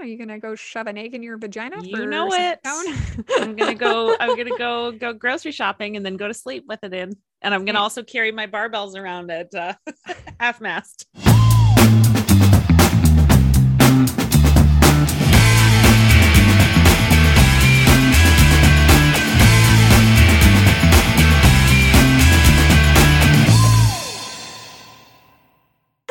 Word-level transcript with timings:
Are 0.00 0.06
you 0.06 0.16
gonna 0.16 0.38
go 0.38 0.54
shove 0.54 0.86
an 0.86 0.96
egg 0.96 1.14
in 1.14 1.22
your 1.22 1.36
vagina? 1.36 1.76
You 1.82 2.06
know 2.06 2.32
it. 2.32 2.60
I'm 2.64 3.54
gonna 3.54 3.74
go. 3.74 4.16
I'm 4.18 4.34
gonna 4.34 4.56
go 4.56 4.92
go 4.92 5.12
grocery 5.18 5.52
shopping 5.52 5.94
and 5.96 6.06
then 6.06 6.16
go 6.16 6.26
to 6.26 6.32
sleep 6.32 6.64
with 6.66 6.82
it 6.82 6.94
in. 6.94 7.12
And 7.42 7.52
I'm 7.52 7.66
gonna 7.66 7.80
also 7.80 8.02
carry 8.02 8.32
my 8.32 8.46
barbells 8.46 8.96
around 8.96 9.30
at 9.30 9.54
uh, 9.54 9.74
half 10.40 10.62
mast. 10.62 11.06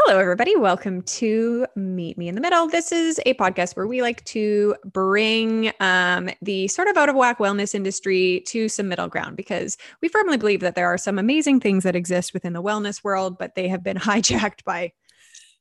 Hello, 0.09 0.19
everybody. 0.19 0.55
Welcome 0.55 1.03
to 1.03 1.67
Meet 1.75 2.17
Me 2.17 2.27
in 2.27 2.33
the 2.33 2.41
Middle. 2.41 2.67
This 2.67 2.91
is 2.91 3.21
a 3.27 3.35
podcast 3.35 3.75
where 3.75 3.85
we 3.85 4.01
like 4.01 4.25
to 4.25 4.75
bring 4.83 5.71
um, 5.79 6.31
the 6.41 6.67
sort 6.67 6.87
of 6.87 6.97
out 6.97 7.09
of 7.09 7.15
whack 7.15 7.37
wellness 7.37 7.75
industry 7.75 8.41
to 8.47 8.67
some 8.69 8.87
middle 8.87 9.07
ground 9.07 9.37
because 9.37 9.77
we 10.01 10.07
firmly 10.07 10.37
believe 10.37 10.61
that 10.61 10.73
there 10.73 10.87
are 10.87 10.97
some 10.97 11.19
amazing 11.19 11.59
things 11.59 11.83
that 11.83 11.95
exist 11.95 12.33
within 12.33 12.53
the 12.53 12.63
wellness 12.63 13.03
world, 13.03 13.37
but 13.37 13.53
they 13.53 13.67
have 13.67 13.83
been 13.83 13.97
hijacked 13.97 14.63
by 14.63 14.91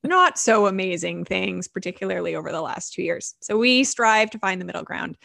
not 0.03 0.39
so 0.39 0.67
amazing 0.67 1.27
things, 1.27 1.69
particularly 1.69 2.35
over 2.35 2.51
the 2.51 2.63
last 2.63 2.95
two 2.95 3.03
years. 3.03 3.35
So 3.41 3.59
we 3.59 3.85
strive 3.85 4.31
to 4.31 4.39
find 4.39 4.63
the 4.63 4.65
middle 4.65 4.83
ground 4.83 5.19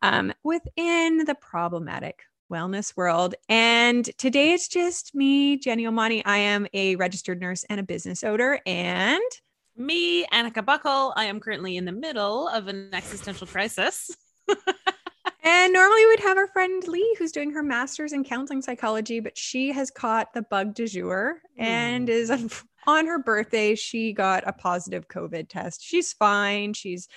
um, 0.00 0.32
within 0.42 1.24
the 1.26 1.34
problematic 1.34 2.22
wellness 2.50 2.96
world. 2.96 3.34
And 3.48 4.04
today 4.18 4.52
it's 4.52 4.68
just 4.68 5.14
me, 5.14 5.56
Jenny 5.56 5.84
Omani. 5.84 6.22
I 6.24 6.38
am 6.38 6.66
a 6.74 6.96
registered 6.96 7.40
nurse 7.40 7.64
and 7.70 7.80
a 7.80 7.84
business 7.84 8.24
owner. 8.24 8.60
And 8.66 9.22
Me, 9.76 10.26
Annika 10.26 10.64
Buckle. 10.64 11.12
I 11.16 11.24
am 11.26 11.40
currently 11.40 11.76
in 11.76 11.84
the 11.84 11.92
middle 11.92 12.48
of 12.48 12.68
an 12.68 12.90
existential 12.92 13.46
crisis. 13.46 14.10
and 15.42 15.72
normally 15.72 16.06
we'd 16.06 16.20
have 16.20 16.36
our 16.36 16.48
friend 16.48 16.86
Lee, 16.86 17.16
who's 17.18 17.32
doing 17.32 17.52
her 17.52 17.62
master's 17.62 18.12
in 18.12 18.24
counseling 18.24 18.62
psychology, 18.62 19.20
but 19.20 19.38
she 19.38 19.72
has 19.72 19.90
caught 19.90 20.34
the 20.34 20.42
bug 20.42 20.74
du 20.74 20.86
jour 20.86 21.40
and 21.56 22.08
Hmm. 22.08 22.12
is 22.12 22.30
on 22.86 23.06
her 23.06 23.18
birthday. 23.18 23.74
She 23.74 24.12
got 24.12 24.46
a 24.46 24.52
positive 24.52 25.08
COVID 25.08 25.48
test. 25.48 25.82
She's 25.82 26.12
fine. 26.12 26.74
She's 26.74 27.08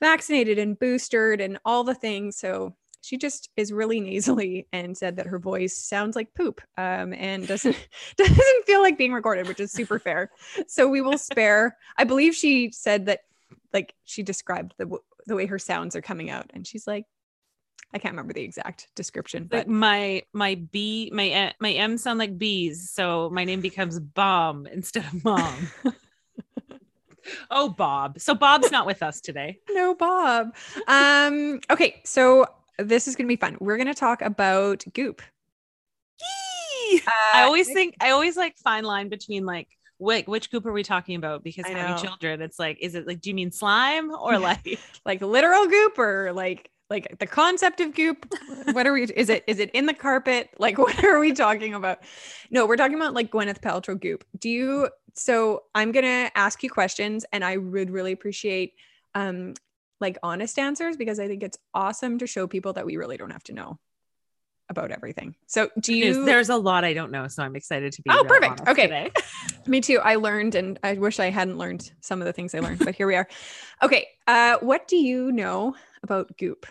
vaccinated 0.00 0.58
and 0.58 0.78
boosted 0.78 1.40
and 1.40 1.58
all 1.64 1.84
the 1.84 1.94
things. 1.94 2.36
So 2.36 2.74
she 3.02 3.18
just 3.18 3.50
is 3.56 3.72
really 3.72 4.00
nasally 4.00 4.66
and 4.72 4.96
said 4.96 5.16
that 5.16 5.26
her 5.26 5.38
voice 5.38 5.76
sounds 5.76 6.16
like 6.16 6.34
poop 6.34 6.60
um, 6.78 7.12
and 7.12 7.46
doesn't 7.48 7.76
doesn't 8.16 8.64
feel 8.64 8.80
like 8.80 8.96
being 8.96 9.12
recorded, 9.12 9.48
which 9.48 9.60
is 9.60 9.72
super 9.72 9.98
fair. 9.98 10.30
So 10.68 10.88
we 10.88 11.02
will 11.02 11.18
spare. 11.18 11.76
I 11.98 12.04
believe 12.04 12.34
she 12.34 12.70
said 12.70 13.06
that 13.06 13.20
like 13.72 13.94
she 14.04 14.22
described 14.22 14.74
the 14.78 14.98
the 15.26 15.36
way 15.36 15.46
her 15.46 15.58
sounds 15.58 15.94
are 15.96 16.02
coming 16.02 16.30
out, 16.30 16.50
and 16.54 16.66
she's 16.66 16.86
like, 16.86 17.04
I 17.92 17.98
can't 17.98 18.12
remember 18.12 18.32
the 18.32 18.42
exact 18.42 18.88
description, 18.94 19.42
Like 19.42 19.66
but 19.66 19.68
my 19.68 20.22
my 20.32 20.54
B 20.54 21.10
my 21.12 21.32
uh, 21.32 21.52
my 21.60 21.72
M 21.72 21.98
sound 21.98 22.18
like 22.18 22.38
bees, 22.38 22.90
so 22.90 23.30
my 23.30 23.44
name 23.44 23.60
becomes 23.60 23.98
Bomb 23.98 24.66
instead 24.66 25.04
of 25.04 25.24
Mom. 25.24 25.70
oh, 27.50 27.68
Bob. 27.68 28.20
So 28.20 28.34
Bob's 28.34 28.70
not 28.70 28.86
with 28.86 29.02
us 29.02 29.20
today. 29.20 29.58
no 29.70 29.94
Bob. 29.94 30.54
Um, 30.86 31.60
okay, 31.70 32.00
so 32.04 32.46
this 32.78 33.08
is 33.08 33.16
gonna 33.16 33.28
be 33.28 33.36
fun. 33.36 33.56
We're 33.60 33.76
gonna 33.78 33.94
talk 33.94 34.22
about 34.22 34.84
goop. 34.94 35.22
I 37.32 37.42
Uh, 37.42 37.46
always 37.46 37.70
think 37.70 37.94
I 38.00 38.10
always 38.10 38.36
like 38.36 38.56
fine 38.58 38.84
line 38.84 39.08
between 39.08 39.44
like 39.46 39.68
which, 39.98 40.26
which 40.26 40.50
goop 40.50 40.66
are 40.66 40.72
we 40.72 40.82
talking 40.82 41.14
about? 41.14 41.44
Because 41.44 41.64
I 41.64 41.70
having 41.70 41.94
know. 41.94 41.96
children, 41.96 42.42
it's 42.42 42.58
like, 42.58 42.78
is 42.80 42.96
it 42.96 43.06
like, 43.06 43.20
do 43.20 43.30
you 43.30 43.34
mean 43.36 43.52
slime 43.52 44.10
or 44.10 44.38
like 44.38 44.78
like 45.06 45.20
literal 45.22 45.66
goop 45.68 45.98
or 45.98 46.32
like 46.32 46.70
like 46.90 47.18
the 47.20 47.26
concept 47.26 47.80
of 47.80 47.94
goop 47.94 48.26
what 48.72 48.86
are 48.86 48.92
we 48.92 49.04
is 49.04 49.30
it 49.30 49.44
is 49.46 49.58
it 49.58 49.70
in 49.70 49.86
the 49.86 49.94
carpet 49.94 50.50
like 50.58 50.76
what 50.78 51.02
are 51.04 51.18
we 51.20 51.32
talking 51.32 51.72
about 51.72 52.00
no 52.50 52.66
we're 52.66 52.76
talking 52.76 52.96
about 52.96 53.14
like 53.14 53.30
gwyneth 53.30 53.60
paltrow 53.62 53.98
goop 53.98 54.24
do 54.38 54.50
you 54.50 54.88
so 55.14 55.62
i'm 55.74 55.90
gonna 55.90 56.30
ask 56.34 56.62
you 56.62 56.68
questions 56.68 57.24
and 57.32 57.42
i 57.44 57.56
would 57.56 57.90
really 57.90 58.12
appreciate 58.12 58.74
um 59.14 59.54
like 60.02 60.18
honest 60.22 60.58
answers 60.58 60.98
because 60.98 61.18
i 61.18 61.26
think 61.26 61.42
it's 61.42 61.56
awesome 61.72 62.18
to 62.18 62.26
show 62.26 62.46
people 62.46 62.74
that 62.74 62.84
we 62.84 62.98
really 62.98 63.16
don't 63.16 63.30
have 63.30 63.42
to 63.42 63.54
know 63.54 63.78
about 64.68 64.90
everything 64.90 65.34
so 65.46 65.70
do 65.80 65.94
you 65.94 66.24
there's 66.24 66.48
a 66.48 66.56
lot 66.56 66.84
I 66.84 66.94
don't 66.94 67.10
know, 67.10 67.28
so 67.28 67.42
I'm 67.42 67.56
excited 67.56 67.92
to 67.92 68.02
be. 68.02 68.10
Oh, 68.10 68.24
perfect. 68.24 68.66
Okay. 68.68 69.10
me 69.66 69.80
too 69.80 70.00
i 70.02 70.16
learned 70.16 70.54
and 70.54 70.78
i 70.82 70.94
wish 70.94 71.20
i 71.20 71.30
hadn't 71.30 71.58
learned 71.58 71.92
some 72.00 72.20
of 72.20 72.26
the 72.26 72.32
things 72.32 72.54
i 72.54 72.60
learned 72.60 72.78
but 72.78 72.94
here 72.94 73.06
we 73.06 73.14
are 73.14 73.28
okay 73.82 74.06
uh 74.26 74.56
what 74.60 74.88
do 74.88 74.96
you 74.96 75.30
know 75.32 75.74
about 76.02 76.36
goop 76.36 76.66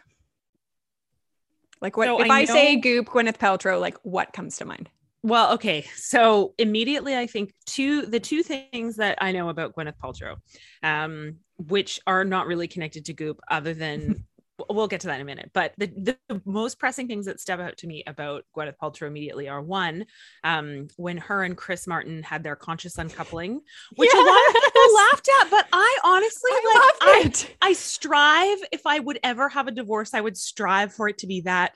like 1.80 1.98
what 1.98 2.06
So 2.06 2.22
if 2.22 2.30
I 2.30 2.42
I, 2.42 2.46
say 2.46 2.76
goop 2.76 3.08
gwyneth 3.08 3.38
paltrow 3.38 3.80
like 3.80 3.98
what 4.04 4.34
comes 4.34 4.58
to 4.58 4.66
mind 4.66 4.90
Well, 5.24 5.54
okay. 5.54 5.86
So 5.96 6.56
immediately, 6.58 7.16
I 7.16 7.28
think 7.28 7.54
two 7.68 8.08
the 8.08 8.20
two 8.20 8.42
things 8.42 8.96
that 8.96 9.20
I 9.22 9.32
know 9.32 9.50
about 9.50 9.76
Gwyneth 9.76 10.00
Paltrow, 10.04 10.38
um, 10.82 11.38
which 11.68 12.00
are 12.08 12.24
not 12.24 12.48
really 12.48 12.68
connected 12.68 13.06
to 13.06 13.14
Goop, 13.14 13.40
other 13.50 13.74
than 13.74 14.26
we'll 14.70 14.88
get 14.88 15.02
to 15.02 15.08
that 15.08 15.16
in 15.16 15.22
a 15.22 15.26
minute. 15.26 15.52
But 15.54 15.74
the, 15.78 15.88
the 16.28 16.42
most 16.46 16.80
pressing 16.80 17.08
things 17.08 17.26
that 17.26 17.40
step 17.40 17.60
out 17.60 17.78
to 17.78 17.88
me 17.88 18.04
about 18.06 18.44
Gwyneth 18.56 18.76
Paltrow 18.82 19.08
immediately 19.08 19.50
are 19.50 19.62
one, 19.62 20.06
um, 20.44 20.88
when 20.98 21.18
her 21.18 21.44
and 21.44 21.58
Chris 21.58 21.88
Martin 21.88 22.24
had 22.24 22.44
their 22.44 22.56
conscious 22.56 22.98
uncoupling, 22.98 23.62
which 23.96 24.14
a 24.14 24.18
lot 24.18 24.50
of 24.50 24.54
people 24.64 24.96
laughed 24.96 25.30
at, 25.42 25.50
but 25.50 25.68
I 25.74 25.98
honestly 26.04 26.52
i 26.52 26.74
like, 26.76 27.10
loved 27.10 27.26
I- 27.26 27.28
it! 27.28 27.56
I 27.62 27.74
strive 27.74 28.60
if 28.72 28.86
I 28.86 29.00
would 29.00 29.20
ever 29.24 29.50
have 29.50 29.68
a 29.68 29.72
divorce, 29.72 30.14
I 30.14 30.22
would 30.22 30.38
strive 30.38 30.94
for 30.94 31.08
it 31.10 31.18
to 31.20 31.28
be 31.28 31.42
that 31.42 31.74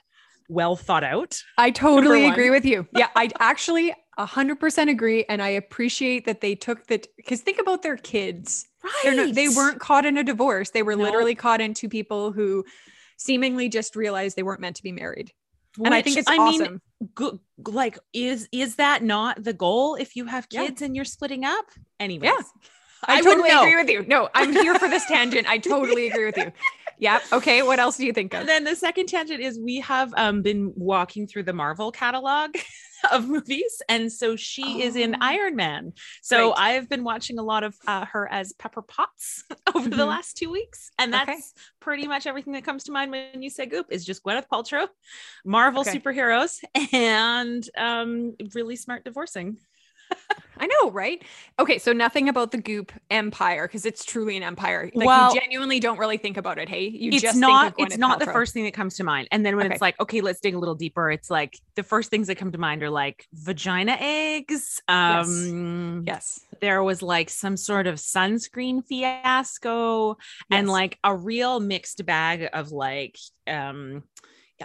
well 0.48 0.76
thought 0.76 1.02
out. 1.02 1.40
i 1.58 1.72
totally 1.72 2.28
agree 2.28 2.50
with 2.50 2.64
you. 2.64 2.86
Yeah 2.92 3.08
i 3.16 3.28
actually 3.40 3.92
100% 4.16 4.88
agree 4.88 5.24
and 5.28 5.42
i 5.42 5.48
appreciate 5.48 6.24
that 6.26 6.40
they 6.40 6.54
took 6.54 6.86
the 6.86 7.04
because 7.16 7.40
think 7.40 7.58
about 7.58 7.82
their 7.82 7.96
kids 7.96 8.64
Right. 9.04 9.16
Not, 9.16 9.34
they 9.34 9.48
weren't 9.48 9.80
caught 9.80 10.04
in 10.06 10.16
a 10.16 10.24
divorce 10.24 10.70
they 10.70 10.82
were 10.82 10.96
No. 10.96 11.04
literally 11.04 11.34
caught 11.34 11.60
in 11.60 11.74
two 11.74 11.88
people 11.88 12.32
who 12.32 12.64
seemingly 13.16 13.68
just 13.68 13.96
realized 13.96 14.36
they 14.36 14.42
weren't 14.42 14.60
meant 14.60 14.76
to 14.76 14.82
be 14.82 14.92
married 14.92 15.32
and 15.84 15.92
i 15.94 16.00
think 16.02 16.16
it's 16.16 16.28
I 16.30 16.38
mean, 16.38 16.62
awesome 16.62 17.40
like 17.66 17.98
is 18.12 18.48
is 18.52 18.76
that 18.76 19.02
not 19.02 19.42
the 19.42 19.52
goal 19.52 19.96
if 19.96 20.16
you 20.16 20.24
have 20.26 20.46
Yeah. 20.50 20.66
kids 20.66 20.82
and 20.82 20.94
you're 20.96 21.04
splitting 21.04 21.44
up 21.44 21.66
anyways 22.00 22.30
Yeah. 22.30 22.38
I, 23.06 23.18
I 23.18 23.20
totally 23.20 23.50
agree 23.50 23.76
with 23.76 23.90
you. 23.90 24.04
No, 24.06 24.30
I'm 24.34 24.52
here 24.52 24.74
for 24.74 24.88
this 24.88 25.04
tangent. 25.08 25.46
I 25.48 25.58
totally 25.58 26.08
agree 26.08 26.24
with 26.24 26.38
you. 26.38 26.50
Yep. 26.98 27.22
Okay. 27.30 27.62
What 27.62 27.78
else 27.78 27.98
do 27.98 28.06
you 28.06 28.12
think 28.12 28.32
of? 28.32 28.40
and 28.40 28.48
then 28.48 28.64
the 28.64 28.74
second 28.74 29.06
tangent 29.06 29.40
is 29.40 29.60
we 29.60 29.80
have 29.80 30.12
um 30.16 30.40
been 30.42 30.72
walking 30.74 31.26
through 31.26 31.42
the 31.44 31.52
marvel 31.52 31.92
catalog 31.92 32.56
of 33.12 33.28
movies 33.28 33.82
and 33.88 34.10
so 34.12 34.36
she 34.36 34.82
is 34.82 34.96
in 34.96 35.14
Oh. 35.14 35.18
iron 35.20 35.56
man 35.56 35.92
so 36.22 36.52
i've 36.54 36.88
been 36.88 37.04
watching 37.04 37.38
a 37.38 37.42
lot 37.42 37.62
of 37.64 37.74
uh, 37.86 38.04
her 38.06 38.30
as 38.32 38.52
pepper 38.54 38.82
potts 38.82 39.44
over 39.74 39.88
the 39.88 39.96
Mhm. 39.96 40.08
last 40.08 40.36
two 40.36 40.50
weeks 40.50 40.90
and 40.98 41.12
that's 41.12 41.28
Okay. 41.30 41.40
pretty 41.80 42.06
much 42.08 42.26
everything 42.26 42.52
that 42.54 42.64
comes 42.64 42.84
to 42.84 42.92
mind 42.92 43.10
when 43.10 43.42
you 43.42 43.50
say 43.50 43.66
goop 43.66 43.86
is 43.90 44.04
just 44.04 44.22
gwyneth 44.24 44.46
paltrow 44.52 44.88
marvel 45.44 45.82
Okay. 45.82 45.98
superheroes 45.98 46.62
and 46.92 47.68
um 47.76 48.34
really 48.54 48.76
smart 48.76 49.04
divorcing 49.04 49.56
I 50.58 50.66
know, 50.66 50.90
right? 50.90 51.22
Okay. 51.58 51.78
So 51.78 51.92
nothing 51.92 52.28
about 52.28 52.50
the 52.50 52.58
Goop 52.58 52.92
empire 53.10 53.66
because 53.66 53.84
it's 53.86 54.04
truly 54.04 54.36
an 54.36 54.42
empire. 54.42 54.90
Like 54.94 55.06
Well- 55.06 55.34
you 55.34 55.40
genuinely 55.40 55.80
don't 55.80 55.98
really 55.98 56.16
think 56.16 56.36
about 56.36 56.58
it. 56.58 56.68
Hey, 56.68 56.88
you 56.88 57.10
it's 57.12 57.22
just 57.22 57.36
not 57.38 57.74
it's 57.78 57.96
not 57.98 58.18
the 58.18 58.26
first 58.26 58.52
thing 58.54 58.64
that 58.64 58.74
comes 58.74 58.96
to 58.96 59.04
mind 59.04 59.28
and 59.30 59.44
then 59.44 59.56
when 59.56 59.66
Okay. 59.66 59.74
it's 59.74 59.82
like 59.82 59.98
okay 60.00 60.20
let's 60.20 60.40
dig 60.40 60.54
a 60.54 60.58
little 60.58 60.74
deeper 60.74 61.10
it's 61.10 61.30
like 61.30 61.58
the 61.74 61.82
first 61.82 62.10
things 62.10 62.26
that 62.28 62.36
come 62.36 62.52
to 62.52 62.58
mind 62.58 62.82
are 62.82 62.90
like 62.90 63.26
vagina 63.32 63.96
eggs 64.00 64.80
um 64.88 66.04
Yes. 66.06 66.40
there 66.60 66.82
was 66.82 67.02
like 67.02 67.30
some 67.30 67.56
sort 67.56 67.86
of 67.86 67.96
sunscreen 67.96 68.84
fiasco 68.86 70.16
and 70.50 70.68
like 70.68 70.98
a 71.04 71.14
real 71.14 71.60
mixed 71.60 72.04
bag 72.06 72.48
of 72.52 72.72
like 72.72 73.16
um 73.46 74.02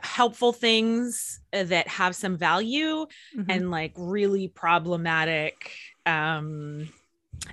helpful 0.02 0.54
things 0.54 1.42
that 1.52 1.88
have 1.88 2.16
some 2.16 2.38
value 2.38 3.06
Mhm. 3.38 3.46
and 3.50 3.72
like 3.72 3.92
really 3.98 4.48
problematic 4.48 5.72
um 6.06 6.88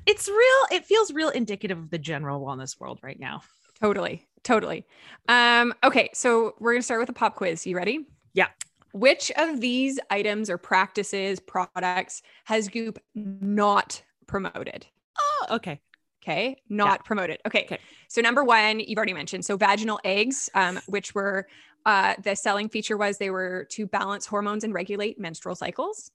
it's 0.07 0.29
real 0.29 0.79
it 0.79 0.85
feels 0.85 1.13
real 1.13 1.29
indicative 1.31 1.79
of 1.79 1.91
the 1.91 1.99
general 1.99 2.41
wellness 2.41 2.79
world 2.81 2.99
right 3.03 3.21
now 3.21 3.43
totally, 3.81 4.27
totally. 4.43 4.87
Um. 5.29 5.75
Okay. 5.85 6.11
So 6.15 6.55
we're 6.59 6.73
gonna 6.73 6.83
start 6.83 7.01
with 7.01 7.09
a 7.09 7.15
pop 7.15 7.37
quiz. 7.37 7.67
You 7.67 7.77
ready? 7.77 8.07
Yeah. 8.35 8.49
Which 8.93 9.31
of 9.37 9.61
these 9.61 10.01
items 10.11 10.49
or 10.51 10.59
practices, 10.59 11.41
products 11.41 12.23
has 12.45 12.69
Goop 12.69 12.99
not 13.15 14.03
promoted? 14.27 14.87
oh 15.19 15.47
okay 15.51 15.81
Okay, 16.23 16.61
not 16.69 17.07
promoted. 17.07 17.39
Okay. 17.47 17.63
Okay. 17.65 17.79
So 18.09 18.21
number 18.21 18.45
one, 18.45 18.81
you've 18.81 18.99
already 18.99 19.15
mentioned. 19.15 19.47
So 19.47 19.57
vaginal 19.57 19.99
eggs, 20.05 20.51
um, 20.55 20.79
which 20.87 21.15
were 21.15 21.47
uh, 21.87 22.17
the 22.23 22.35
selling 22.35 22.69
feature 22.69 22.99
was 22.99 23.17
they 23.17 23.31
were 23.31 23.67
to 23.71 23.87
balance 23.87 24.27
hormones 24.27 24.63
and 24.63 24.75
regulate 24.75 25.19
menstrual 25.19 25.55
cycles. 25.55 26.11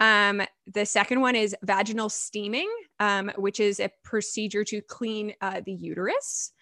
Um, 0.00 0.42
the 0.66 0.84
second 0.84 1.20
one 1.20 1.34
is 1.34 1.56
vaginal 1.62 2.08
steaming, 2.08 2.70
um, 3.00 3.30
which 3.36 3.60
is 3.60 3.80
a 3.80 3.90
procedure 4.04 4.64
to 4.64 4.80
clean 4.82 5.34
uh, 5.40 5.60
the 5.64 5.72
uterus. 5.72 6.52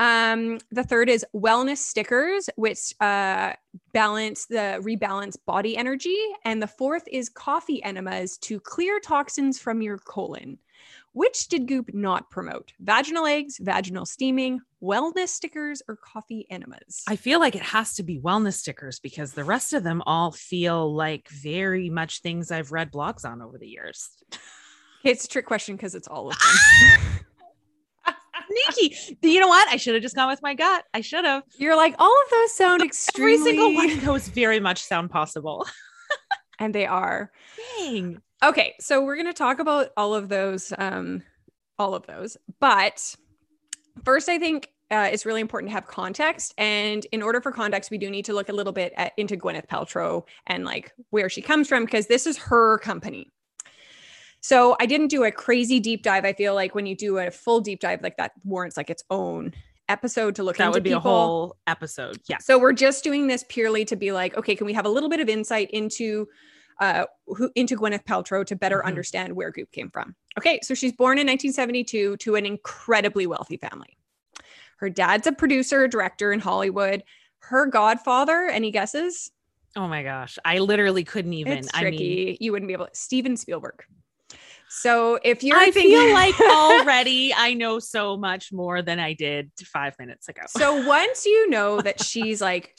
Um, 0.00 0.58
the 0.72 0.82
third 0.82 1.08
is 1.08 1.24
wellness 1.34 1.78
stickers, 1.78 2.50
which 2.56 2.94
uh, 3.00 3.52
balance 3.92 4.46
the 4.46 4.80
rebalance 4.82 5.36
body 5.46 5.76
energy. 5.76 6.18
And 6.44 6.60
the 6.60 6.66
fourth 6.66 7.04
is 7.10 7.28
coffee 7.28 7.82
enemas 7.84 8.36
to 8.38 8.58
clear 8.58 8.98
toxins 8.98 9.58
from 9.58 9.82
your 9.82 9.98
colon. 9.98 10.58
Which 11.14 11.46
did 11.46 11.68
Goop 11.68 11.94
not 11.94 12.28
promote? 12.28 12.72
Vaginal 12.80 13.24
eggs, 13.24 13.58
vaginal 13.60 14.04
steaming, 14.04 14.60
wellness 14.82 15.28
stickers, 15.28 15.80
or 15.86 15.94
coffee 15.96 16.44
enemas? 16.50 17.04
I 17.08 17.14
feel 17.14 17.38
like 17.38 17.54
it 17.54 17.62
has 17.62 17.94
to 17.94 18.02
be 18.02 18.18
wellness 18.18 18.54
stickers 18.54 18.98
because 18.98 19.32
the 19.32 19.44
rest 19.44 19.72
of 19.72 19.84
them 19.84 20.02
all 20.06 20.32
feel 20.32 20.92
like 20.92 21.28
very 21.28 21.88
much 21.88 22.20
things 22.20 22.50
I've 22.50 22.72
read 22.72 22.90
blogs 22.90 23.24
on 23.24 23.40
over 23.40 23.58
the 23.58 23.68
years. 23.68 24.10
It's 25.04 25.26
a 25.26 25.28
trick 25.28 25.44
question 25.44 25.76
because 25.76 25.94
it's 25.94 26.08
all 26.08 26.30
of 26.30 26.34
them. 26.38 28.14
Sneaky. 28.74 29.18
You 29.20 29.38
know 29.38 29.48
what? 29.48 29.68
I 29.68 29.76
should 29.76 29.92
have 29.92 30.02
just 30.02 30.16
gone 30.16 30.30
with 30.30 30.40
my 30.40 30.54
gut. 30.54 30.84
I 30.94 31.02
should 31.02 31.26
have. 31.26 31.42
You're 31.58 31.76
like, 31.76 31.94
all 31.98 32.10
of 32.24 32.30
those 32.30 32.56
sound 32.56 32.82
extremely. 32.82 33.34
Every 33.34 33.50
single 33.50 33.74
one 33.74 33.90
of 33.90 34.02
those 34.02 34.28
very 34.28 34.60
much 34.60 34.82
sound 34.82 35.10
possible. 35.10 35.66
and 36.58 36.74
they 36.74 36.86
are. 36.86 37.30
Dang. 37.78 38.22
Okay, 38.42 38.74
so 38.80 39.02
we're 39.02 39.16
going 39.16 39.26
to 39.26 39.32
talk 39.32 39.58
about 39.58 39.88
all 39.96 40.14
of 40.14 40.28
those, 40.28 40.72
um, 40.76 41.22
all 41.78 41.94
of 41.94 42.06
those. 42.06 42.36
But 42.60 43.14
first, 44.04 44.28
I 44.28 44.38
think 44.38 44.68
uh, 44.90 45.08
it's 45.10 45.24
really 45.24 45.40
important 45.40 45.70
to 45.70 45.74
have 45.74 45.86
context. 45.86 46.52
And 46.58 47.06
in 47.10 47.22
order 47.22 47.40
for 47.40 47.52
context, 47.52 47.90
we 47.90 47.98
do 47.98 48.10
need 48.10 48.26
to 48.26 48.34
look 48.34 48.48
a 48.48 48.52
little 48.52 48.72
bit 48.72 48.92
at, 48.96 49.12
into 49.16 49.36
Gwyneth 49.36 49.66
Paltrow 49.66 50.24
and 50.46 50.64
like 50.64 50.92
where 51.10 51.28
she 51.28 51.40
comes 51.40 51.68
from, 51.68 51.84
because 51.84 52.06
this 52.06 52.26
is 52.26 52.36
her 52.36 52.78
company. 52.78 53.30
So 54.40 54.76
I 54.78 54.84
didn't 54.84 55.08
do 55.08 55.24
a 55.24 55.32
crazy 55.32 55.80
deep 55.80 56.02
dive. 56.02 56.26
I 56.26 56.34
feel 56.34 56.54
like 56.54 56.74
when 56.74 56.84
you 56.84 56.94
do 56.94 57.16
a 57.16 57.30
full 57.30 57.62
deep 57.62 57.80
dive 57.80 58.02
like 58.02 58.18
that 58.18 58.32
warrants 58.44 58.76
like 58.76 58.90
its 58.90 59.02
own 59.08 59.54
episode 59.88 60.34
to 60.34 60.42
look 60.42 60.58
that 60.58 60.70
would 60.70 60.82
be 60.82 60.90
people. 60.90 60.98
a 60.98 61.00
whole 61.00 61.56
episode. 61.66 62.18
Yeah. 62.28 62.38
So 62.38 62.58
we're 62.58 62.74
just 62.74 63.04
doing 63.04 63.26
this 63.26 63.44
purely 63.48 63.86
to 63.86 63.96
be 63.96 64.12
like, 64.12 64.36
okay, 64.36 64.54
can 64.54 64.66
we 64.66 64.74
have 64.74 64.84
a 64.84 64.90
little 64.90 65.08
bit 65.08 65.20
of 65.20 65.30
insight 65.30 65.70
into 65.70 66.26
uh 66.80 67.04
who 67.26 67.50
into 67.54 67.76
Gwyneth 67.76 68.04
Paltrow 68.04 68.44
to 68.46 68.56
better 68.56 68.80
Mhm. 68.84 68.86
understand 68.88 69.32
where 69.34 69.50
Goop 69.50 69.70
came 69.72 69.90
from? 69.90 70.14
Okay, 70.38 70.60
so 70.62 70.74
she's 70.74 70.92
born 70.92 71.18
in 71.18 71.26
1972 71.26 72.16
to 72.18 72.34
an 72.36 72.44
incredibly 72.46 73.26
wealthy 73.26 73.56
family. 73.56 73.96
Her 74.78 74.90
dad's 74.90 75.26
a 75.26 75.32
producer, 75.32 75.84
a 75.84 75.88
director 75.88 76.32
in 76.32 76.40
Hollywood. 76.40 77.04
Her 77.38 77.66
godfather, 77.66 78.48
any 78.48 78.70
guesses? 78.70 79.30
Oh 79.76 79.88
my 79.88 80.02
gosh. 80.02 80.38
I 80.44 80.58
literally 80.58 81.04
couldn't 81.04 81.32
even. 81.34 81.58
it's 81.58 81.68
I 81.74 81.80
tricky. 81.82 82.24
mean, 82.26 82.36
you 82.40 82.52
wouldn't 82.52 82.68
be 82.68 82.72
able 82.74 82.86
to. 82.86 82.94
Steven 82.94 83.36
Spielberg. 83.36 83.84
So 84.68 85.18
if 85.22 85.42
you're 85.44 85.56
I 85.56 85.70
thinking, 85.70 85.92
feel 85.92 86.12
like 86.12 86.40
already 86.40 87.32
I 87.34 87.54
know 87.54 87.78
so 87.78 88.16
much 88.16 88.52
more 88.52 88.82
than 88.82 88.98
I 88.98 89.12
did 89.12 89.50
five 89.64 89.94
minutes 89.98 90.28
ago. 90.28 90.42
so 90.48 90.84
once 90.86 91.24
you 91.26 91.48
know 91.50 91.80
that 91.80 92.02
she's 92.02 92.40
like 92.40 92.74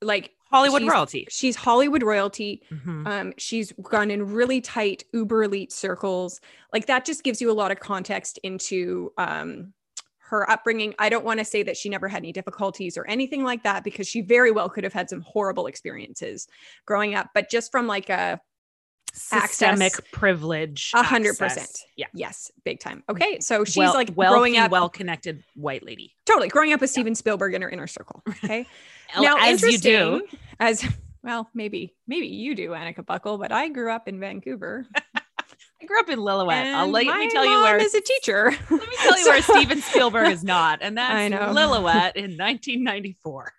like 0.00 0.30
Hollywood 0.52 0.82
she's- 0.82 0.92
royalty. 0.92 1.26
she's 1.30 1.56
Hollywood 1.56 2.02
royalty, 2.02 2.62
Mhm. 2.70 3.06
um, 3.06 3.32
she's 3.38 3.72
gone 3.82 4.10
in 4.10 4.32
really 4.32 4.60
tight 4.60 5.04
uber 5.12 5.42
elite 5.44 5.72
circles. 5.72 6.40
Like 6.72 6.86
that 6.86 7.04
just 7.04 7.22
gives 7.24 7.40
you 7.40 7.50
a 7.50 7.52
lot 7.54 7.70
of 7.70 7.80
context 7.80 8.38
into 8.42 9.12
um 9.18 9.72
her 10.18 10.48
upbringing. 10.50 10.94
I 10.98 11.10
don't 11.10 11.26
want 11.26 11.40
to 11.40 11.44
say 11.44 11.62
that 11.62 11.76
she 11.76 11.90
never 11.90 12.08
had 12.08 12.18
any 12.22 12.32
difficulties 12.32 12.96
or 12.96 13.06
anything 13.06 13.44
like 13.44 13.64
that 13.64 13.84
because 13.84 14.08
she 14.08 14.22
very 14.22 14.50
well 14.50 14.70
could 14.70 14.82
have 14.82 14.92
had 14.94 15.10
some 15.10 15.20
horrible 15.20 15.66
experiences 15.66 16.48
growing 16.86 17.14
up, 17.14 17.28
but 17.34 17.50
just 17.50 17.70
from 17.70 17.86
like 17.86 18.08
a 18.08 18.40
Systemic 19.12 19.92
access- 19.92 20.00
privilege. 20.12 20.90
A 20.94 21.02
hundred 21.02 21.38
percent. 21.38 21.70
Yeah. 21.96 22.06
yes, 22.14 22.50
big 22.64 22.80
time. 22.80 23.02
Okay, 23.10 23.40
so 23.40 23.64
she's 23.64 23.76
well, 23.76 23.94
like 23.94 24.10
wealthy, 24.16 24.34
growing 24.34 24.56
up 24.56 24.70
well-connected 24.70 25.44
white 25.54 25.84
lady. 25.84 26.14
totally 26.24 26.48
growing 26.48 26.72
up 26.72 26.80
with 26.80 26.90
Steven 26.90 27.14
Spielberg 27.14 27.54
in 27.54 27.62
her 27.62 27.68
inner 27.68 27.86
circle. 27.86 28.22
Okay. 28.28 28.66
now, 29.20 29.36
as 29.38 29.62
you 29.62 29.78
do. 29.78 30.26
As 30.58 30.84
well, 31.22 31.48
maybe 31.54 31.94
maybe 32.06 32.26
you 32.26 32.54
do, 32.54 32.70
Annika 32.70 33.04
Buckle, 33.04 33.38
but 33.38 33.52
I 33.52 33.68
grew 33.68 33.90
up 33.90 34.08
in 34.08 34.18
Vancouver. 34.18 34.86
I 35.14 35.84
grew 35.84 35.98
up 35.98 36.08
in 36.08 36.20
Lillooet. 36.20 36.74
I'll 36.74 36.88
let 36.88 37.06
me 37.06 37.28
tell 37.28 37.44
you 37.44 37.60
where. 37.60 37.76
is 37.76 37.94
a 37.94 38.00
teacher. 38.00 38.52
let 38.70 38.80
me 38.88 38.96
tell 38.98 39.18
you 39.18 39.26
where 39.26 39.42
Steven 39.42 39.82
Spielberg 39.82 40.28
is 40.28 40.44
not, 40.44 40.78
and 40.80 40.96
that's 40.96 41.12
I 41.12 41.28
know. 41.28 41.52
Lillooet 41.52 42.14
in 42.14 42.38
1994. 42.38 43.52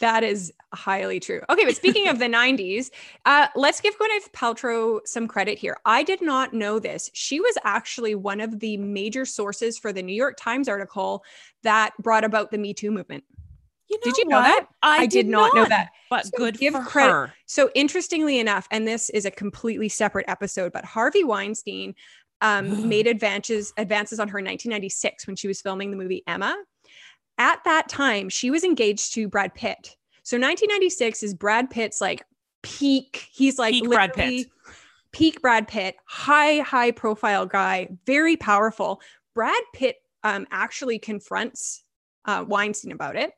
That 0.00 0.22
is 0.22 0.52
highly 0.72 1.20
true. 1.20 1.40
Okay, 1.48 1.64
but 1.64 1.76
speaking 1.76 2.08
of 2.08 2.18
the 2.18 2.24
90s, 2.28 2.90
uh, 3.24 3.48
let's 3.56 3.80
give 3.80 3.96
Gwyneth 3.98 4.30
Paltrow 4.32 5.00
some 5.04 5.26
credit 5.26 5.58
here. 5.58 5.76
I 5.84 6.02
did 6.02 6.22
not 6.22 6.52
know 6.52 6.78
this. 6.78 7.10
She 7.14 7.40
was 7.40 7.56
actually 7.64 8.14
one 8.14 8.40
of 8.40 8.60
the 8.60 8.76
major 8.76 9.24
sources 9.24 9.78
for 9.78 9.92
the 9.92 10.02
New 10.02 10.14
York 10.14 10.36
Times 10.38 10.68
article 10.68 11.24
that 11.62 11.92
brought 12.00 12.24
about 12.24 12.50
the 12.50 12.58
Me 12.58 12.74
Too 12.74 12.90
movement. 12.90 13.24
You 13.88 13.98
Did 14.04 14.16
you 14.18 14.28
know 14.28 14.40
that? 14.40 14.66
I, 14.82 15.06
did 15.06 15.26
not 15.26 15.52
know 15.52 15.64
that. 15.64 15.90
But 16.10 16.26
So 16.26 16.30
good 16.36 16.58
give 16.58 16.74
for 16.74 16.82
credit- 16.82 17.10
her. 17.10 17.34
So 17.46 17.70
interestingly 17.74 18.38
enough, 18.38 18.68
and 18.70 18.86
this 18.86 19.10
is 19.10 19.24
a 19.24 19.32
completely 19.32 19.88
separate 19.88 20.26
episode, 20.28 20.72
but 20.72 20.84
Harvey 20.84 21.24
Weinstein 21.24 21.96
um, 22.40 22.88
made 22.88 23.08
advances 23.08 23.72
advances 23.76 24.20
on 24.20 24.28
her 24.28 24.38
in 24.38 24.44
1996 24.44 25.26
when 25.26 25.34
she 25.34 25.48
was 25.48 25.60
filming 25.60 25.90
the 25.90 25.96
movie 25.96 26.22
Emma. 26.28 26.56
At 27.40 27.64
that 27.64 27.88
time, 27.88 28.28
she 28.28 28.50
was 28.50 28.64
engaged 28.64 29.14
to 29.14 29.26
Brad 29.26 29.54
Pitt. 29.54 29.96
So 30.24 30.36
1996 30.36 31.22
is 31.22 31.32
Brad 31.32 31.70
Pitt's 31.70 31.98
like 31.98 32.22
peak. 32.62 33.28
He's 33.32 33.58
like 33.58 33.72
Peak 33.72 33.88
Brad 33.88 34.12
Pitt. 34.12 34.46
peak 35.10 35.40
Brad 35.40 35.66
Pitt, 35.66 35.96
high 36.04 36.58
high 36.58 36.90
profile 36.90 37.46
guy, 37.46 37.88
very 38.06 38.36
powerful. 38.36 39.00
Brad 39.34 39.62
Pitt 39.72 39.96
um, 40.22 40.46
actually 40.50 40.98
confronts 40.98 41.82
uh, 42.26 42.44
Weinstein 42.46 42.92
about 42.92 43.16
it. 43.16 43.32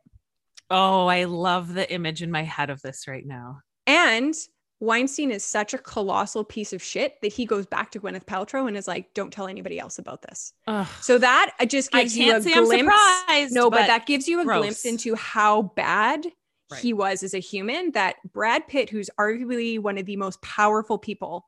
Oh, 0.68 1.06
I 1.06 1.24
love 1.24 1.72
the 1.72 1.90
image 1.92 2.24
in 2.24 2.30
my 2.32 2.42
head 2.42 2.70
of 2.70 2.82
this 2.82 3.06
right 3.06 3.24
now. 3.24 3.60
And 3.86 4.34
Weinstein 4.82 5.30
is 5.30 5.44
such 5.44 5.72
a 5.74 5.78
colossal 5.78 6.42
piece 6.42 6.72
of 6.72 6.82
shit 6.82 7.20
that 7.22 7.32
he 7.32 7.46
goes 7.46 7.66
back 7.66 7.92
to 7.92 8.00
Gwyneth 8.00 8.24
Paltrow 8.26 8.66
and 8.66 8.76
is 8.76 8.88
like, 8.88 9.14
"Don't 9.14 9.32
tell 9.32 9.46
anybody 9.46 9.78
else 9.78 9.98
about 9.98 10.22
this." 10.22 10.52
Ugh. 10.66 10.86
So 11.00 11.18
that 11.18 11.52
uh, 11.60 11.66
just 11.66 11.92
gives 11.92 12.18
you 12.18 12.24
a 12.30 12.32
can't 12.32 12.44
say 12.44 12.52
I'm 12.54 12.64
glimpse. 12.64 12.92
surprised. 12.92 13.54
no, 13.54 13.70
but, 13.70 13.86
that 13.86 14.06
gives 14.06 14.26
you 14.26 14.40
a 14.40 14.44
gross. 14.44 14.58
glimpse 14.60 14.84
into 14.84 15.14
how 15.14 15.62
bad 15.76 16.26
Right. 16.70 16.80
he 16.80 16.92
was 16.92 17.22
as 17.22 17.32
a 17.34 17.38
human. 17.38 17.92
That 17.92 18.16
Brad 18.32 18.66
Pitt, 18.66 18.90
who's 18.90 19.08
arguably 19.20 19.78
one 19.78 19.98
of 19.98 20.06
the 20.06 20.16
most 20.16 20.42
powerful 20.42 20.98
people 20.98 21.46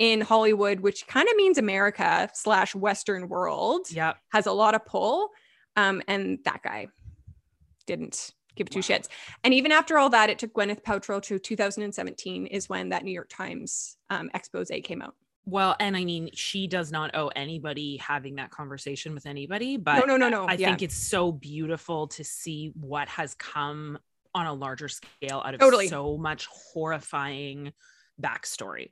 in 0.00 0.20
Hollywood, 0.22 0.80
which 0.80 1.06
kind 1.06 1.28
of 1.28 1.36
means 1.36 1.58
America 1.58 2.28
slash 2.34 2.74
Western 2.74 3.28
world, 3.28 3.86
Yep. 3.90 4.16
has 4.32 4.46
a 4.46 4.52
lot 4.52 4.74
of 4.74 4.84
pull. 4.84 5.28
Um, 5.76 6.02
and 6.08 6.38
that 6.44 6.62
guy 6.64 6.88
didn't 7.86 8.30
give 8.54 8.70
two 8.70 8.80
shits. 8.80 9.08
And 9.42 9.54
even 9.54 9.72
after 9.72 9.98
all 9.98 10.10
that, 10.10 10.30
it 10.30 10.38
took 10.38 10.52
Gwyneth 10.52 10.82
Paltrow 10.82 11.22
to 11.22 11.38
2017 11.38 12.46
is 12.46 12.68
when 12.68 12.90
that 12.90 13.04
New 13.04 13.12
York 13.12 13.28
Times 13.28 13.96
um, 14.10 14.30
expose 14.34 14.70
came 14.82 15.02
out. 15.02 15.14
Well, 15.46 15.76
and 15.78 15.96
I 15.96 16.04
mean, 16.04 16.30
she 16.32 16.66
does 16.66 16.90
not 16.90 17.14
owe 17.14 17.28
anybody 17.28 17.98
having 17.98 18.36
that 18.36 18.50
conversation 18.50 19.12
with 19.14 19.26
anybody, 19.26 19.76
but 19.76 19.98
no, 19.98 20.04
no, 20.04 20.16
no, 20.16 20.28
no. 20.28 20.46
I 20.46 20.54
yeah. 20.54 20.68
think 20.68 20.82
it's 20.82 20.96
so 20.96 21.32
beautiful 21.32 22.08
to 22.08 22.24
see 22.24 22.72
what 22.80 23.08
has 23.08 23.34
come 23.34 23.98
on 24.34 24.46
a 24.46 24.54
larger 24.54 24.88
scale 24.88 25.42
out 25.44 25.54
of 25.54 25.60
Totally. 25.60 25.88
so 25.88 26.16
much 26.16 26.46
horrifying 26.46 27.72
backstory. 28.20 28.90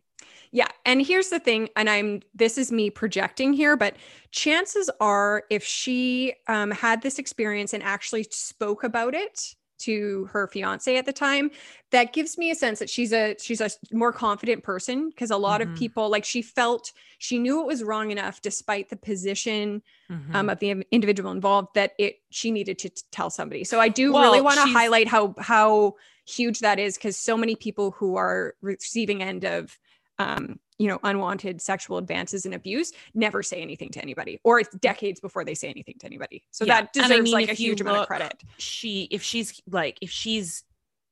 Yeah. 0.50 0.68
And 0.84 1.00
here's 1.04 1.28
the 1.30 1.38
thing, 1.40 1.68
and 1.76 1.88
I'm 1.88 2.20
this 2.34 2.58
is 2.58 2.70
me 2.72 2.90
projecting 2.90 3.52
here, 3.52 3.76
but 3.76 3.96
chances 4.30 4.90
are 5.00 5.44
if 5.50 5.64
she 5.64 6.34
um, 6.48 6.70
had 6.70 7.02
this 7.02 7.18
experience 7.18 7.72
and 7.72 7.82
actually 7.82 8.24
spoke 8.30 8.84
about 8.84 9.14
it 9.14 9.54
to 9.80 10.26
her 10.26 10.46
fiance 10.46 10.96
at 10.96 11.06
the 11.06 11.12
time, 11.12 11.50
that 11.90 12.12
gives 12.12 12.38
me 12.38 12.50
a 12.50 12.54
sense 12.54 12.78
that 12.78 12.88
she's 12.90 13.12
a 13.12 13.34
she's 13.40 13.60
a 13.60 13.70
more 13.92 14.12
confident 14.12 14.62
person 14.62 15.08
because 15.08 15.30
a 15.30 15.36
lot 15.36 15.60
Mhm. 15.60 15.62
of 15.62 15.74
people 15.74 16.08
like 16.10 16.24
she 16.24 16.42
felt 16.42 16.92
she 17.18 17.38
knew 17.38 17.60
it 17.60 17.66
was 17.66 17.82
wrong 17.82 18.10
enough 18.10 18.40
despite 18.42 18.90
the 18.90 18.96
position 18.96 19.82
Mhm. 20.08 20.34
um, 20.34 20.48
of 20.50 20.58
the 20.60 20.84
individual 20.90 21.30
involved 21.30 21.68
that 21.74 21.92
it 21.98 22.16
she 22.30 22.50
needed 22.50 22.78
to 22.78 22.88
t- 22.90 23.02
tell 23.10 23.30
somebody. 23.30 23.64
So 23.64 23.80
I 23.80 23.88
do 23.88 24.12
Well, 24.12 24.22
really 24.22 24.40
want 24.40 24.58
to 24.60 24.66
highlight 24.66 25.08
how 25.08 25.34
how 25.38 25.94
huge 26.26 26.60
that 26.60 26.78
is 26.78 26.96
because 26.96 27.16
so 27.16 27.36
many 27.36 27.56
people 27.56 27.90
who 27.92 28.16
are 28.16 28.54
receiving 28.60 29.22
end 29.22 29.44
of 29.44 29.78
um, 30.22 30.58
you 30.78 30.88
know 30.88 30.98
unwanted 31.04 31.60
sexual 31.60 31.98
advances 31.98 32.44
and 32.44 32.54
abuse 32.54 32.92
never 33.14 33.42
say 33.42 33.60
anything 33.60 33.90
to 33.90 34.02
anybody, 34.02 34.40
or 34.44 34.60
it's 34.60 34.74
decades 34.76 35.20
before 35.20 35.44
they 35.44 35.54
say 35.54 35.68
anything 35.68 35.96
to 36.00 36.06
anybody. 36.06 36.42
So 36.50 36.64
Yeah, 36.64 36.82
that 36.82 36.96
and 36.96 37.04
I 37.04 37.08
deserves 37.08 37.24
mean, 37.24 37.32
like 37.32 37.50
a 37.50 37.54
huge 37.54 37.80
amount 37.80 37.98
of 37.98 38.06
credit. 38.06 38.42
she, 38.58 39.08
if 39.10 39.22
she's 39.22 39.60
like, 39.70 39.98
if 40.00 40.10
she's, 40.10 40.64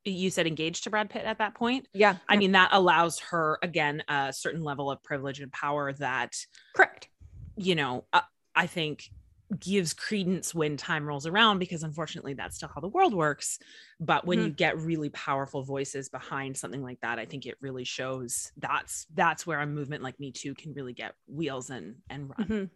you 0.05 0.31
said 0.31 0.47
engaged 0.47 0.85
to 0.85 0.90
Brad 0.90 1.11
Pitt 1.11 1.25
at 1.25 1.38
that 1.38 1.55
point. 1.55 1.87
Yeah, 1.93 2.17
I 2.29 2.37
mean, 2.37 2.52
that 2.52 2.71
allows 2.73 3.19
her 3.31 3.59
again 3.62 4.02
a 4.09 4.33
certain 4.33 4.62
level 4.62 4.90
of 4.90 5.02
privilege 5.02 5.40
and 5.40 5.52
power 5.52 5.93
that 5.95 6.35
correct. 6.75 7.09
you 7.57 7.75
know, 7.75 8.05
uh, 8.12 8.23
I 8.55 8.67
think 8.67 9.11
gives 9.59 9.92
credence 9.92 10.54
when 10.54 10.76
time 10.76 11.07
rolls 11.07 11.26
around 11.26 11.59
because 11.59 11.83
unfortunately 11.83 12.35
that's 12.35 12.57
still 12.57 12.71
how 12.75 12.80
the 12.80 12.88
world 12.88 13.14
works. 13.14 13.59
But 13.99 14.25
when 14.26 14.38
Mhm. 14.38 14.45
you 14.45 14.50
get 14.50 14.78
really 14.78 15.09
powerful 15.11 15.62
voices 15.62 16.09
behind 16.09 16.57
something 16.57 16.83
like 16.83 17.00
that, 17.00 17.19
I 17.19 17.25
think 17.26 17.47
it 17.47 17.57
really 17.61 17.85
shows 17.85 18.52
that's 18.57 19.07
that's 19.14 19.47
where 19.47 19.61
a 19.61 19.66
movement 19.66 20.02
like 20.02 20.21
Me 20.21 20.30
Too 20.33 20.54
can 20.54 20.73
really 20.75 20.92
get 20.92 21.14
wheels 21.26 21.71
and 21.71 21.97
and 22.09 22.30
run. 22.30 22.47
Mhm. 22.49 22.71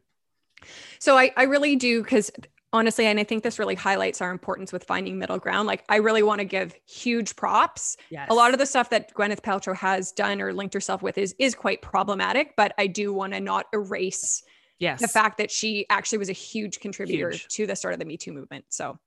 So 0.99 1.17
I, 1.19 1.33
I 1.37 1.45
really 1.45 1.77
do 1.77 2.03
because 2.03 2.31
honestly, 2.73 3.07
and 3.07 3.21
I 3.21 3.25
think 3.25 3.43
this 3.45 3.59
really 3.59 3.75
highlights 3.77 4.21
our 4.21 4.31
importance 4.31 4.73
with 4.73 4.85
finding 4.85 5.19
middle 5.19 5.39
ground. 5.39 5.67
Like, 5.69 5.85
I 5.89 5.97
really 5.97 6.23
want 6.25 6.41
to 6.41 6.45
give 6.45 6.75
huge 6.87 7.37
props. 7.37 7.97
Yes. 8.11 8.27
A 8.31 8.35
lot 8.35 8.53
of 8.53 8.59
the 8.59 8.67
stuff 8.67 8.91
that 8.91 9.15
Gwyneth 9.15 9.41
Paltrow 9.43 9.77
has 9.77 10.11
done 10.13 10.41
or 10.41 10.53
linked 10.53 10.75
herself 10.75 11.03
with 11.03 11.17
is 11.19 11.35
is 11.39 11.55
quite 11.55 11.83
problematic, 11.83 12.55
but 12.57 12.75
I 12.79 12.87
do 12.89 13.13
want 13.13 13.33
to 13.33 13.41
not 13.41 13.67
erase 13.73 14.43
yes. 14.79 15.01
the 15.01 15.09
fact 15.09 15.39
that 15.39 15.51
she 15.51 15.87
actually 15.91 16.19
was 16.19 16.29
a 16.29 16.35
huge 16.35 16.81
contributor 16.81 17.31
Huge. 17.31 17.49
to 17.49 17.67
the 17.67 17.77
start 17.77 17.95
of 17.95 18.01
the 18.01 18.07
Me 18.07 18.17
Too 18.17 18.33
movement. 18.33 18.65
So, 18.69 18.99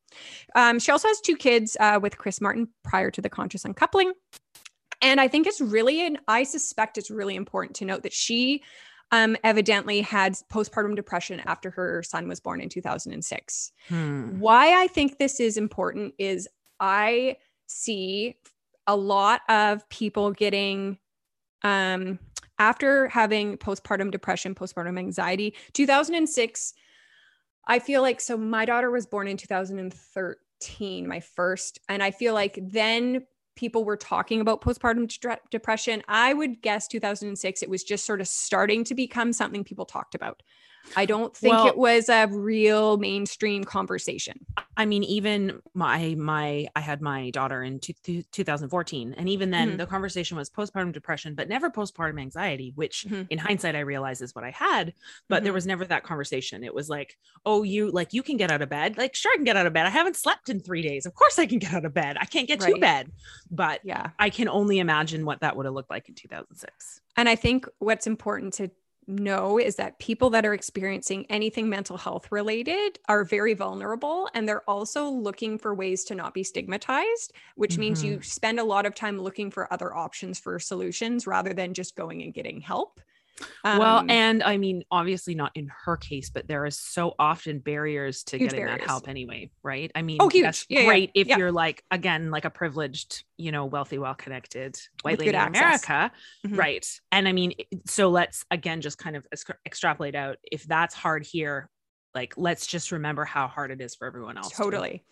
um, 0.55 0.79
she 0.79 0.91
also 0.91 1.07
has 1.07 1.19
two 1.21 1.35
kids 1.35 1.77
uh, 1.79 1.99
with 2.01 2.17
Chris 2.17 2.41
Martin 2.41 2.67
prior 2.83 3.11
to 3.11 3.21
the 3.21 3.29
conscious 3.29 3.65
uncoupling. 3.65 4.13
And 5.01 5.21
I 5.21 5.27
think 5.27 5.47
it's 5.47 5.61
really, 5.61 6.05
and 6.05 6.19
I 6.27 6.43
suspect 6.43 6.97
it's 6.97 7.11
really 7.11 7.35
important 7.35 7.75
to 7.77 7.85
note 7.85 8.03
that 8.03 8.13
she 8.13 8.63
um, 9.11 9.37
evidently 9.43 10.01
had 10.01 10.33
postpartum 10.51 10.95
depression 10.95 11.41
after 11.45 11.69
her 11.71 12.03
son 12.03 12.27
was 12.27 12.39
born 12.39 12.61
in 12.61 12.69
2006. 12.69 13.71
Hmm. 13.87 14.39
Why 14.39 14.81
I 14.81 14.87
think 14.87 15.17
this 15.17 15.39
is 15.39 15.57
important 15.57 16.13
is 16.17 16.47
I 16.79 17.37
see 17.67 18.37
a 18.85 18.95
lot 18.95 19.41
of 19.49 19.87
people 19.89 20.31
getting 20.31 20.97
um 21.63 22.19
after 22.59 23.07
having 23.07 23.57
postpartum 23.57 24.11
depression, 24.11 24.55
postpartum 24.55 24.97
anxiety. 24.97 25.53
2006 25.73 26.73
I 27.67 27.79
feel 27.79 28.01
like 28.01 28.21
so 28.21 28.37
my 28.37 28.65
daughter 28.65 28.89
was 28.89 29.05
born 29.05 29.27
in 29.27 29.35
2013, 29.37 31.07
my 31.07 31.19
first, 31.19 31.79
and 31.89 32.01
I 32.01 32.11
feel 32.11 32.33
like 32.33 32.57
then 32.61 33.25
people 33.55 33.83
were 33.83 33.97
talking 33.97 34.39
about 34.39 34.61
postpartum 34.61 35.07
dre- 35.19 35.39
depression. 35.51 36.01
I 36.07 36.33
would 36.33 36.61
guess 36.61 36.87
2006 36.87 37.61
it 37.61 37.69
was 37.69 37.83
just 37.83 38.05
sort 38.05 38.21
of 38.21 38.27
starting 38.27 38.83
to 38.85 38.95
become 38.95 39.33
something 39.33 39.63
people 39.65 39.85
talked 39.85 40.15
about. 40.15 40.41
I 40.95 41.05
don't 41.05 41.35
think 41.35 41.53
Well- 41.53 41.67
it 41.67 41.77
was 41.77 42.09
a 42.09 42.27
real 42.27 42.97
mainstream 42.97 43.63
conversation. 43.63 44.45
I 44.75 44.85
mean, 44.85 45.03
even 45.03 45.61
my 45.73 46.15
my 46.17 46.67
I 46.75 46.79
had 46.79 47.01
my 47.01 47.29
daughter 47.31 47.63
in 47.63 47.79
two, 47.79 47.93
two- 48.03 48.23
2014, 48.31 49.13
and 49.17 49.27
even 49.27 49.49
then 49.51 49.71
Mhm. 49.73 49.77
the 49.77 49.87
conversation 49.87 50.37
was 50.37 50.49
postpartum 50.49 50.91
depression, 50.93 51.35
but 51.35 51.49
never 51.49 51.69
postpartum 51.69 52.19
anxiety, 52.21 52.73
which 52.75 53.05
Mhm. 53.09 53.27
in 53.29 53.37
hindsight 53.39 53.75
I 53.75 53.79
realize 53.79 54.21
is 54.21 54.33
what 54.35 54.43
I 54.43 54.51
had. 54.51 54.93
But 55.27 55.43
there 55.43 55.51
Mhm. 55.51 55.55
was 55.55 55.67
never 55.67 55.85
that 55.85 56.03
conversation. 56.03 56.63
It 56.63 56.73
was 56.73 56.89
like, 56.89 57.17
oh, 57.45 57.63
you 57.63 57.89
like 57.91 58.13
you 58.13 58.23
can 58.23 58.37
get 58.37 58.51
out 58.51 58.61
of 58.61 58.69
bed. 58.69 58.97
Like, 58.97 59.15
sure, 59.15 59.31
I 59.31 59.35
can 59.35 59.43
get 59.45 59.57
out 59.57 59.65
of 59.67 59.73
bed. 59.73 59.85
I 59.85 59.89
haven't 59.89 60.15
slept 60.15 60.49
in 60.49 60.59
three 60.59 60.81
days. 60.81 61.05
Of 61.05 61.15
course, 61.15 61.39
I 61.39 61.45
can 61.47 61.59
get 61.59 61.73
out 61.73 61.85
of 61.85 61.93
bed. 61.93 62.17
I 62.19 62.25
can't 62.25 62.47
get 62.47 62.59
to 62.61 62.77
bed, 62.79 63.11
but 63.51 63.81
Yeah. 63.83 64.11
I 64.19 64.29
can 64.29 64.47
only 64.47 64.79
imagine 64.79 65.25
what 65.25 65.41
that 65.41 65.55
would 65.57 65.65
have 65.65 65.73
looked 65.73 65.89
like 65.89 66.07
in 66.09 66.15
2006. 66.15 67.01
And 67.15 67.27
I 67.27 67.35
think 67.35 67.67
what's 67.79 68.05
important 68.07 68.53
to 68.55 68.69
know 69.07 69.57
is 69.57 69.75
that 69.75 69.99
people 69.99 70.29
that 70.31 70.45
are 70.45 70.53
experiencing 70.53 71.25
anything 71.29 71.69
mental 71.69 71.97
health 71.97 72.31
related 72.31 72.99
are 73.07 73.23
very 73.23 73.53
vulnerable 73.53 74.29
and 74.33 74.47
they're 74.47 74.69
also 74.69 75.09
looking 75.09 75.57
for 75.57 75.73
ways 75.73 76.03
to 76.05 76.15
not 76.15 76.33
be 76.33 76.43
stigmatized, 76.43 77.33
which 77.55 77.77
means 77.77 78.03
you 78.03 78.13
mm-hmm. 78.13 78.21
spend 78.21 78.59
a 78.59 78.63
lot 78.63 78.85
of 78.85 78.93
time 78.93 79.19
looking 79.19 79.49
for 79.49 79.71
other 79.71 79.95
options 79.95 80.39
for 80.39 80.59
solutions 80.59 81.25
rather 81.25 81.53
than 81.53 81.73
just 81.73 81.95
going 81.95 82.21
and 82.21 82.33
getting 82.33 82.59
help. 82.59 82.99
Well, 83.63 83.99
Um, 83.99 84.09
and 84.09 84.41
I 84.43 84.57
mean, 84.57 84.83
obviously 84.89 85.35
not 85.35 85.51
in 85.55 85.69
her 85.85 85.97
case, 85.97 86.29
but 86.29 86.47
there 86.47 86.65
is 86.65 86.77
so 86.79 87.13
often 87.19 87.59
barriers 87.59 88.23
to 88.25 88.37
getting 88.37 88.59
barriers. 88.61 88.79
that 88.79 88.87
help 88.87 89.07
anyway, 89.07 89.51
right? 89.63 89.91
I 89.95 90.01
mean, 90.01 90.17
Oh, 90.21 90.29
huge. 90.29 90.43
that's 90.43 90.65
Yeah, 90.69 90.79
yeah, 90.81 90.85
great 90.87 91.11
if 91.13 91.27
yeah. 91.27 91.37
you're 91.37 91.51
like 91.51 91.83
again 91.91 92.31
like 92.31 92.45
a 92.45 92.49
privileged, 92.49 93.23
you 93.37 93.51
know, 93.51 93.65
wealthy, 93.65 93.97
well-connected 93.97 94.79
white 95.01 95.13
With 95.13 95.19
lady 95.19 95.31
in. 95.31 95.59
America, 95.59 96.11
Mhm. 96.45 96.57
right? 96.57 96.99
And 97.11 97.27
I 97.27 97.31
mean, 97.33 97.53
so 97.85 98.09
let's 98.09 98.45
again 98.51 98.81
just 98.81 98.97
kind 98.97 99.15
of 99.15 99.25
extrapolate 99.65 100.15
out 100.15 100.37
if 100.51 100.63
that's 100.63 100.95
hard 100.95 101.25
here. 101.25 101.69
Like, 102.15 102.33
let's 102.37 102.65
just 102.65 102.91
remember 102.91 103.25
how 103.25 103.47
hard 103.47 103.69
it 103.69 103.79
is 103.81 103.93
for 103.93 104.07
everyone 104.07 104.37
else. 104.37 104.49
too. 104.49 104.63
Totally. 104.63 105.03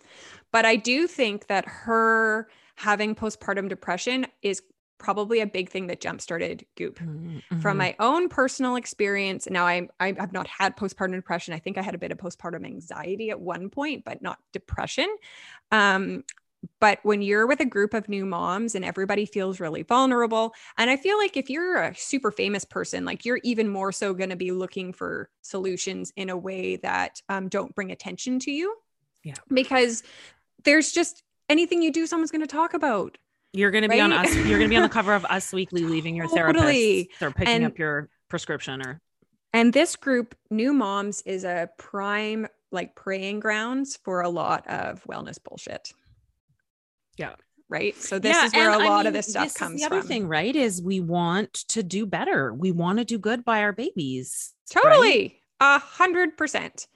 But 0.52 0.66
I 0.66 0.76
do 0.76 1.06
think 1.08 1.48
that 1.48 1.66
her 1.68 2.50
having 2.78 3.14
postpartum 3.14 3.70
depression 3.70 4.26
is 4.42 4.62
probably 4.98 5.40
a 5.42 5.48
big 5.48 5.70
thing 5.70 5.88
that 5.88 6.02
jump 6.02 6.22
started 6.22 6.66
Goop. 6.76 7.00
Mhm, 7.00 7.44
From 7.62 7.76
mhm. 7.76 7.80
my 7.80 7.96
own 8.00 8.30
personal 8.30 8.76
experience, 8.76 9.48
now 9.50 9.66
I, 9.66 9.88
I 10.00 10.14
have 10.18 10.34
not 10.34 10.48
had 10.48 10.78
postpartum 10.78 11.14
depression. 11.14 11.54
I 11.54 11.60
think 11.60 11.78
I 11.78 11.82
had 11.82 11.96
a 11.96 12.00
bit 12.00 12.12
of 12.12 12.18
postpartum 12.18 12.66
anxiety 12.66 13.30
at 13.30 13.40
one 13.40 13.70
point, 13.70 14.06
but 14.06 14.22
not 14.22 14.40
depression. 14.54 15.14
Um, 15.72 16.24
but 16.80 17.00
when 17.04 17.22
you're 17.22 17.46
with 17.48 17.60
a 17.60 17.66
group 17.66 17.94
of 17.94 18.10
new 18.10 18.26
moms 18.26 18.76
and 18.76 18.84
everybody 18.84 19.26
feels 19.26 19.60
really 19.60 19.84
vulnerable, 19.84 20.54
and 20.78 20.90
I 20.90 20.98
feel 20.98 21.18
like 21.18 21.38
if 21.38 21.50
you're 21.50 21.78
a 21.82 21.96
super 21.96 22.32
famous 22.32 22.66
person, 22.66 23.06
like 23.06 23.26
you're 23.26 23.40
even 23.44 23.70
more 23.70 23.92
so 23.92 24.14
going 24.14 24.32
to 24.32 24.36
be 24.36 24.52
looking 24.52 24.94
for 24.94 25.30
solutions 25.42 26.12
in 26.16 26.30
a 26.30 26.38
way 26.38 26.78
that 26.78 27.22
um, 27.30 27.50
don't 27.50 27.76
bring 27.76 27.92
attention 27.92 28.40
to 28.40 28.52
you. 28.52 28.76
Yeah. 29.24 29.36
Because 29.52 30.04
there's 30.64 30.92
just 30.92 31.24
anything 31.50 31.82
you 31.82 31.92
do, 31.92 32.08
someone's 32.08 32.32
going 32.32 32.42
to 32.42 32.48
talk 32.48 32.74
about. 32.74 33.18
You're 33.56 33.72
gonna 33.72 33.90
be 33.90 34.02
on 34.02 34.12
us. 34.12 34.36
You're 34.36 34.60
gonna 34.60 34.70
be 34.70 34.76
on 34.76 34.84
the 34.84 34.90
cover 34.90 35.14
of 35.14 35.26
Us 35.30 35.52
Weekly, 35.54 35.84
leaving 35.84 36.16
your 36.16 36.28
Totally. 36.28 37.10
therapist 37.20 37.22
or 37.24 37.32
picking 37.32 37.54
And- 37.56 37.66
up 37.66 37.80
your 37.80 38.10
prescription 38.30 38.86
or 38.86 39.02
And 39.54 39.72
this 39.72 39.96
group, 39.96 40.36
New 40.52 40.74
Moms, 40.74 41.22
is 41.22 41.44
a 41.46 41.70
prime 41.78 42.48
like 42.72 42.96
praying 42.96 43.40
grounds 43.40 43.98
for 44.04 44.22
a 44.22 44.30
lot 44.30 44.68
of 44.68 45.02
wellness 45.06 45.38
bullshit. 45.42 45.94
Yeah. 47.18 47.36
Right. 47.70 47.96
So 47.96 48.20
this 48.20 48.36
Yeah, 48.36 48.46
is 48.46 48.54
where 48.54 48.70
a 48.70 48.74
and 48.74 48.84
I 48.84 48.88
lot 48.90 48.98
mean, 49.00 49.08
of 49.08 49.14
this 49.14 49.28
stuff 49.28 49.48
is 49.48 49.54
comes 49.54 49.80
the 49.80 49.86
other 49.88 50.00
from. 50.02 50.08
thing, 50.08 50.28
right? 50.28 50.56
Is 50.56 50.82
we 50.84 51.00
want 51.00 51.54
to 51.70 51.82
do 51.82 52.06
better. 52.06 52.54
We 52.54 52.72
want 52.72 53.00
to 53.00 53.06
do 53.06 53.18
good 53.18 53.44
by 53.46 53.62
our 53.62 53.72
babies. 53.72 54.54
Totally. 54.70 55.40
A 55.62 55.80
hundred 55.80 56.38
percent. 56.38 56.88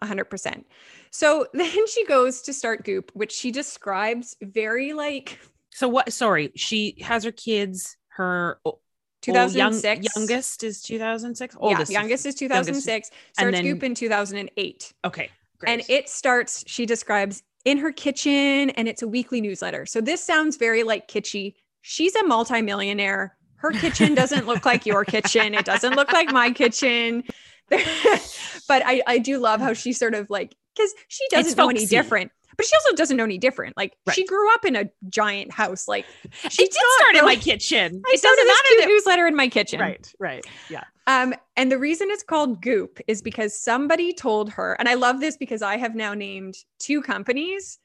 A 0.00 0.06
hundred 0.06 0.24
percent. 0.24 0.66
So 1.10 1.46
then 1.52 1.86
she 1.86 2.04
goes 2.06 2.42
to 2.42 2.52
start 2.52 2.84
Goop, 2.84 3.10
which 3.14 3.32
she 3.32 3.50
describes 3.52 4.36
very 4.40 4.92
like 4.92 5.38
So 5.72 5.88
what? 5.88 6.12
Sorry, 6.12 6.52
she 6.56 6.96
has 7.02 7.24
her 7.24 7.32
kids. 7.32 7.96
Her 8.08 8.58
o- 8.64 8.70
old 8.70 9.54
young- 9.54 9.72
2006. 9.72 10.16
youngest 10.16 10.64
is 10.64 10.82
2006. 10.82 11.56
yeah, 11.60 11.84
youngest 11.88 12.26
is 12.26 12.34
2006. 12.34 13.10
and 13.10 13.16
Starts 13.34 13.56
then- 13.56 13.64
Goop 13.64 13.82
in 13.84 13.94
2008. 13.94 14.92
Okay, 15.04 15.30
great. 15.58 15.70
And 15.72 15.82
it 15.88 16.08
starts, 16.08 16.64
she 16.66 16.86
describes 16.86 17.42
in 17.64 17.78
her 17.78 17.92
kitchen, 17.92 18.70
and 18.70 18.88
it's 18.88 19.02
a 19.02 19.08
weekly 19.08 19.40
newsletter. 19.40 19.86
So 19.86 20.00
this 20.00 20.22
sounds 20.22 20.56
very 20.56 20.82
like 20.82 21.08
kitschy. 21.08 21.54
She's 21.82 22.14
a 22.16 22.24
multimillionaire. 22.24 23.36
Her 23.56 23.72
kitchen 23.72 24.14
doesn't 24.14 24.46
look 24.46 24.64
like 24.64 24.86
your 24.86 25.04
kitchen. 25.04 25.54
It 25.54 25.64
doesn't 25.64 25.94
look 25.94 26.12
like 26.12 26.32
my 26.32 26.50
kitchen. 26.50 27.24
but 27.70 28.82
I, 28.84 29.02
I 29.06 29.18
do 29.18 29.38
love 29.38 29.60
how 29.60 29.72
she 29.72 29.92
sort 29.92 30.14
of 30.14 30.30
like, 30.30 30.56
because 30.74 30.92
she 31.08 31.24
doesn't 31.30 31.56
know 31.56 31.68
any 31.68 31.86
different. 31.86 32.30
But 32.58 32.66
she 32.66 32.74
also 32.76 32.94
doesn't 32.96 33.16
know 33.16 33.24
any 33.24 33.38
different. 33.38 33.76
Like 33.76 33.96
Right. 34.06 34.14
she 34.14 34.26
grew 34.26 34.52
up 34.52 34.64
in 34.66 34.76
a 34.76 34.90
giant 35.08 35.52
house. 35.52 35.88
Like 35.88 36.04
she 36.50 36.64
did 36.66 36.74
start 36.98 37.14
in 37.16 37.24
my 37.24 37.36
kitchen. 37.40 38.02
I 38.04 38.10
It 38.12 38.18
started 38.18 38.36
doesn't 38.36 38.46
this 38.46 38.46
matter 38.58 38.68
cute 38.68 38.80
that- 38.82 38.88
newsletter 38.88 39.26
in 39.28 39.36
my 39.36 39.48
kitchen. 39.48 39.80
Right, 39.80 40.12
right, 40.18 40.44
yeah. 40.68 40.84
Um, 41.06 41.34
and 41.56 41.72
the 41.72 41.78
reason 41.78 42.08
it's 42.10 42.22
called 42.22 42.60
Goop 42.60 42.98
is 43.06 43.22
because 43.22 43.58
somebody 43.58 44.12
told 44.12 44.50
her, 44.50 44.74
and 44.78 44.88
I 44.88 44.94
love 44.94 45.20
this 45.20 45.38
because 45.38 45.62
I 45.62 45.78
have 45.78 45.94
now 45.94 46.12
named 46.12 46.56
two 46.78 47.00
companies. 47.00 47.78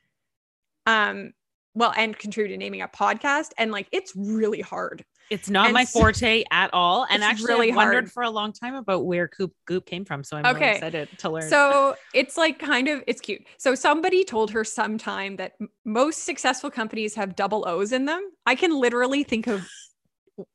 Um, 0.88 1.32
well, 1.76 1.94
and 1.96 2.18
contributed 2.18 2.60
to 2.60 2.64
naming 2.64 2.82
a 2.82 2.88
podcast, 2.88 3.52
and 3.58 3.72
like 3.72 3.88
it's 3.92 4.14
really 4.16 4.62
hard. 4.62 5.04
It's 5.30 5.50
not 5.50 5.68
And 5.68 5.74
my 5.74 5.86
forte 5.86 6.44
at 6.52 6.70
all. 6.74 7.08
And 7.10 7.24
actually, 7.24 7.48
really 7.48 7.70
I've 7.72 7.78
wondered 7.78 8.04
hard. 8.04 8.12
for 8.12 8.24
a 8.24 8.30
long 8.30 8.52
time 8.52 8.76
about 8.76 9.06
where 9.06 9.28
coop 9.28 9.54
Goop 9.66 9.86
came 9.86 10.06
from. 10.06 10.24
So 10.24 10.38
I'm 10.38 10.56
really 10.56 10.72
excited 10.72 11.10
to 11.20 11.30
learn. 11.30 11.50
So 11.50 11.96
it's 12.14 12.38
like 12.38 12.60
kind 12.60 12.88
of 12.88 13.04
it's 13.08 13.22
cute. 13.22 13.42
So 13.58 13.74
somebody 13.74 14.24
told 14.26 14.52
her 14.52 14.64
sometime 14.64 15.38
that 15.38 15.54
most 15.86 16.26
successful 16.26 16.70
companies 16.70 17.16
have 17.16 17.36
double 17.36 17.68
O's 17.68 17.92
in 17.92 18.06
them. 18.06 18.32
I 18.46 18.56
can 18.56 18.80
literally 18.80 19.24
think 19.24 19.48
of 19.48 19.68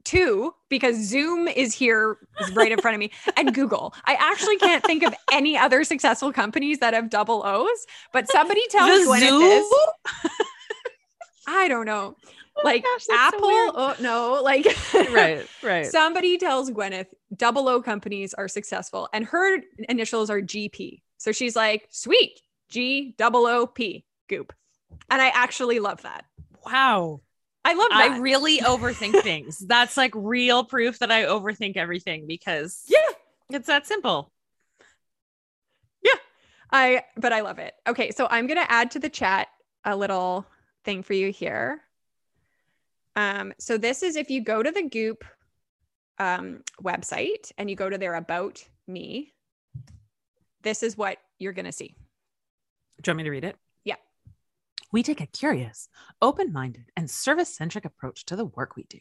two 0.04 0.52
because 0.68 0.96
Zoom 0.96 1.48
is 1.48 1.72
here 1.72 2.18
is 2.40 2.50
right 2.52 2.70
in 2.70 2.78
front 2.80 2.94
of 2.94 2.98
me 2.98 3.10
and 3.36 3.54
Google. 3.54 3.94
I 4.04 4.14
actually 4.14 4.58
can't 4.58 4.84
think 4.84 5.02
of 5.02 5.14
any 5.32 5.56
other 5.56 5.84
successful 5.84 6.32
companies 6.32 6.78
that 6.80 6.94
have 6.94 7.10
double 7.10 7.44
O's, 7.44 7.86
but 8.12 8.28
somebody 8.28 8.62
tells 8.68 9.04
The 9.04 9.10
Gwyneth 9.10 9.28
Zoo? 9.28 9.38
this. 9.40 10.32
I 11.48 11.66
don't 11.66 11.86
know. 11.86 12.14
Oh 12.56 12.60
like 12.62 12.82
gosh, 12.82 13.06
that's 13.06 13.30
so 13.32 13.38
Apple, 13.38 13.72
oh 13.74 13.94
no, 14.00 14.42
like 14.42 14.66
right, 14.94 15.46
right. 15.62 15.86
Somebody 15.86 16.36
tells 16.36 16.70
Gwyneth 16.70 17.06
double 17.34 17.68
O 17.68 17.80
companies 17.80 18.34
are 18.34 18.48
successful, 18.48 19.08
and 19.12 19.24
her 19.24 19.62
initials 19.88 20.28
are 20.28 20.42
GP. 20.42 21.00
So 21.16 21.32
she's 21.32 21.56
like, 21.56 21.88
sweet, 21.90 22.40
G 22.68 23.14
double 23.16 23.46
O 23.46 23.66
P, 23.66 24.04
goop. 24.28 24.52
And 25.10 25.22
I 25.22 25.28
actually 25.28 25.78
love 25.80 26.02
that. 26.02 26.24
wow. 26.66 27.20
I 27.64 27.74
love 27.74 27.88
that. 27.90 28.12
I 28.12 28.18
really 28.18 28.58
overthink 28.60 29.22
things. 29.22 29.58
That's 29.58 29.96
like 29.96 30.12
real 30.14 30.64
proof 30.64 30.98
that 31.00 31.10
I 31.10 31.24
overthink 31.24 31.76
everything 31.76 32.26
because 32.26 32.82
yeah, 32.88 32.98
it's 33.50 33.66
that 33.66 33.86
simple. 33.86 34.32
Yeah. 36.02 36.12
I, 36.70 37.04
but 37.16 37.32
I 37.32 37.40
love 37.40 37.58
it. 37.58 37.74
Okay. 37.86 38.10
So 38.10 38.26
I'm 38.30 38.46
going 38.46 38.58
to 38.58 38.70
add 38.70 38.92
to 38.92 38.98
the 38.98 39.10
chat 39.10 39.48
a 39.84 39.96
little 39.96 40.46
thing 40.88 41.02
for 41.02 41.12
you 41.12 41.30
here. 41.30 41.82
Um, 43.14 43.52
so 43.58 43.76
this 43.76 44.02
is 44.02 44.16
if 44.16 44.30
you 44.30 44.40
go 44.42 44.62
to 44.62 44.70
the 44.70 44.88
Goop 44.88 45.22
um, 46.18 46.62
website 46.82 47.52
and 47.58 47.68
you 47.68 47.76
go 47.76 47.90
to 47.90 47.98
their 47.98 48.14
About 48.14 48.64
Me, 48.86 49.34
this 50.62 50.82
is 50.82 50.96
what 50.96 51.18
you're 51.38 51.52
going 51.52 51.66
to 51.66 51.72
see. 51.72 51.94
Do 53.02 53.10
you 53.10 53.12
want 53.12 53.18
me 53.18 53.24
to 53.24 53.30
read 53.30 53.44
it? 53.44 53.56
Yeah. 53.84 53.96
We 54.90 55.02
take 55.02 55.20
a 55.20 55.26
curious, 55.26 55.90
open 56.22 56.54
minded, 56.54 56.86
and 56.96 57.10
service 57.10 57.54
centric 57.54 57.84
approach 57.84 58.24
to 58.24 58.36
the 58.36 58.46
work 58.46 58.74
we 58.74 58.84
do. 58.84 59.00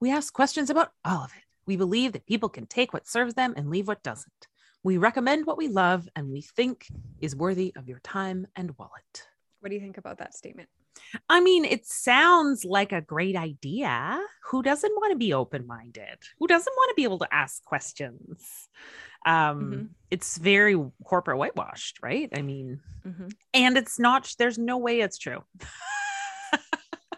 We 0.00 0.10
ask 0.10 0.32
questions 0.32 0.70
about 0.70 0.90
all 1.04 1.22
of 1.22 1.30
it. 1.30 1.44
We 1.66 1.76
believe 1.76 2.14
that 2.14 2.26
people 2.26 2.48
can 2.48 2.66
take 2.66 2.92
what 2.92 3.06
serves 3.06 3.34
them 3.34 3.54
and 3.56 3.70
leave 3.70 3.86
what 3.86 4.02
doesn't. 4.02 4.48
We 4.82 4.96
recommend 4.96 5.46
what 5.46 5.56
we 5.56 5.68
love 5.68 6.08
and 6.16 6.32
we 6.32 6.40
think 6.40 6.88
is 7.20 7.36
worthy 7.36 7.72
of 7.76 7.88
your 7.88 8.00
time 8.00 8.48
and 8.56 8.76
wallet. 8.76 9.28
What 9.60 9.68
do 9.68 9.76
you 9.76 9.80
think 9.80 9.98
about 9.98 10.18
that 10.18 10.34
statement? 10.34 10.68
I 11.28 11.40
mean, 11.40 11.64
it 11.64 11.86
sounds 11.86 12.64
like 12.64 12.92
a 12.92 13.00
great 13.00 13.36
idea. 13.36 14.20
Who 14.50 14.62
doesn't 14.62 14.92
want 14.96 15.12
to 15.12 15.18
be 15.18 15.32
open 15.32 15.66
minded? 15.66 16.18
Who 16.38 16.46
doesn't 16.46 16.72
want 16.76 16.90
to 16.90 16.94
be 16.94 17.04
able 17.04 17.18
to 17.20 17.34
ask 17.34 17.64
questions? 17.64 18.68
Um, 19.26 19.60
Mhm. 19.72 19.88
It's 20.10 20.38
very 20.38 20.74
corporate 21.04 21.38
whitewashed, 21.38 21.98
right? 22.02 22.30
I 22.34 22.42
mean, 22.42 22.80
Mhm. 23.06 23.34
and 23.52 23.76
it's 23.76 23.98
not, 23.98 24.32
there's 24.38 24.58
no 24.58 24.78
way 24.78 25.00
it's 25.00 25.18
true. 25.18 25.44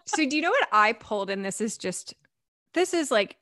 So 0.06 0.28
do 0.28 0.34
you 0.34 0.42
know 0.42 0.50
what 0.50 0.68
I 0.72 0.92
pulled? 0.92 1.30
And 1.30 1.44
this 1.44 1.60
is 1.60 1.78
just 1.78 2.14
this 2.74 2.94
is 2.94 3.12
like 3.12 3.36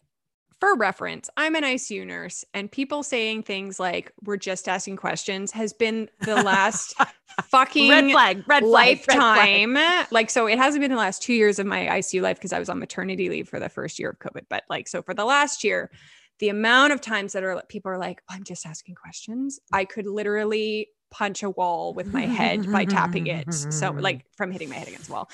for 0.61 0.75
reference, 0.77 1.31
I'm 1.37 1.55
an 1.55 1.63
ICU 1.63 2.07
nurse, 2.07 2.45
and 2.53 2.71
people 2.71 3.03
saying 3.03 3.45
things 3.45 3.79
like 3.79 4.13
"we're 4.25 4.37
just 4.37 4.69
asking 4.69 4.97
questions" 4.97 5.53
has 5.53 5.73
been 5.73 6.09
the 6.21 6.37
last 6.37 6.95
fucking 7.45 7.91
red 7.91 8.11
flag, 8.11 8.45
red 8.47 8.63
flag, 8.63 8.89
red 8.99 9.05
flag. 9.05 9.19
lifetime. 9.19 10.07
Like, 10.11 10.31
so 10.31 10.47
it 10.47 10.59
hasn't 10.59 10.83
been 10.83 10.91
the 10.91 10.97
last 10.97 11.23
two 11.23 11.35
years 11.35 11.59
of 11.59 11.67
my 11.67 11.87
ICU 11.87 12.23
life 12.23 12.37
because 12.39 12.53
I 12.53 12.59
was 12.59 12.69
on 12.69 12.79
maternity 12.79 13.29
leave 13.29 13.49
for 13.49 13.61
the 13.61 13.69
first 13.69 13.99
year 13.99 14.11
of 14.11 14.19
COVID. 14.19 14.47
But 14.49 14.65
like, 14.69 14.89
so 14.89 15.03
for 15.03 15.15
the 15.15 15.25
last 15.25 15.63
year, 15.63 15.91
the 16.39 16.49
amount 16.49 16.93
of 16.93 17.01
times 17.01 17.33
that 17.33 17.45
are 17.45 17.63
people 17.69 17.91
are 17.93 17.99
like, 17.99 18.23
I'm 18.29 18.45
just 18.45 18.67
asking 18.67 18.95
questions. 18.95 19.61
I 19.73 19.85
could 19.85 20.07
literally 20.07 20.89
punch 21.11 21.43
a 21.43 21.51
wall 21.51 21.95
with 21.95 22.13
my 22.13 22.27
head 22.27 22.71
by 22.71 22.85
tapping 22.85 23.29
it. 23.29 23.53
So 23.55 23.91
like 23.91 24.25
from 24.37 24.51
hitting 24.51 24.69
my 24.69 24.77
head 24.77 24.89
against 24.89 25.07
the 25.07 25.13
wall. 25.15 25.31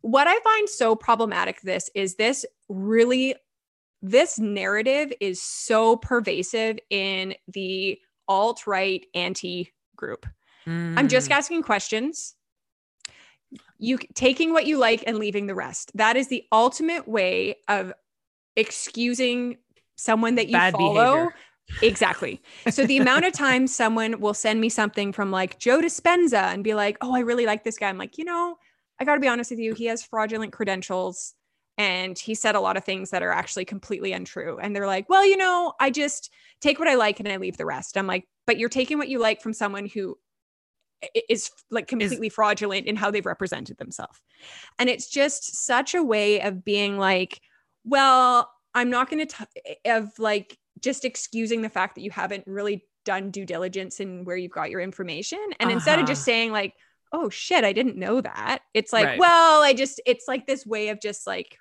What 0.00 0.26
I 0.26 0.38
find 0.40 0.68
so 0.68 0.96
problematic 0.96 1.60
this 1.60 1.88
is 1.94 2.16
this 2.16 2.44
really 2.68 3.36
this 4.02 4.38
narrative 4.38 5.12
is 5.20 5.40
so 5.40 5.96
pervasive 5.96 6.78
in 6.90 7.34
the 7.48 7.98
alt-right 8.28 9.06
anti 9.14 9.72
group. 9.96 10.26
I'm 10.66 11.08
just 11.08 11.30
Mm. 11.30 11.36
asking 11.36 11.62
questions. 11.62 12.34
You 13.78 13.98
taking 14.14 14.52
what 14.52 14.66
you 14.66 14.78
like 14.78 15.04
and 15.06 15.18
leaving 15.18 15.46
the 15.46 15.54
rest. 15.54 15.92
That 15.94 16.16
is 16.16 16.28
the 16.28 16.44
ultimate 16.52 17.06
way 17.08 17.56
of 17.68 17.92
excusing 18.56 19.58
someone 19.96 20.34
that 20.36 20.48
you 20.48 20.54
Bad 20.54 20.72
follow. 20.72 20.94
behavior. 20.94 21.34
Exactly. 21.80 22.42
So 22.70 22.84
the 22.84 22.98
amount 22.98 23.24
of 23.24 23.32
times 23.46 23.74
someone 23.74 24.20
will 24.20 24.34
send 24.34 24.60
me 24.60 24.68
something 24.68 25.12
from 25.12 25.30
like 25.30 25.58
Joe 25.58 25.80
Dispenza 25.80 26.52
and 26.52 26.62
be 26.62 26.74
like, 26.74 26.96
"Oh, 27.00 27.14
I 27.14 27.20
really 27.20 27.46
like 27.46 27.64
this 27.64 27.78
guy." 27.78 27.88
I'm 27.88 27.98
like, 27.98 28.18
"You 28.18 28.24
know, 28.24 28.56
I 29.00 29.04
got 29.04 29.14
to 29.14 29.20
be 29.20 29.28
honest 29.28 29.50
with 29.50 29.60
you, 29.60 29.74
he 29.74 29.86
has 29.86 30.02
fraudulent 30.04 30.52
credentials 30.52 31.34
and 31.78 32.18
he 32.18 32.34
said 32.34 32.54
a 32.54 32.60
lot 32.60 32.76
of 32.76 32.84
things 32.84 33.10
that 33.10 33.22
are 33.22 33.32
actually 33.32 33.64
completely 33.64 34.12
untrue." 34.12 34.58
And 34.58 34.74
they're 34.74 34.86
like, 34.86 35.08
"Well, 35.08 35.24
you 35.26 35.36
know, 35.36 35.72
I 35.80 35.90
just 35.90 36.32
take 36.60 36.78
what 36.78 36.88
I 36.88 36.94
like 36.94 37.20
and 37.20 37.28
I 37.28 37.36
leave 37.38 37.56
the 37.56 37.66
rest." 37.66 37.96
I'm 37.96 38.06
like, 38.06 38.26
"But 38.46 38.58
you're 38.58 38.68
taking 38.68 38.98
what 38.98 39.08
you 39.08 39.18
like 39.18 39.42
from 39.42 39.52
someone 39.52 39.86
who 39.86 40.18
is 41.28 41.50
like 41.70 41.88
completely 41.88 42.28
fraudulent 42.28 42.86
in 42.86 42.94
how 42.96 43.10
they've 43.10 43.26
represented 43.26 43.76
themselves." 43.78 44.20
And 44.78 44.88
it's 44.88 45.08
just 45.08 45.64
such 45.66 45.94
a 45.94 46.02
way 46.02 46.40
of 46.40 46.64
being 46.64 46.98
like, 46.98 47.40
"Well, 47.84 48.50
I'm 48.74 48.90
not 48.90 49.10
going 49.10 49.26
to 49.26 49.46
of 49.86 50.18
like 50.18 50.56
just 50.80 51.04
excusing 51.04 51.62
the 51.62 51.68
fact 51.68 51.94
that 51.94 52.02
you 52.02 52.10
haven't 52.10 52.44
really 52.46 52.86
done 53.04 53.30
due 53.30 53.44
diligence 53.44 54.00
in 54.00 54.24
where 54.24 54.36
you've 54.36 54.52
got 54.52 54.70
your 54.70 54.80
information 54.80 55.40
and 55.60 55.70
instead 55.70 55.98
of 55.98 56.06
just 56.06 56.20
Uh-huh. 56.20 56.24
saying 56.24 56.52
like 56.52 56.74
oh 57.12 57.28
shit 57.28 57.64
i 57.64 57.72
didn't 57.72 57.96
know 57.96 58.20
that 58.20 58.60
it's 58.74 58.92
like 58.92 59.04
Right. 59.04 59.18
well 59.18 59.62
i 59.62 59.74
just 59.74 60.00
it's 60.06 60.26
like 60.28 60.46
this 60.46 60.64
way 60.64 60.88
of 60.88 61.00
just 61.00 61.26
like 61.26 61.58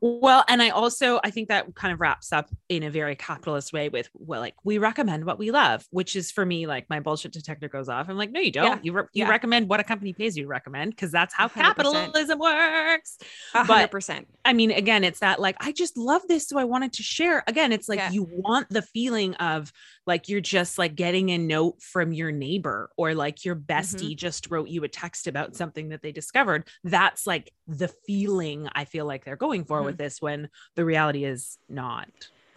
Well, 0.00 0.44
and 0.48 0.62
I 0.62 0.70
also 0.70 1.20
I 1.24 1.30
think 1.30 1.48
that 1.48 1.74
kind 1.74 1.92
of 1.92 2.00
wraps 2.00 2.32
up 2.32 2.48
in 2.68 2.82
a 2.82 2.90
very 2.90 3.16
capitalist 3.16 3.72
way 3.72 3.88
with 3.88 4.08
well, 4.14 4.40
like 4.40 4.54
we 4.64 4.78
recommend 4.78 5.24
what 5.24 5.38
we 5.38 5.50
love, 5.50 5.84
which 5.90 6.14
is 6.16 6.30
for 6.30 6.46
me 6.46 6.66
like 6.66 6.88
my 6.88 7.00
bullshit 7.00 7.32
detector 7.32 7.68
goes 7.68 7.88
off. 7.88 8.08
I'm 8.08 8.16
like, 8.16 8.30
no, 8.30 8.40
you 8.40 8.52
don't. 8.52 8.76
Yeah, 8.76 8.78
You 8.82 8.92
re- 8.92 9.02
you 9.12 9.24
yeah. 9.24 9.28
recommend 9.28 9.68
what 9.68 9.80
a 9.80 9.84
company 9.84 10.12
pays 10.12 10.36
you 10.36 10.44
to 10.44 10.48
recommend 10.48 10.90
because 10.92 11.10
that's 11.10 11.34
how 11.34 11.48
100%. 11.48 11.52
capitalism 11.54 12.38
works. 12.38 13.18
But- 13.52 13.90
100% 13.90 14.26
I 14.44 14.52
mean, 14.52 14.70
again, 14.70 15.02
it's 15.02 15.20
that 15.20 15.40
like 15.40 15.56
I 15.60 15.72
just 15.72 15.96
love 15.96 16.22
this, 16.28 16.46
so 16.48 16.58
I 16.58 16.64
wanted 16.64 16.92
to 16.94 17.02
share. 17.02 17.42
Again, 17.48 17.72
it's 17.72 17.88
like 17.88 17.98
Yeah. 17.98 18.10
you 18.10 18.28
want 18.30 18.68
the 18.70 18.82
feeling 18.82 19.34
of 19.36 19.72
like 20.06 20.28
you're 20.28 20.40
just 20.40 20.78
like 20.78 20.94
getting 20.94 21.30
a 21.30 21.38
note 21.38 21.82
from 21.82 22.12
your 22.12 22.30
neighbor 22.32 22.90
or 22.96 23.14
like 23.14 23.44
your 23.44 23.56
bestie 23.56 24.16
just 24.16 24.50
wrote 24.50 24.68
you 24.68 24.84
a 24.84 24.88
text 24.88 25.26
about 25.26 25.56
something 25.56 25.88
that 25.88 26.02
they 26.02 26.12
discovered. 26.12 26.68
That's 26.84 27.26
like 27.26 27.52
the 27.66 27.88
feeling 28.06 28.68
I 28.72 28.84
feel 28.84 29.04
like 29.04 29.24
they're 29.24 29.36
going 29.36 29.64
for 29.64 29.82
with 29.82 29.98
this 29.98 30.22
when 30.22 30.48
the 30.76 30.84
reality 30.84 31.24
is 31.24 31.58
not 31.68 32.08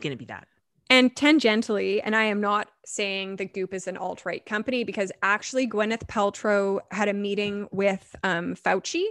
going 0.02 0.12
to 0.12 0.18
be 0.18 0.26
that. 0.26 0.48
and 0.90 1.14
tangentially 1.16 2.00
and 2.04 2.16
i 2.16 2.24
am 2.24 2.42
not 2.42 2.68
saying 2.86 3.36
the 3.36 3.46
goop 3.46 3.74
is 3.74 3.88
an 3.88 3.98
alt-right 3.98 4.46
company 4.46 4.84
because 4.84 5.12
actually 5.22 5.68
gwyneth 5.68 6.08
paltrow 6.08 6.80
had 6.92 7.08
a 7.10 7.14
meeting 7.14 7.68
with 7.72 8.16
um, 8.24 8.56
fauci 8.56 9.04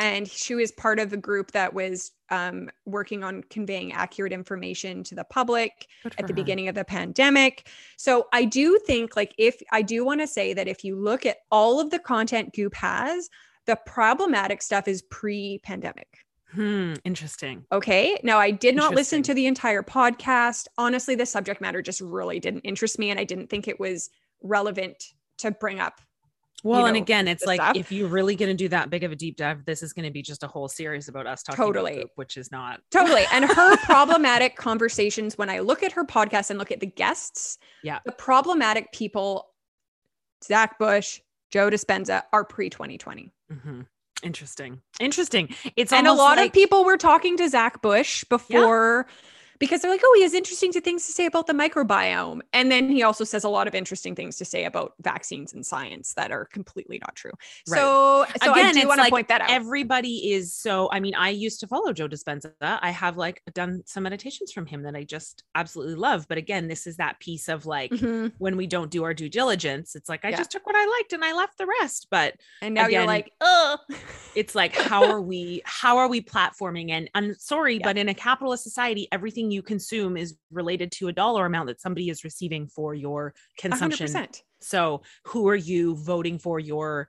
and 0.00 0.26
she 0.26 0.54
was 0.54 0.72
part 0.72 0.98
of 0.98 1.12
a 1.12 1.16
group 1.18 1.52
that 1.52 1.74
was 1.74 2.12
um, 2.30 2.70
working 2.86 3.22
on 3.22 3.42
conveying 3.50 3.92
accurate 3.92 4.32
information 4.32 5.04
to 5.04 5.14
the 5.14 5.24
public 5.24 5.86
at 6.16 6.26
the 6.26 6.32
beginning 6.32 6.68
of 6.68 6.74
the 6.74 6.84
pandemic. 6.84 7.68
So 7.98 8.26
I 8.32 8.46
do 8.46 8.78
think 8.86 9.14
like 9.14 9.34
if 9.36 9.60
I 9.70 9.82
do 9.82 10.04
want 10.04 10.22
to 10.22 10.26
say 10.26 10.54
that 10.54 10.68
if 10.68 10.84
you 10.84 10.96
look 10.96 11.26
at 11.26 11.36
all 11.50 11.80
of 11.80 11.90
the 11.90 11.98
content 11.98 12.54
Goop 12.54 12.74
has, 12.76 13.28
the 13.66 13.76
problematic 13.84 14.62
stuff 14.62 14.88
is 14.88 15.02
pre-pandemic. 15.02 16.08
Hmm, 16.52 16.94
interesting. 17.04 17.66
Okay. 17.70 18.18
Now 18.22 18.38
I 18.38 18.52
did 18.52 18.74
not 18.74 18.94
listen 18.94 19.22
to 19.24 19.34
the 19.34 19.46
entire 19.46 19.82
podcast. 19.82 20.66
Honestly, 20.78 21.14
the 21.14 21.26
subject 21.26 21.60
matter 21.60 21.82
just 21.82 22.00
really 22.00 22.40
didn't 22.40 22.60
interest 22.60 22.98
me 22.98 23.10
and 23.10 23.20
I 23.20 23.24
didn't 23.24 23.50
think 23.50 23.68
it 23.68 23.78
was 23.78 24.08
relevant 24.42 25.04
to 25.38 25.50
bring 25.50 25.78
up. 25.78 26.00
Well, 26.62 26.86
and 26.86 26.94
know, 26.96 27.02
again, 27.02 27.26
it's 27.28 27.44
like 27.46 27.60
stuff. 27.60 27.76
if 27.76 27.90
you're 27.90 28.08
really 28.08 28.36
going 28.36 28.50
to 28.50 28.54
do 28.56 28.68
that 28.68 28.90
big 28.90 29.02
of 29.04 29.12
a 29.12 29.16
deep 29.16 29.36
dive, 29.36 29.64
this 29.64 29.82
is 29.82 29.92
going 29.92 30.04
to 30.04 30.10
be 30.10 30.22
just 30.22 30.42
a 30.42 30.46
whole 30.46 30.68
series 30.68 31.08
about 31.08 31.26
us 31.26 31.42
talking 31.42 31.64
Totally. 31.64 31.92
about 31.92 32.02
Goop, 32.02 32.10
which 32.16 32.36
is 32.36 32.50
not 32.52 32.80
Totally. 32.90 33.24
And 33.32 33.44
her 33.46 33.76
problematic 33.84 34.56
conversations, 34.56 35.38
when 35.38 35.48
I 35.48 35.60
look 35.60 35.82
at 35.82 35.92
her 35.92 36.04
podcast 36.04 36.50
and 36.50 36.58
look 36.58 36.70
at 36.70 36.80
the 36.80 36.86
guests, 36.86 37.58
Yeah. 37.82 38.00
the 38.04 38.12
problematic 38.12 38.92
people, 38.92 39.50
Zach 40.44 40.78
Bush, 40.78 41.20
Joe 41.50 41.70
Dispenza, 41.70 42.22
are 42.32 42.44
pre 42.44 42.68
2020. 42.70 43.32
Mhm. 43.52 43.86
Interesting. 44.22 44.82
Interesting. 45.00 45.54
It's 45.76 45.92
And 45.92 46.06
a 46.06 46.12
lot 46.12 46.36
like- 46.36 46.48
of 46.48 46.52
people 46.52 46.84
were 46.84 46.98
talking 46.98 47.36
to 47.38 47.48
Zach 47.48 47.80
Bush 47.80 48.22
before 48.24 49.06
because 49.60 49.82
they're 49.82 49.90
like, 49.90 50.00
oh, 50.02 50.12
he 50.16 50.22
has 50.22 50.34
interesting 50.34 50.72
things 50.72 51.06
to 51.06 51.12
say 51.12 51.26
about 51.26 51.46
the 51.46 51.52
microbiome. 51.52 52.40
And 52.52 52.72
then 52.72 52.88
he 52.90 53.02
also 53.04 53.22
says 53.22 53.44
a 53.44 53.48
lot 53.48 53.68
of 53.68 53.74
interesting 53.74 54.16
things 54.16 54.36
to 54.38 54.44
say 54.44 54.64
about 54.64 54.94
vaccines 55.00 55.52
and 55.54 55.64
science 55.64 56.14
that 56.14 56.32
are 56.32 56.46
completely 56.46 56.98
not 56.98 57.14
true. 57.14 57.30
Right. 57.68 57.78
So, 57.78 58.26
so 58.42 58.52
I 58.52 58.72
do 58.72 58.88
want 58.88 58.98
to 58.98 59.02
like 59.02 59.10
point 59.12 59.28
that 59.28 59.42
out. 59.42 59.50
everybody 59.50 60.32
is 60.32 60.52
so 60.54 60.88
i 60.92 60.98
mean 61.00 61.14
i 61.14 61.28
used 61.28 61.60
to 61.60 61.66
follow 61.66 61.92
joe 61.92 62.08
dispenza 62.08 62.52
i 62.60 62.90
have 62.90 63.16
like 63.16 63.42
done 63.54 63.82
some 63.86 64.02
meditations 64.02 64.50
from 64.52 64.64
him 64.66 64.82
that 64.82 64.96
i 64.96 65.04
just 65.04 65.44
absolutely 65.54 65.94
love 65.94 66.26
but 66.28 66.38
again 66.38 66.66
this 66.68 66.86
is 66.86 66.96
that 66.96 67.18
piece 67.20 67.48
of 67.48 67.66
like 67.66 67.90
Mhm. 67.90 68.32
when 68.38 68.56
we 68.56 68.66
don't 68.66 68.90
do 68.90 69.04
our 69.04 69.12
due 69.14 69.28
diligence 69.28 69.94
it's 69.94 70.08
like 70.08 70.24
i 70.24 70.30
Yeah. 70.30 70.36
just 70.38 70.50
took 70.50 70.66
what 70.66 70.74
i 70.76 70.86
liked 70.86 71.12
and 71.12 71.24
i 71.24 71.32
left 71.34 71.58
the 71.58 71.66
rest 71.80 72.06
but 72.10 72.34
And 72.62 72.74
now 72.74 72.86
you're 72.88 73.04
like, 73.06 73.32
oh, 73.40 73.78
it's 74.34 74.54
like 74.54 74.74
how 74.74 75.04
are 75.04 75.20
we 75.20 75.62
how 75.64 75.98
are 75.98 76.08
we 76.08 76.20
platforming 76.22 76.90
and 76.90 77.10
i'm 77.14 77.34
sorry 77.38 77.74
Yeah. 77.76 77.84
but 77.84 77.98
in 77.98 78.08
a 78.08 78.14
capitalist 78.14 78.62
society 78.64 79.08
everything 79.12 79.49
you 79.50 79.62
consume 79.62 80.16
is 80.16 80.36
related 80.50 80.90
to 80.92 81.08
a 81.08 81.12
dollar 81.12 81.46
amount 81.46 81.66
that 81.68 81.80
somebody 81.80 82.08
is 82.10 82.24
receiving 82.24 82.66
for 82.66 82.94
your 82.94 83.34
consumption 83.58 84.06
100%. 84.06 84.42
so 84.60 85.02
who 85.26 85.48
are 85.48 85.56
you 85.56 85.94
voting 85.96 86.38
for 86.38 86.58
your 86.58 87.08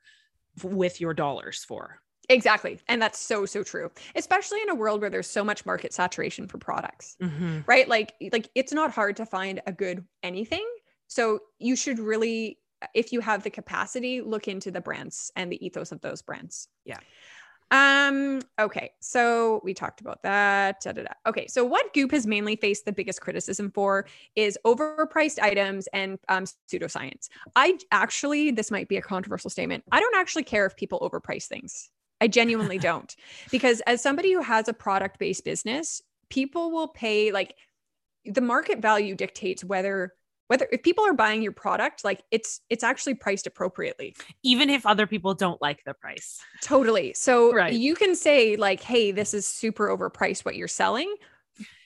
with 0.63 0.99
your 1.01 1.13
dollars 1.13 1.63
for 1.63 1.99
Exactly. 2.29 2.79
And 2.87 3.01
that's 3.01 3.19
so, 3.19 3.45
so 3.45 3.61
true, 3.61 3.91
especially 4.15 4.61
in 4.61 4.69
a 4.69 4.75
world 4.75 5.01
where 5.01 5.09
there's 5.09 5.27
so 5.29 5.43
much 5.43 5.65
market 5.65 5.91
saturation 5.91 6.47
for 6.47 6.57
products, 6.59 7.17
Mhm. 7.21 7.67
right? 7.67 7.89
Like, 7.89 8.13
like 8.31 8.47
it's 8.55 8.71
not 8.71 8.91
hard 8.91 9.17
to 9.17 9.25
find 9.25 9.61
a 9.67 9.73
good 9.73 10.05
anything. 10.23 10.65
So 11.07 11.39
you 11.59 11.75
should 11.75 11.99
really, 11.99 12.57
if 12.93 13.11
you 13.11 13.19
have 13.19 13.43
the 13.43 13.49
capacity, 13.49 14.21
look 14.21 14.47
into 14.47 14.71
the 14.71 14.79
brands 14.79 15.29
and 15.35 15.51
the 15.51 15.65
ethos 15.65 15.91
of 15.91 15.99
those 15.99 16.21
brands. 16.21 16.69
Yeah. 16.85 16.99
Um, 17.71 18.41
okay. 18.59 18.91
So 18.99 19.61
we 19.63 19.73
talked 19.73 20.01
about 20.01 20.21
that. 20.23 20.81
Da, 20.81 20.91
da, 20.91 21.03
da. 21.03 21.13
Okay. 21.25 21.47
So 21.47 21.63
what 21.63 21.93
Goop 21.93 22.11
has 22.11 22.27
mainly 22.27 22.57
faced 22.57 22.83
the 22.85 22.91
biggest 22.91 23.21
criticism 23.21 23.71
for 23.71 24.05
is 24.35 24.59
overpriced 24.65 25.39
items 25.39 25.87
and 25.93 26.19
um, 26.27 26.43
pseudoscience. 26.69 27.29
I 27.55 27.77
actually, 27.91 28.51
this 28.51 28.71
might 28.71 28.89
be 28.89 28.97
a 28.97 29.01
controversial 29.01 29.49
statement. 29.49 29.85
I 29.91 30.01
don't 30.01 30.15
actually 30.17 30.43
care 30.43 30.65
if 30.65 30.75
people 30.75 30.99
overprice 30.99 31.45
things. 31.45 31.89
I 32.19 32.27
genuinely 32.27 32.77
don't. 32.79 33.15
Because 33.51 33.81
as 33.87 34.03
somebody 34.03 34.33
who 34.33 34.41
has 34.41 34.67
a 34.67 34.73
product 34.73 35.17
based 35.17 35.45
business, 35.45 36.01
people 36.29 36.71
will 36.71 36.89
pay 36.89 37.31
like 37.31 37.55
the 38.25 38.41
market 38.41 38.79
value 38.79 39.15
dictates 39.15 39.63
whether 39.63 40.13
whether 40.51 40.67
if 40.69 40.83
people 40.83 41.05
are 41.05 41.13
buying 41.13 41.41
your 41.41 41.53
product, 41.53 42.03
like 42.03 42.23
it's 42.29 42.59
it's 42.69 42.83
actually 42.83 43.13
priced 43.13 43.47
appropriately. 43.47 44.13
Even 44.43 44.69
if 44.69 44.85
other 44.85 45.07
people 45.07 45.33
don't 45.33 45.61
like 45.61 45.81
the 45.85 45.93
price. 45.93 46.41
Totally. 46.61 47.13
So 47.13 47.53
Right. 47.53 47.71
you 47.71 47.95
can 47.95 48.15
say 48.17 48.57
like, 48.57 48.81
"Hey, 48.81 49.11
this 49.11 49.33
is 49.33 49.47
super 49.47 49.87
overpriced 49.87 50.43
what 50.43 50.57
you're 50.57 50.67
selling." 50.67 51.15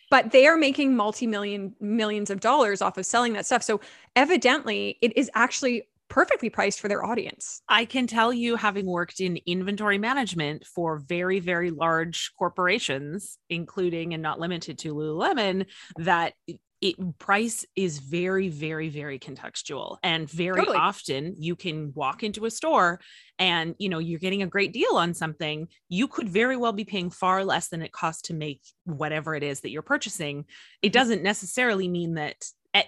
But 0.09 0.31
they 0.31 0.47
are 0.47 0.57
making 0.57 0.95
multi-million 0.95 1.75
millions 1.79 2.31
of 2.31 2.39
dollars 2.39 2.81
off 2.81 2.97
of 2.97 3.05
selling 3.05 3.33
that 3.33 3.45
stuff. 3.45 3.61
So 3.61 3.81
evidently, 4.15 4.97
it 5.03 5.15
is 5.15 5.29
actually 5.35 5.83
perfectly 6.07 6.49
priced 6.49 6.79
for 6.79 6.87
their 6.87 7.05
audience. 7.05 7.61
I 7.69 7.85
can 7.85 8.07
tell 8.07 8.33
you, 8.33 8.55
having 8.55 8.87
worked 8.87 9.19
in 9.19 9.37
inventory 9.45 9.99
management 9.99 10.65
for 10.65 10.97
very, 10.97 11.39
very 11.39 11.69
large 11.69 12.31
corporations, 12.37 13.37
including 13.49 14.13
and 14.15 14.23
not 14.23 14.39
limited 14.39 14.79
to 14.79 14.95
Lululemon, 14.95 15.65
that 15.97 16.33
it- 16.81 17.17
price 17.19 17.65
is 17.75 17.99
very, 17.99 18.49
very, 18.49 18.89
very 18.89 19.19
contextual. 19.19 19.97
And 20.03 20.29
very 20.29 20.59
Totally. 20.59 20.77
often 20.77 21.35
you 21.37 21.55
can 21.55 21.93
walk 21.93 22.23
into 22.23 22.45
a 22.45 22.51
store 22.51 22.99
and 23.37 23.75
you 23.77 23.89
know 23.89 23.99
you're 23.99 24.19
getting 24.19 24.43
a 24.43 24.47
great 24.47 24.73
deal 24.73 24.95
on 24.95 25.13
something. 25.13 25.67
You 25.89 26.07
could 26.07 26.29
very 26.29 26.57
well 26.57 26.73
be 26.73 26.85
paying 26.85 27.09
far 27.09 27.43
less 27.43 27.67
than 27.69 27.81
it 27.81 27.91
costs 27.91 28.23
to 28.23 28.33
make 28.33 28.61
whatever 28.85 29.35
it 29.35 29.43
is 29.43 29.61
that 29.61 29.71
you're 29.71 29.81
purchasing. 29.81 30.45
It 30.81 30.87
mm-hmm. 30.87 30.93
doesn't 30.93 31.23
necessarily 31.23 31.87
mean 31.87 32.15
that 32.15 32.37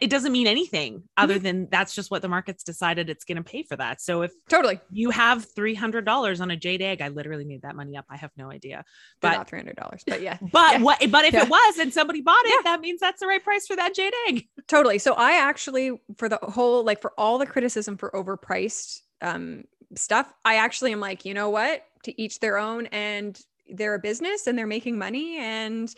it 0.01 0.09
doesn't 0.09 0.31
mean 0.31 0.47
anything 0.47 1.03
other 1.15 1.39
than 1.39 1.67
that's 1.71 1.95
just 1.95 2.11
what 2.11 2.21
the 2.21 2.27
market's 2.27 2.63
decided 2.63 3.09
it's 3.09 3.23
going 3.23 3.37
to 3.37 3.43
pay 3.43 3.63
for 3.63 3.75
that. 3.77 4.01
So 4.01 4.21
if 4.23 4.31
Totally. 4.49 4.79
you 4.91 5.09
have 5.11 5.47
$300 5.55 6.41
on 6.41 6.51
a 6.51 6.57
jade 6.57 6.81
egg 6.81 7.01
i 7.01 7.07
literally 7.07 7.45
made 7.45 7.61
that 7.61 7.75
money 7.75 7.95
up 7.95 8.05
i 8.09 8.17
have 8.17 8.31
no 8.37 8.51
idea 8.51 8.83
They're 9.21 9.31
But- 9.31 9.37
not 9.37 9.49
$300, 9.49 10.03
but 10.07 10.21
yeah. 10.21 10.37
but 10.51 10.73
Yeah. 10.73 10.81
what 10.81 10.99
but 11.11 11.25
if 11.25 11.33
Yeah. 11.33 11.43
it 11.43 11.49
was 11.49 11.77
and 11.79 11.93
somebody 11.93 12.21
bought 12.21 12.45
it 12.45 12.53
Yeah. 12.65 12.71
that 12.71 12.81
means 12.81 12.99
that's 12.99 13.19
the 13.19 13.27
right 13.27 13.43
price 13.43 13.65
for 13.67 13.75
that 13.75 13.95
jade 13.95 14.13
egg 14.27 14.47
Totally. 14.67 14.97
So 14.99 15.13
I 15.13 15.33
actually, 15.39 15.91
for 16.17 16.27
the 16.27 16.37
whole, 16.43 16.83
like 16.83 17.01
for 17.01 17.13
all 17.17 17.37
the 17.37 17.45
criticism 17.45 17.95
for 17.95 18.11
overpriced 18.11 18.99
um, 19.21 19.63
stuff, 19.95 20.31
I 20.43 20.55
actually 20.57 20.91
am 20.91 20.99
like, 20.99 21.23
you 21.23 21.33
know 21.33 21.49
what? 21.49 21.83
To 22.03 22.21
each 22.21 22.39
their 22.41 22.57
own, 22.57 22.87
and 22.87 23.39
they're 23.69 23.93
a 23.95 23.99
business 23.99 24.45
and 24.45 24.57
they're 24.57 24.67
making 24.67 24.97
money, 24.97 25.37
and 25.37 25.93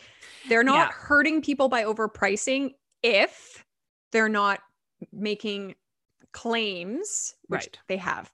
they're 0.48 0.62
not 0.62 0.92
hurting 0.92 1.42
people 1.42 1.68
by 1.68 1.82
overpricing 1.82 2.74
if 3.02 3.64
they're 4.12 4.28
not 4.28 4.60
making 5.12 5.74
claims, 6.32 7.34
which 7.48 7.60
Right. 7.62 7.78
they 7.88 7.96
have. 7.96 8.32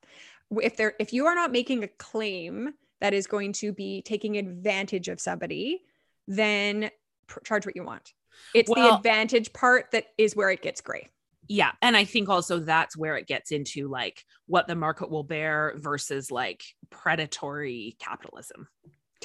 If 0.62 0.76
they're 0.76 0.94
if 0.98 1.12
you 1.12 1.26
are 1.26 1.34
not 1.34 1.50
making 1.52 1.82
a 1.84 1.88
claim 1.88 2.74
that 3.00 3.12
is 3.14 3.26
going 3.26 3.52
to 3.54 3.72
be 3.72 4.02
taking 4.02 4.36
advantage 4.36 5.08
of 5.08 5.20
somebody, 5.20 5.82
then 6.28 6.90
pr- 7.26 7.40
charge 7.40 7.66
what 7.66 7.76
you 7.76 7.84
want. 7.84 8.12
It's 8.54 8.72
the 8.72 8.94
advantage 8.94 9.52
part 9.52 9.90
that 9.92 10.06
is 10.18 10.36
where 10.36 10.50
it 10.50 10.62
gets 10.62 10.80
gray. 10.80 11.08
yeah 11.48 11.72
and 11.80 11.96
i 11.96 12.04
think 12.04 12.28
also 12.28 12.58
that's 12.58 12.96
where 12.96 13.16
it 13.16 13.26
gets 13.28 13.52
into 13.52 13.86
like 13.88 14.24
what 14.46 14.66
the 14.66 14.74
market 14.74 15.08
will 15.10 15.22
bear 15.22 15.74
versus 15.76 16.30
like 16.32 16.64
predatory 16.90 17.96
capitalism 18.00 18.66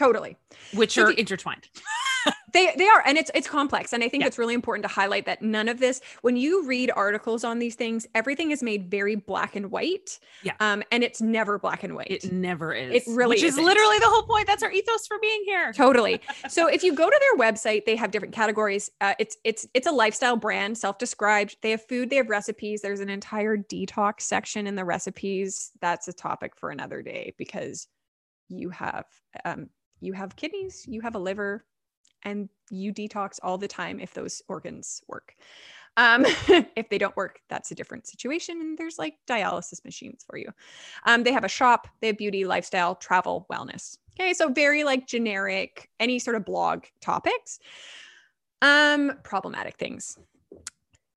Totally. 0.06 0.34
which 0.74 0.94
So 0.94 1.04
are 1.04 1.12
do- 1.14 1.20
intertwined 1.24 1.68
They 2.54 2.66
they 2.78 2.88
are 2.90 3.02
and 3.06 3.18
it's 3.18 3.32
it's 3.34 3.48
complex 3.48 3.94
and 3.94 4.04
I 4.04 4.10
think 4.10 4.22
Yeah. 4.22 4.28
it's 4.28 4.38
really 4.38 4.54
important 4.54 4.84
to 4.84 4.94
highlight 4.94 5.26
that 5.26 5.42
none 5.42 5.70
of 5.70 5.80
this 5.80 6.02
when 6.22 6.36
you 6.36 6.66
read 6.68 6.92
articles 6.94 7.46
on 7.46 7.60
these 7.60 7.76
things 7.76 8.06
everything 8.14 8.52
is 8.52 8.62
made 8.62 8.92
very 8.92 9.16
black 9.16 9.56
and 9.56 9.72
white. 9.72 10.20
Yeah. 10.44 10.52
Um 10.60 10.84
and 10.92 11.02
it's 11.02 11.22
never 11.22 11.58
black 11.58 11.84
and 11.86 11.96
white. 11.96 12.12
it 12.12 12.30
never 12.34 12.74
is 12.74 12.94
It 12.94 13.04
really 13.08 13.36
which 13.36 13.44
is 13.44 13.54
isn't. 13.54 13.64
literally 13.64 13.98
the 14.00 14.10
whole 14.14 14.24
point 14.24 14.48
that's 14.48 14.64
our 14.64 14.72
ethos 14.72 15.08
for 15.08 15.18
being 15.22 15.42
here 15.46 15.72
totally 15.72 16.20
so 16.50 16.68
if 16.68 16.84
you 16.84 16.94
go 16.94 17.10
to 17.10 17.20
their 17.26 17.38
website 17.52 17.86
they 17.86 17.96
have 17.96 18.12
different 18.12 18.34
categories 18.36 18.92
uh, 19.00 19.14
it's 19.18 19.38
it's 19.46 19.66
it's 19.74 19.88
a 19.88 19.92
lifestyle 20.04 20.36
brand 20.36 20.78
self-described 20.78 21.56
they 21.64 21.72
have 21.72 21.84
food 21.88 22.10
they 22.10 22.18
have 22.18 22.30
recipes 22.30 22.82
there's 22.82 23.00
an 23.00 23.10
entire 23.10 23.56
detox 23.56 24.22
section 24.24 24.68
in 24.68 24.76
the 24.76 24.84
recipes 24.86 25.72
that's 25.80 26.08
a 26.10 26.14
topic 26.14 26.52
for 26.58 26.70
another 26.70 27.02
day 27.02 27.34
because 27.38 27.88
you 28.50 28.70
have 28.72 29.06
um 29.46 29.70
you 30.02 30.14
have 30.14 30.36
kidneys 30.36 30.86
you 30.88 31.02
have 31.02 31.16
a 31.16 31.20
liver 31.20 31.64
and 32.24 32.50
you 32.70 32.94
detox 32.94 33.40
all 33.42 33.58
the 33.58 33.68
time 33.68 34.00
if 34.00 34.14
those 34.14 34.42
organs 34.48 35.02
work. 35.08 35.36
Um 35.98 36.26
if 36.76 36.90
they 36.90 36.98
don't 36.98 37.16
work 37.16 37.40
that's 37.50 37.72
a 37.72 37.76
different 37.76 38.08
situation 38.08 38.60
and 38.62 38.78
there's 38.78 39.00
like 39.00 39.16
dialysis 39.28 39.84
machines 39.86 40.24
for 40.28 40.38
you. 40.38 40.50
Um 41.06 41.24
they 41.24 41.32
have 41.32 41.44
a 41.44 41.50
shop 41.50 41.88
they 42.02 42.08
have 42.08 42.18
beauty 42.18 42.46
lifestyle 42.46 42.96
travel 42.96 43.46
wellness. 43.52 43.98
Okay 44.20 44.34
so 44.34 44.50
very 44.50 44.84
like 44.84 45.08
generic 45.08 45.90
any 46.00 46.20
sort 46.20 46.36
of 46.36 46.46
blog 46.46 46.86
topics. 47.02 47.60
Um 48.62 49.14
problematic 49.24 49.78
things. 49.78 50.18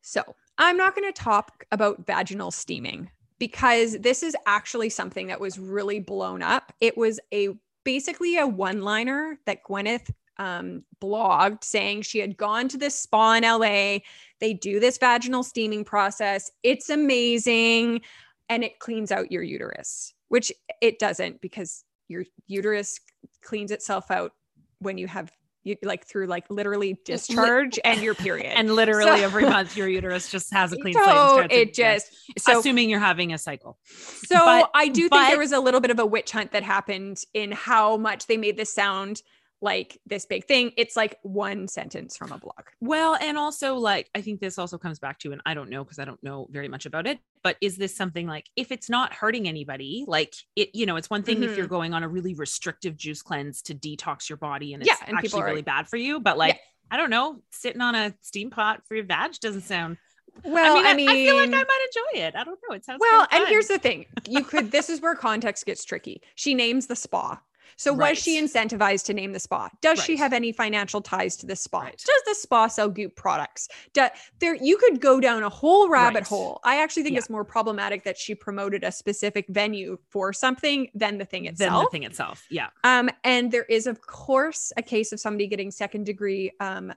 So 0.03 0.23
i'm 0.57 0.77
not 0.77 0.94
going 0.94 1.12
to 1.12 1.23
talk 1.23 1.64
about 1.73 2.07
vaginal 2.07 2.53
steaming 2.53 3.11
because 3.38 3.99
this 3.99 4.23
is 4.23 4.37
actually 4.47 4.88
something 4.88 5.27
that 5.27 5.40
was 5.40 5.59
really 5.59 6.01
blown 6.01 6.42
up. 6.42 6.73
It 6.81 6.97
was 6.97 7.20
a 7.33 7.49
basically 7.85 8.38
a 8.38 8.47
one 8.47 8.83
liner 8.83 9.38
that 9.47 9.62
gwyneth 9.62 10.11
um, 10.38 10.83
blogged 11.01 11.62
saying 11.62 12.03
she 12.03 12.18
had 12.18 12.37
gone 12.37 12.68
to 12.68 12.77
this 12.77 12.99
spa 12.99 13.35
in 13.35 13.44
LA. 13.44 13.99
They 14.40 14.55
do 14.55 14.81
this 14.81 14.99
vaginal 14.99 15.42
steaming 15.42 15.85
process. 15.85 16.51
It's 16.62 16.90
amazing. 16.90 18.01
And 18.49 18.64
it 18.64 18.79
cleans 18.79 19.12
out 19.12 19.33
your 19.33 19.42
uterus, 19.42 20.12
which 20.29 20.53
it 20.81 20.99
doesn't 20.99 21.40
because 21.40 21.85
your 22.09 22.25
uterus 22.47 22.99
cleans 23.42 23.70
itself 23.70 24.11
out 24.11 24.33
when 24.81 24.99
you 24.99 25.07
have 25.07 25.31
you 25.64 25.77
like 25.83 26.07
through 26.07 26.27
like 26.27 26.44
literally 26.50 26.98
discharge 27.05 27.81
and 27.85 28.00
your 28.03 28.14
period. 28.14 28.53
and 28.57 28.74
literally 28.74 29.18
So- 29.18 29.24
every 29.24 29.44
month 29.44 29.77
your 29.77 29.88
uterus 29.88 30.31
just 30.31 30.53
has 30.53 30.72
a 30.72 30.77
clean 30.81 30.94
slate 30.94 31.05
so 31.07 31.12
starts 31.12 31.55
it 31.55 31.74
just 31.74 32.12
so 32.38 32.59
assuming 32.61 32.90
you're 32.90 33.00
having 33.00 33.33
a 33.33 33.38
cycle 33.38 33.79
so 34.27 34.37
but- 34.37 34.70
I 34.74 34.88
do 34.88 35.09
think 35.09 35.29
there 35.29 35.38
was 35.38 35.53
a 35.53 35.61
little 35.61 35.81
bit 35.81 35.90
of 35.90 35.98
a 35.98 36.07
witch 36.07 36.31
hunt 36.31 36.53
that 36.53 36.62
happened 36.62 37.18
in 37.33 37.50
how 37.53 37.96
much 37.96 38.27
they 38.27 38.37
made 38.37 38.57
this 38.57 38.72
sound 38.72 39.22
like 39.64 39.98
this 40.07 40.27
big 40.27 40.44
thing. 40.44 40.70
It's 40.77 40.94
like 40.94 41.18
one 41.22 41.66
sentence 41.66 42.16
from 42.16 42.31
a 42.31 42.38
blog. 42.38 42.62
Well, 42.81 43.16
and 43.20 43.37
also 43.37 43.74
like 43.77 44.09
I 44.14 44.20
think 44.20 44.38
this 44.40 44.59
also 44.59 44.79
comes 44.79 44.98
back 45.00 45.18
to, 45.20 45.33
and 45.33 45.40
I 45.44 45.55
don't 45.55 45.70
know 45.70 45.83
because 45.83 45.98
I 45.98 46.05
don't 46.05 46.22
know 46.22 46.46
very 46.50 46.68
much 46.68 46.87
about 46.87 47.07
it, 47.09 47.18
but 47.42 47.57
is 47.61 47.77
this 47.77 47.96
something 47.96 48.27
like 48.29 48.48
if 48.55 48.70
it's 48.70 48.88
not 48.88 49.12
hurting 49.12 49.48
anybody, 49.48 50.05
like 50.07 50.35
it, 50.55 50.70
you 50.74 50.87
know, 50.87 50.94
it's 50.96 51.11
one 51.11 51.22
thing 51.24 51.42
if 51.42 51.50
Mm-hmm. 51.50 51.59
you're 51.59 51.66
going 51.66 51.94
on 51.94 52.03
a 52.05 52.09
really 52.09 52.35
restrictive 52.35 52.96
juice 52.96 53.22
cleanse 53.22 53.62
to 53.62 53.74
detox 53.74 54.29
your 54.29 54.37
body 54.38 54.74
and 54.74 54.83
it's 54.83 54.88
Yeah, 54.90 55.05
and 55.09 55.16
actually 55.18 55.42
are- 55.42 55.46
really 55.46 55.62
bad 55.62 55.88
for 55.88 55.96
you, 55.96 56.20
but 56.20 56.38
like 56.38 56.61
I 56.90 56.96
don't 56.98 57.11
know, 57.11 57.40
sitting 57.50 57.81
on 57.81 57.94
a 57.94 58.14
steam 58.20 58.50
pot 58.50 58.83
for 58.87 58.94
your 58.94 59.05
vag 59.07 59.33
doesn't 59.40 59.62
sound. 59.62 59.96
Well, 60.44 60.77
I 60.85 60.94
mean, 60.94 61.09
I, 61.09 61.12
I 61.12 61.14
feel 61.14 61.37
like 61.37 61.48
I 61.48 61.53
might 61.53 61.87
enjoy 61.88 62.27
it. 62.27 62.35
I 62.37 62.44
don't 62.44 62.59
know. 62.68 62.74
It 62.74 62.85
sounds 62.85 62.98
Well, 63.00 63.27
and 63.33 63.46
here's 63.48 63.68
the 63.68 63.79
thing. 63.79 64.05
You 64.29 64.44
could 64.44 64.70
this 64.70 64.90
is 64.90 65.00
where 65.00 65.14
context 65.29 65.64
gets 65.64 65.85
tricky. 65.85 66.20
She 66.35 66.55
names 66.55 66.87
the 66.88 66.96
spa. 66.96 67.40
So 67.77 67.94
Right. 67.94 68.11
was 68.11 68.18
she 68.18 68.40
incentivized 68.40 69.05
to 69.07 69.14
name 69.14 69.33
the 69.33 69.40
spa? 69.40 69.68
Does 69.81 70.03
she 70.03 70.16
have 70.16 70.33
any 70.33 70.53
financial 70.53 71.00
ties 71.00 71.37
to 71.38 71.46
the 71.46 71.57
spa? 71.57 71.81
Right. 71.81 71.96
Does 71.96 72.22
the 72.27 72.35
spa 72.35 72.66
sell 72.68 72.88
goop 72.88 73.16
products? 73.16 73.68
Do, 73.92 74.07
there 74.40 74.55
you 74.55 74.77
could 74.77 75.00
go 75.00 75.20
down 75.20 75.42
a 75.42 75.48
whole 75.48 75.88
rabbit 75.88 76.18
Right. 76.20 76.27
hole. 76.29 76.61
I 76.64 76.81
actually 76.83 77.03
think 77.05 77.14
Yeah. 77.14 77.20
it's 77.20 77.31
more 77.31 77.44
problematic 77.44 78.05
that 78.05 78.18
she 78.18 78.35
promoted 78.35 78.85
a 78.85 78.92
specific 78.92 79.46
venue 79.48 79.98
for 80.11 80.33
something 80.33 80.90
than 80.94 81.18
the 81.18 81.24
thing 81.24 81.46
itself. 81.46 81.72
Than 81.72 81.85
the 81.85 81.90
thing 81.90 82.03
itself. 82.05 82.44
Yeah. 82.50 82.70
Um, 82.85 83.11
and 83.24 83.50
there 83.50 83.64
is, 83.64 83.87
of 83.87 84.00
course, 84.00 84.72
a 84.77 84.83
case 84.83 85.12
of 85.12 85.20
somebody 85.20 85.46
getting 85.46 85.70
second 85.70 86.05
degree 86.07 86.50
um, 86.61 86.92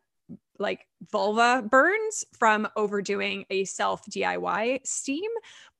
like 0.59 0.87
vulva 1.11 1.61
burns 1.69 2.25
from 2.37 2.67
overdoing 2.75 3.45
a 3.49 3.63
self 3.65 4.03
DIY 4.07 4.79
steam. 4.85 5.29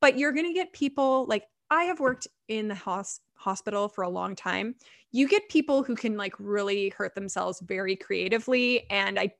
But 0.01 0.17
you're 0.19 0.31
going 0.31 0.45
to 0.45 0.53
get 0.53 0.71
people 0.71 1.25
like 1.27 1.43
I 1.69 1.85
have 1.85 1.99
worked 1.99 2.27
in 2.47 2.67
the 2.67 2.75
hos- 2.75 3.19
hospital 3.37 3.87
for 3.87 4.03
a 4.03 4.09
long 4.09 4.35
time. 4.35 4.75
You 5.11 5.27
get 5.27 5.49
people 5.49 5.83
who 5.83 5.95
can 5.95 6.17
like 6.17 6.33
really 6.39 6.89
hurt 6.89 7.15
themselves 7.15 7.59
very 7.61 7.95
creatively. 7.95 8.89
And 8.89 9.19
I, 9.19 9.33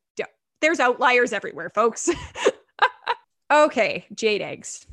there's 0.61 0.79
outliers 0.79 1.33
everywhere, 1.33 1.69
folks. 1.69 2.09
okay, 3.51 4.05
jade 4.13 4.41
eggs. 4.41 4.85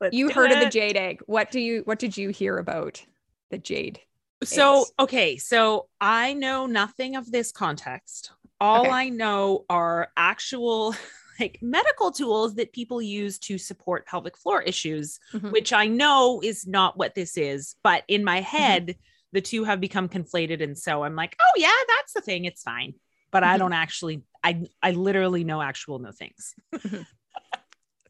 Let's 0.00 0.14
You 0.14 0.30
heard 0.30 0.52
of 0.52 0.60
the 0.60 0.70
jade 0.70 0.96
egg. 0.96 1.20
What 1.26 1.50
do 1.50 1.60
you, 1.60 1.82
what 1.84 1.98
did 1.98 2.16
you 2.16 2.30
hear 2.30 2.58
about 2.58 3.04
the 3.50 3.58
jade? 3.58 4.00
So, 4.42 4.80
eggs. 4.80 4.92
okay, 4.98 5.36
so 5.36 5.88
I 6.00 6.32
know 6.32 6.66
nothing 6.66 7.16
of 7.16 7.30
this 7.30 7.52
context. 7.52 8.32
All 8.60 8.82
Okay. 8.82 8.90
I 8.90 9.08
know 9.08 9.64
are 9.68 10.08
actual 10.16 10.94
like 11.40 11.58
medical 11.62 12.10
tools 12.12 12.54
that 12.56 12.72
people 12.72 13.00
use 13.02 13.38
to 13.40 13.58
support 13.58 14.06
pelvic 14.06 14.36
floor 14.36 14.62
issues, 14.62 15.18
Mhm. 15.32 15.50
which 15.50 15.72
I 15.72 15.86
know 15.86 16.40
is 16.44 16.66
not 16.66 16.96
what 16.98 17.14
this 17.14 17.36
is, 17.36 17.76
but 17.82 18.04
in 18.08 18.24
my 18.24 18.40
Mm-hmm. 18.58 18.76
head 18.76 18.96
the 19.32 19.40
two 19.40 19.62
have 19.64 19.80
become 19.80 20.08
conflated 20.08 20.60
and 20.62 20.76
so 20.76 21.04
I'm 21.04 21.14
like, 21.16 21.36
"Oh 21.40 21.52
yeah, 21.56 21.70
that's 21.88 22.12
the 22.14 22.20
thing, 22.20 22.44
it's 22.46 22.62
fine." 22.64 22.94
But 23.30 23.44
I 23.44 23.56
Mhm. 23.56 23.58
don't 23.58 23.72
actually 23.72 24.22
I 24.42 24.62
I 24.82 24.90
literally 24.92 25.44
know 25.44 25.62
actual 25.62 25.98
no 26.00 26.12
things. 26.12 26.54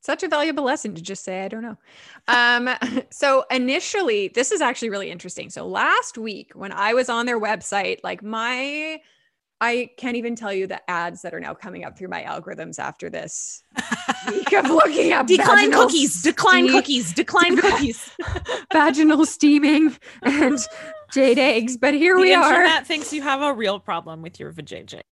such 0.02 0.22
a 0.22 0.28
valuable 0.28 0.64
lesson 0.64 0.94
to 0.94 1.02
just 1.02 1.22
say 1.24 1.44
i 1.44 1.48
don't 1.48 1.62
know 1.62 1.76
um 2.28 2.68
so 3.10 3.44
initially 3.50 4.28
this 4.28 4.50
is 4.50 4.60
actually 4.60 4.88
really 4.90 5.10
interesting 5.10 5.50
so 5.50 5.66
last 5.66 6.16
week 6.16 6.52
when 6.54 6.72
i 6.72 6.94
was 6.94 7.08
on 7.08 7.26
their 7.26 7.38
website 7.40 7.98
like 8.02 8.22
my 8.22 8.98
I 9.60 9.90
can't 9.98 10.16
even 10.16 10.36
tell 10.36 10.52
you 10.52 10.66
the 10.66 10.80
ads 10.90 11.20
that 11.22 11.34
are 11.34 11.40
now 11.40 11.52
coming 11.52 11.84
up 11.84 11.98
through 11.98 12.08
my 12.08 12.22
algorithms 12.22 12.78
after 12.78 13.10
this 13.10 13.62
week 14.30 14.52
of 14.54 14.70
looking 14.70 15.12
at 15.12 15.26
decline 15.26 15.70
vaginal 15.70 15.82
cookies, 15.82 16.22
decline 16.22 16.68
cookies, 16.68 17.12
decline 17.12 17.56
cookies. 17.58 18.10
vaginal 18.72 19.26
steaming 19.26 19.94
and 20.22 20.58
jade 21.12 21.38
eggs. 21.38 21.76
But 21.76 21.92
here 21.92 22.14
the 22.14 22.22
we 22.22 22.34
are. 22.34 22.48
The 22.48 22.54
internet 22.54 22.86
thinks 22.86 23.12
you 23.12 23.20
have 23.20 23.42
a 23.42 23.52
real 23.52 23.78
problem 23.78 24.22
with 24.22 24.40
your 24.40 24.50
vajayjay. 24.50 25.02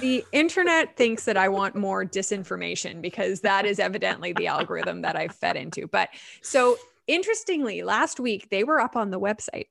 The 0.00 0.24
internet 0.32 0.96
thinks 0.96 1.24
that 1.26 1.36
I 1.36 1.48
want 1.48 1.76
more 1.76 2.04
disinformation 2.04 3.00
because 3.00 3.40
that 3.42 3.64
is 3.66 3.78
evidently 3.78 4.32
the 4.32 4.48
algorithm 4.48 5.02
that 5.02 5.14
I've 5.14 5.34
fed 5.34 5.56
into. 5.56 5.86
But 5.86 6.08
so 6.42 6.76
interestingly, 7.06 7.82
last 7.82 8.18
week 8.18 8.50
they 8.50 8.64
were 8.64 8.80
up 8.80 8.96
on 8.96 9.10
the 9.10 9.20
website. 9.20 9.66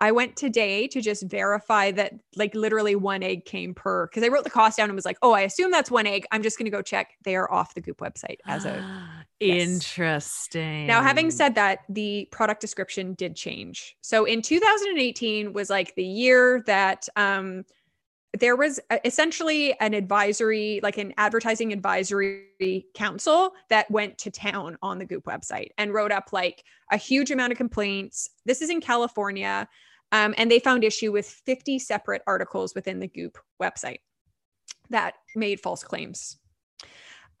I 0.00 0.12
went 0.12 0.36
today 0.36 0.86
to 0.88 1.00
just 1.00 1.24
verify 1.24 1.90
that 1.92 2.14
like 2.36 2.54
literally 2.54 2.94
one 2.94 3.22
egg 3.22 3.44
came 3.44 3.74
per 3.74 4.06
because 4.06 4.22
I 4.22 4.28
wrote 4.28 4.44
the 4.44 4.50
cost 4.50 4.76
down 4.76 4.88
and 4.88 4.94
was 4.94 5.04
like, 5.04 5.18
oh, 5.22 5.32
I 5.32 5.40
assume 5.40 5.70
that's 5.70 5.90
one 5.90 6.06
egg. 6.06 6.24
I'm 6.30 6.42
just 6.42 6.56
gonna 6.58 6.70
go 6.70 6.82
check. 6.82 7.14
They 7.24 7.34
are 7.36 7.50
off 7.52 7.74
the 7.74 7.80
Goop 7.80 7.98
website 7.98 8.38
as 8.46 8.64
of 8.64 8.76
Yes. 9.40 9.68
Interesting. 9.68 10.88
now. 10.88 11.00
Having 11.00 11.30
said 11.30 11.54
that, 11.54 11.80
the 11.88 12.28
product 12.32 12.60
description 12.60 13.14
did 13.14 13.36
change. 13.36 13.96
So 14.00 14.24
in 14.24 14.42
2018 14.42 15.52
was 15.52 15.70
like 15.70 15.94
the 15.94 16.04
year 16.04 16.62
that 16.66 17.08
um 17.16 17.64
there 18.38 18.56
was 18.56 18.78
uh, 18.90 18.98
essentially 19.04 19.78
an 19.80 19.94
advisory, 19.94 20.80
like 20.82 20.98
an 20.98 21.14
advertising 21.16 21.72
advisory 21.72 22.86
council 22.94 23.52
that 23.70 23.90
went 23.90 24.18
to 24.18 24.30
town 24.30 24.76
on 24.82 24.98
the 24.98 25.06
Goop 25.06 25.24
website 25.24 25.68
and 25.78 25.94
wrote 25.94 26.12
up 26.12 26.30
like 26.32 26.62
a 26.92 26.96
huge 26.96 27.30
amount 27.30 27.52
of 27.52 27.58
complaints. 27.58 28.30
This 28.44 28.60
is 28.60 28.70
in 28.70 28.80
California. 28.80 29.68
Um, 30.12 30.34
and 30.38 30.50
they 30.50 30.58
found 30.58 30.84
issue 30.84 31.12
with 31.12 31.26
50 31.26 31.78
separate 31.78 32.22
articles 32.26 32.74
within 32.74 32.98
the 32.98 33.08
Goop 33.08 33.38
website 33.62 33.98
that 34.90 35.14
made 35.36 35.60
false 35.60 35.82
claims. 35.82 36.38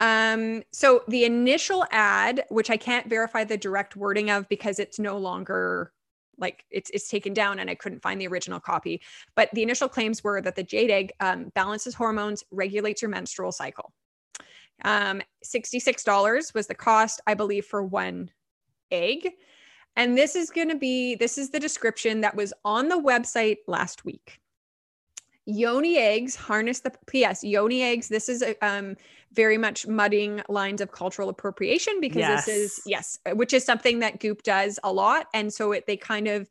Um, 0.00 0.62
so 0.72 1.02
the 1.08 1.24
initial 1.24 1.84
ad, 1.90 2.44
which 2.50 2.70
I 2.70 2.76
can't 2.76 3.08
verify 3.08 3.44
the 3.44 3.56
direct 3.56 3.96
wording 3.96 4.30
of 4.30 4.48
because 4.48 4.78
it's 4.78 4.98
no 4.98 5.18
longer 5.18 5.92
like 6.40 6.64
it's 6.70 6.88
it's 6.90 7.08
taken 7.08 7.34
down 7.34 7.58
and 7.58 7.68
I 7.68 7.74
couldn't 7.74 8.02
find 8.02 8.20
the 8.20 8.28
original 8.28 8.60
copy. 8.60 9.02
But 9.34 9.50
the 9.52 9.62
initial 9.62 9.88
claims 9.88 10.22
were 10.22 10.40
that 10.40 10.54
the 10.54 10.62
jade 10.62 10.90
egg 10.90 11.12
um, 11.20 11.50
balances 11.54 11.94
hormones, 11.94 12.44
regulates 12.52 13.02
your 13.02 13.10
menstrual 13.10 13.50
cycle. 13.50 13.92
Um, 14.84 15.20
$66 15.44 16.54
was 16.54 16.68
the 16.68 16.74
cost, 16.74 17.20
I 17.26 17.34
believe, 17.34 17.66
for 17.66 17.82
one 17.82 18.30
egg. 18.92 19.32
And 19.98 20.16
this 20.16 20.36
is 20.36 20.50
going 20.50 20.68
to 20.68 20.76
be 20.76 21.16
this 21.16 21.36
is 21.36 21.50
the 21.50 21.58
description 21.58 22.20
that 22.20 22.36
was 22.36 22.54
on 22.64 22.88
the 22.88 22.96
website 22.96 23.58
last 23.66 24.04
week. 24.04 24.40
Yoni 25.44 25.98
eggs 25.98 26.36
harness 26.36 26.80
the 26.80 26.92
PS. 27.06 27.42
Yoni 27.42 27.82
eggs. 27.82 28.06
This 28.06 28.28
is 28.28 28.42
a, 28.42 28.54
um, 28.64 28.96
very 29.32 29.58
much 29.58 29.88
mudding 29.88 30.40
lines 30.48 30.80
of 30.80 30.92
cultural 30.92 31.28
appropriation 31.28 32.00
because 32.00 32.44
this 32.44 32.48
is 32.48 32.82
yes, 32.86 33.18
which 33.32 33.52
is 33.52 33.64
something 33.64 33.98
that 33.98 34.20
Goop 34.20 34.44
does 34.44 34.78
a 34.84 34.92
lot, 34.92 35.26
and 35.34 35.52
so 35.52 35.72
it, 35.72 35.86
they 35.86 35.96
kind 35.96 36.28
of 36.28 36.48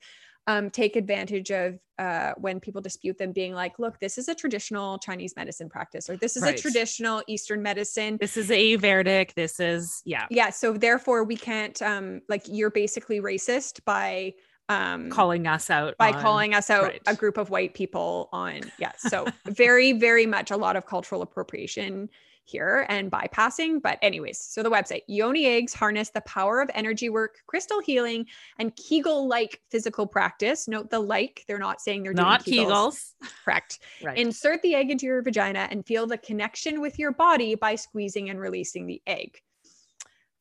um, 0.47 0.69
take 0.69 0.95
advantage 0.95 1.51
of 1.51 1.77
uh, 1.99 2.33
when 2.37 2.59
people 2.59 2.81
dispute 2.81 3.17
them, 3.17 3.31
being 3.33 3.53
like, 3.53 3.77
"Look, 3.79 3.99
this 3.99 4.17
is 4.17 4.27
a 4.29 4.35
traditional 4.35 4.97
Chinese 4.97 5.35
medicine 5.35 5.69
practice, 5.69 6.09
or 6.09 6.15
this 6.17 6.37
is 6.37 6.43
Right. 6.43 6.57
a 6.57 6.61
traditional 6.61 7.21
Eastern 7.27 7.61
medicine." 7.61 8.17
This 8.19 8.37
is 8.37 8.49
a 8.49 8.75
Verdict. 8.77 9.35
This 9.35 9.59
is 9.59 10.01
yeah. 10.05 10.25
Yeah, 10.29 10.49
so 10.49 10.73
therefore 10.73 11.23
we 11.23 11.35
can't 11.35 11.79
um, 11.81 12.21
like 12.29 12.43
you're 12.47 12.71
basically 12.71 13.19
racist 13.19 13.83
by 13.85 14.33
um, 14.69 15.09
Calling 15.09 15.47
us 15.47 15.69
out 15.69 15.97
by 15.97 16.11
on- 16.11 16.21
calling 16.21 16.53
us 16.53 16.69
out 16.69 16.83
right. 16.83 17.01
a 17.07 17.15
group 17.15 17.37
of 17.37 17.49
white 17.49 17.73
people 17.73 18.27
on 18.33 18.59
yeah 18.77 18.91
so 18.97 19.25
very 19.45 19.93
very 19.93 20.25
much 20.25 20.51
a 20.51 20.57
lot 20.57 20.75
of 20.75 20.85
cultural 20.85 21.21
appropriation 21.21 22.09
here 22.49 22.85
and 22.89 23.11
bypassing 23.11 23.81
but 23.81 23.99
anyways 24.01 24.39
so 24.39 24.63
the 24.63 24.69
website 24.69 25.01
yoni 25.07 25.45
eggs 25.45 25.73
harness 25.73 26.09
the 26.09 26.21
power 26.21 26.61
of 26.61 26.69
energy 26.73 27.09
work 27.09 27.37
crystal 27.47 27.81
healing 27.81 28.25
and 28.59 28.75
kegel 28.75 29.27
like 29.27 29.61
physical 29.69 30.07
practice 30.07 30.67
note 30.67 30.89
the 30.89 30.99
like 30.99 31.43
they're 31.47 31.57
not 31.57 31.81
saying 31.81 32.03
they're 32.03 32.13
not 32.13 32.43
doing 32.43 32.67
Kegels. 32.67 33.13
correct 33.45 33.79
Right. 34.03 34.17
insert 34.17 34.61
the 34.61 34.75
egg 34.75 34.91
into 34.91 35.05
your 35.05 35.21
vagina 35.21 35.67
and 35.69 35.85
feel 35.85 36.07
the 36.07 36.17
connection 36.17 36.81
with 36.81 36.97
your 36.97 37.11
body 37.11 37.55
by 37.55 37.75
squeezing 37.75 38.29
and 38.29 38.39
releasing 38.39 38.85
the 38.85 39.01
egg 39.05 39.41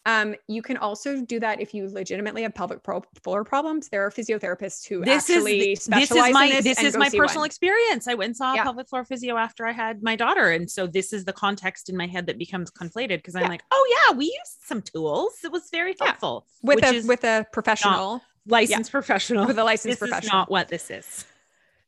um, 0.07 0.35
you 0.47 0.62
can 0.62 0.77
also 0.77 1.21
do 1.21 1.38
that 1.40 1.61
if 1.61 1.75
you 1.75 1.88
legitimately 1.88 2.42
have 2.42 2.55
pelvic 2.55 2.83
pro- 2.83 3.03
floor 3.23 3.42
problems. 3.45 3.88
There 3.88 4.07
are 4.07 4.11
physiotherapists 4.11 4.87
who 4.87 5.05
this 5.05 5.29
is 5.29 5.37
actually 5.37 5.75
this 5.75 5.85
specialize 5.85 6.29
is 6.29 6.33
my 6.33 6.45
in 6.47 6.51
this. 6.62 6.64
this 6.64 6.83
is 6.83 6.97
my 6.97 7.11
personal 7.11 7.40
one. 7.42 7.47
experience. 7.47 8.07
I 8.07 8.14
went 8.14 8.29
and 8.29 8.37
saw 8.37 8.55
Yeah. 8.55 8.61
a 8.62 8.64
pelvic 8.64 8.88
floor 8.88 9.05
physio 9.05 9.37
after 9.37 9.66
I 9.66 9.73
had 9.73 10.03
my 10.05 10.14
daughter, 10.14 10.51
and 10.51 10.71
so 10.71 10.87
this 10.87 11.12
is 11.12 11.25
the 11.25 11.33
context 11.33 11.88
in 11.90 11.97
my 11.97 12.07
head 12.07 12.27
that 12.27 12.38
becomes 12.38 12.71
conflated 12.71 13.19
because 13.19 13.35
I'm 13.35 13.42
Yeah. 13.42 13.49
like, 13.49 13.64
oh 13.73 13.97
yeah, 14.09 14.16
we 14.16 14.27
used 14.27 14.59
some 14.64 14.81
tools. 14.81 15.33
It 15.45 15.51
was 15.51 15.69
very 15.71 15.95
Yeah. 16.01 16.07
helpful 16.07 16.47
with 16.62 16.77
which 16.77 16.85
a 16.85 16.95
is 16.95 17.07
with 17.07 17.25
a 17.25 17.45
professional 17.53 18.23
licensed 18.47 18.92
professional. 18.92 19.45
with 19.47 19.59
a 19.59 19.64
licensed 19.64 19.99
this 19.99 20.07
is 20.07 20.09
professional. 20.09 20.38
not 20.38 20.51
what 20.51 20.69
this 20.69 20.88
is. 20.88 21.25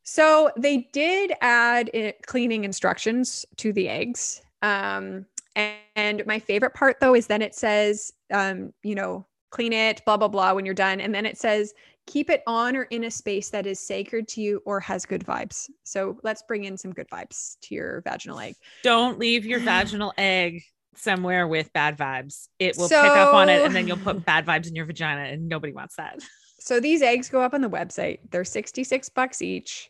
So 0.03 0.51
they 0.57 0.89
did 0.91 1.31
add 1.39 1.89
cleaning 2.25 2.65
instructions 2.65 3.45
to 3.57 3.71
the 3.71 3.87
eggs. 3.87 4.41
Um, 4.61 5.25
and, 5.55 5.77
and 5.95 6.25
my 6.25 6.39
favorite 6.39 6.73
part 6.73 6.99
though 6.99 7.15
is 7.15 7.27
then 7.27 7.41
it 7.41 7.55
says, 7.55 8.11
um, 8.31 8.73
you 8.83 8.95
know, 8.95 9.25
clean 9.49 9.73
it, 9.73 10.03
blah, 10.05 10.17
blah, 10.17 10.27
blah, 10.27 10.53
when 10.53 10.65
you're 10.65 10.75
done. 10.75 11.01
And 11.01 11.13
then 11.13 11.25
it 11.25 11.37
says, 11.37 11.73
keep 12.05 12.29
it 12.29 12.41
on 12.47 12.75
or 12.75 12.83
in 12.83 13.03
a 13.05 13.11
space 13.11 13.49
that 13.49 13.65
is 13.65 13.79
sacred 13.79 14.27
to 14.27 14.41
you 14.41 14.61
or 14.65 14.79
has 14.79 15.05
good 15.05 15.23
vibes. 15.23 15.69
So 15.83 16.17
let's 16.23 16.43
bring 16.43 16.63
in 16.63 16.77
some 16.77 16.91
good 16.91 17.07
vibes 17.09 17.57
to 17.61 17.75
your 17.75 18.01
vaginal 18.01 18.39
egg. 18.39 18.55
Don't 18.83 19.19
leave 19.19 19.45
your 19.45 19.59
vaginal 19.63 20.13
egg 20.17 20.63
somewhere 20.95 21.47
with 21.47 21.71
bad 21.73 21.97
vibes. 21.97 22.47
It 22.57 22.77
will 22.77 22.89
pick 22.89 22.97
up 22.97 23.33
on 23.33 23.47
it, 23.49 23.63
and 23.63 23.75
then 23.75 23.87
you'll 23.87 23.97
put 23.97 24.25
bad 24.25 24.45
vibes 24.45 24.67
in 24.67 24.75
your 24.75 24.85
vagina, 24.85 25.21
and 25.21 25.47
nobody 25.47 25.73
wants 25.73 25.95
that. 25.95 26.19
So 26.61 26.81
these 26.81 27.01
eggs 27.01 27.29
go 27.29 27.41
up 27.41 27.53
on 27.53 27.61
the 27.61 27.69
website. 27.69 28.19
They're 28.29 28.43
66 28.43 29.07
bucks 29.09 29.41
each. 29.41 29.89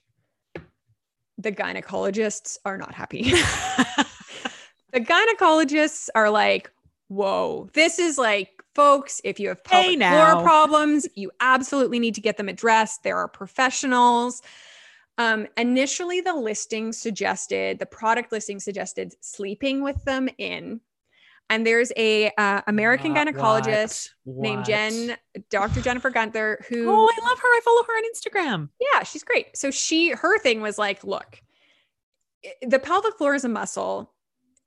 The 1.40 1.52
gynecologists 1.52 2.60
are 2.64 2.78
not 2.78 2.94
happy. 2.94 3.34
the 4.92 5.02
gynecologists 5.02 6.10
are 6.16 6.30
like, 6.30 6.72
whoa, 7.08 7.70
this 7.74 8.00
is 8.00 8.18
like, 8.18 8.52
folks, 8.76 9.20
if 9.24 9.40
you 9.40 9.50
have 9.50 9.62
Hey 9.68 9.82
pelvic 9.96 10.00
now. 10.00 10.32
floor 10.34 10.44
problems, 10.44 11.08
you 11.16 11.32
absolutely 11.40 12.00
need 12.00 12.16
to 12.16 12.22
get 12.22 12.38
them 12.38 12.50
addressed. 12.50 13.04
There 13.04 13.18
are 13.18 13.28
professionals. 13.28 14.42
Um, 15.18 15.48
initially, 15.58 16.22
the 16.22 16.34
listing 16.34 16.94
suggested, 16.94 17.80
the 17.80 17.86
product 17.86 18.32
listing 18.32 18.60
suggested 18.60 19.16
sleeping 19.20 19.84
with 19.84 20.02
them 20.06 20.30
in. 20.38 20.80
And 21.52 21.66
there's 21.66 21.92
a 21.98 22.30
uh, 22.38 22.62
American 22.68 23.14
What- 23.14 23.28
gynecologist 23.28 24.12
what- 24.24 24.44
named? 24.44 24.66
Jen, 24.66 25.18
Dr. 25.50 25.82
Jennifer 25.82 26.12
Gunter, 26.12 26.64
who 26.70 26.88
Oh, 26.90 27.06
I 27.12 27.28
love 27.28 27.40
her. 27.40 27.48
I 27.48 27.60
follow 27.66 27.84
her 27.84 27.94
on 27.94 28.04
Instagram. 28.14 28.70
yeah, 28.80 29.04
she's 29.04 29.24
great. 29.24 29.58
So 29.58 29.72
she 29.72 30.12
her 30.12 30.38
thing 30.40 30.62
was 30.62 30.78
like, 30.78 31.04
look, 31.04 31.42
the 32.62 32.80
pelvic 32.80 33.18
floor 33.18 33.34
is 33.36 33.44
a 33.44 33.50
muscle. 33.50 34.14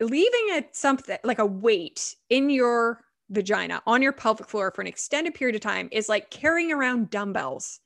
Leaving 0.03 0.47
it 0.49 0.75
something 0.75 1.19
like 1.25 1.39
a 1.39 1.47
weight 1.47 2.17
in 2.29 2.51
your 2.51 3.01
vagina 3.31 3.81
on 3.87 4.03
your 4.03 4.13
pelvic 4.13 4.49
floor 4.49 4.71
for 4.71 4.81
an 4.81 4.87
extended 4.87 5.35
period 5.35 5.55
of 5.55 5.63
time 5.63 5.89
is 5.93 6.09
like 6.09 6.31
carrying 6.31 6.73
around 6.73 7.09
dumbbells 7.09 7.81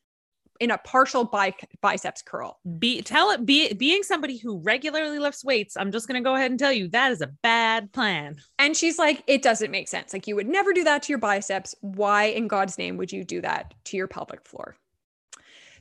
in 0.61 0.71
a 0.71 0.79
partial 0.79 1.25
bi- 1.25 1.55
biceps 1.81 2.23
curl. 2.23 2.59
Be 2.79 3.03
tell 3.03 3.31
it 3.31 3.45
be 3.45 3.73
being 3.75 4.03
somebody 4.03 4.39
who 4.39 4.59
regularly 4.61 5.19
lifts 5.19 5.45
weights. 5.45 5.77
I'm 5.77 5.93
just 5.93 6.09
gonna 6.09 6.23
go 6.23 6.35
ahead 6.35 6.51
and 6.51 6.59
tell 6.59 6.73
you 6.73 6.89
that 6.89 7.13
is 7.13 7.21
a 7.21 7.27
bad 7.27 7.93
plan. 7.93 8.37
And 8.59 8.77
she's 8.77 8.99
like, 8.99 9.23
it 9.27 9.43
doesn't 9.43 9.71
make 9.71 9.89
sense. 9.89 10.13
Like, 10.13 10.27
you 10.27 10.37
would 10.37 10.49
never 10.49 10.73
do 10.73 10.85
that 10.85 11.03
to 11.05 11.13
your 11.13 11.19
biceps. 11.19 11.75
Why 11.81 12.25
in 12.25 12.49
God's 12.49 12.79
name 12.79 12.97
would 12.97 13.13
you 13.13 13.25
do 13.25 13.41
that 13.43 13.75
to 13.85 13.97
your 13.97 14.09
pelvic 14.09 14.47
floor? 14.47 14.77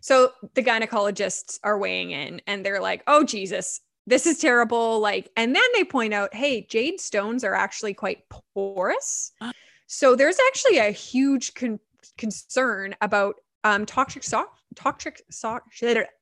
So 0.02 0.34
the 0.54 0.62
gynecologists 0.62 1.60
are 1.64 1.80
weighing 1.80 2.12
in 2.12 2.42
and 2.46 2.64
they're 2.64 2.82
like, 2.82 3.02
oh, 3.08 3.24
Jesus, 3.24 3.82
this 4.08 4.26
is 4.26 4.38
terrible. 4.40 5.00
Like, 5.00 5.32
and 5.36 5.56
then 5.56 5.64
they 5.74 5.84
point 5.84 6.14
out, 6.14 6.34
hey, 6.34 6.62
jade 6.62 7.00
stones 7.00 7.44
are 7.44 7.56
actually 7.56 7.94
quite 7.94 8.24
porous. 8.54 9.32
Uh. 9.42 9.52
So 9.88 10.16
there's 10.16 10.38
actually 10.48 10.78
a 10.80 10.92
huge 10.92 11.54
con- 11.54 11.80
concern 12.18 12.96
about 13.02 13.36
um, 13.64 13.86
toxic 13.86 14.24
shock, 14.24 14.58
toxic 14.76 15.22
shock, 15.32 15.64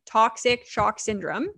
toxic 0.06 0.66
shock 0.66 1.00
syndrome, 1.00 1.50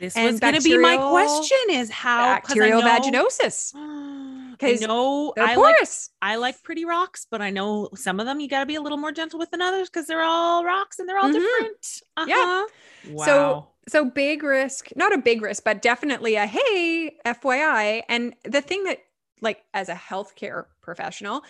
This 0.00 0.16
And 0.16 0.26
was 0.32 0.40
gonna 0.40 0.60
be 0.60 0.76
my 0.78 0.96
question: 0.96 1.58
is 1.70 1.90
how 1.90 2.34
bacterial 2.34 2.80
know- 2.82 2.88
vaginosis. 2.88 3.72
I 4.54 4.56
'Cause 4.56 4.80
know 4.82 5.32
They're 5.34 5.44
I 5.44 5.54
like. 5.56 5.88
I 6.22 6.36
like 6.36 6.62
pretty 6.62 6.84
rocks, 6.84 7.26
but 7.28 7.42
I 7.42 7.50
know 7.50 7.88
some 7.96 8.20
of 8.20 8.26
them 8.26 8.38
you 8.38 8.48
got 8.48 8.60
to 8.60 8.66
be 8.66 8.76
a 8.76 8.80
little 8.80 8.98
more 8.98 9.10
gentle 9.10 9.38
with 9.38 9.50
than 9.50 9.60
others 9.60 9.90
because 9.90 10.06
they're 10.06 10.22
all 10.22 10.64
rocks 10.64 10.98
and 11.00 11.08
they're 11.08 11.18
all 11.18 11.28
Mhm. 11.28 11.32
different. 11.32 12.02
Yeah. 12.28 12.34
Uh-huh. 12.36 12.66
Wow. 13.10 13.24
So 13.24 13.68
so 13.88 14.04
big 14.04 14.42
risk, 14.44 14.90
not 14.96 15.12
a 15.12 15.18
big 15.18 15.42
risk, 15.42 15.64
but 15.64 15.82
definitely 15.82 16.36
a 16.36 16.46
hey, 16.46 17.18
FYI. 17.26 18.04
And 18.08 18.34
the 18.44 18.62
thing 18.62 18.84
that, 18.84 19.00
like, 19.42 19.62
as 19.74 19.88
a 19.90 19.94
healthcare 19.94 20.66
professional, 20.80 21.42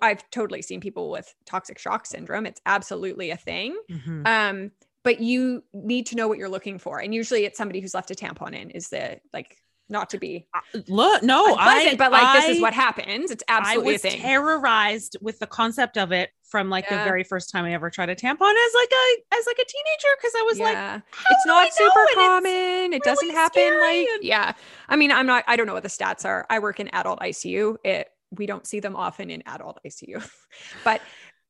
I've 0.00 0.28
totally 0.30 0.62
seen 0.62 0.80
people 0.80 1.10
with 1.10 1.34
toxic 1.46 1.78
shock 1.78 2.06
syndrome. 2.06 2.46
It's 2.46 2.60
absolutely 2.66 3.30
a 3.30 3.36
thing. 3.36 3.76
Mhm. 3.90 4.26
Um, 4.26 4.70
but 5.04 5.20
you 5.20 5.64
need 5.72 6.06
to 6.06 6.16
know 6.16 6.28
what 6.28 6.38
you're 6.38 6.48
looking 6.48 6.78
for. 6.78 7.00
And 7.00 7.12
usually 7.14 7.44
it's 7.44 7.58
somebody 7.58 7.80
who's 7.80 7.94
left 7.94 8.10
a 8.12 8.14
tampon 8.14 8.54
in 8.54 8.70
is 8.70 8.88
the 8.88 9.18
like 9.32 9.56
not 9.88 10.08
to 10.10 10.16
be 10.18 10.46
look 10.88 11.22
no 11.22 11.54
I 11.58 11.96
but 11.98 12.12
like 12.12 12.22
I, 12.22 12.40
this 12.40 12.56
is 12.56 12.62
what 12.62 12.72
happens. 12.72 13.30
It's 13.32 13.42
absolutely 13.48 13.90
I 13.90 13.94
was 13.94 14.04
a 14.04 14.10
thing. 14.10 14.20
terrorized 14.20 15.16
with 15.20 15.38
the 15.38 15.46
concept 15.46 15.98
of 15.98 16.12
it 16.12 16.30
from 16.48 16.70
like 16.70 16.86
Yeah. 16.88 16.98
the 16.98 17.04
very 17.04 17.24
first 17.24 17.50
time 17.50 17.64
I 17.64 17.74
ever 17.74 17.90
tried 17.90 18.08
a 18.08 18.14
tampon 18.14 18.30
as 18.54 18.74
like 18.74 18.92
a 18.92 19.34
as 19.36 19.46
like 19.46 19.58
a 19.58 19.64
teenager 19.66 20.08
because 20.16 20.32
I 20.38 20.42
was 20.46 20.58
like 20.60 20.74
yeah. 20.74 21.00
how 21.10 21.24
it's 21.30 21.46
not 21.46 21.74
super 21.74 22.06
common. 22.14 22.92
It 22.94 23.02
doesn't 23.02 23.26
really 23.26 23.34
happen 23.34 23.80
like 23.80 24.08
and- 24.08 24.24
yeah. 24.24 24.52
I 24.88 24.96
mean, 24.96 25.10
I'm 25.10 25.26
not 25.26 25.44
I 25.48 25.56
don't 25.56 25.66
know 25.66 25.74
what 25.74 25.82
the 25.82 25.88
stats 25.90 26.24
are. 26.24 26.46
I 26.48 26.60
work 26.60 26.78
in 26.80 26.88
adult 26.94 27.18
ICU. 27.20 27.76
It 27.84 28.08
we 28.36 28.46
don't 28.46 28.66
see 28.66 28.80
them 28.80 28.96
often 28.96 29.30
in 29.30 29.42
adult 29.46 29.78
ICU. 29.86 30.28
but 30.84 31.00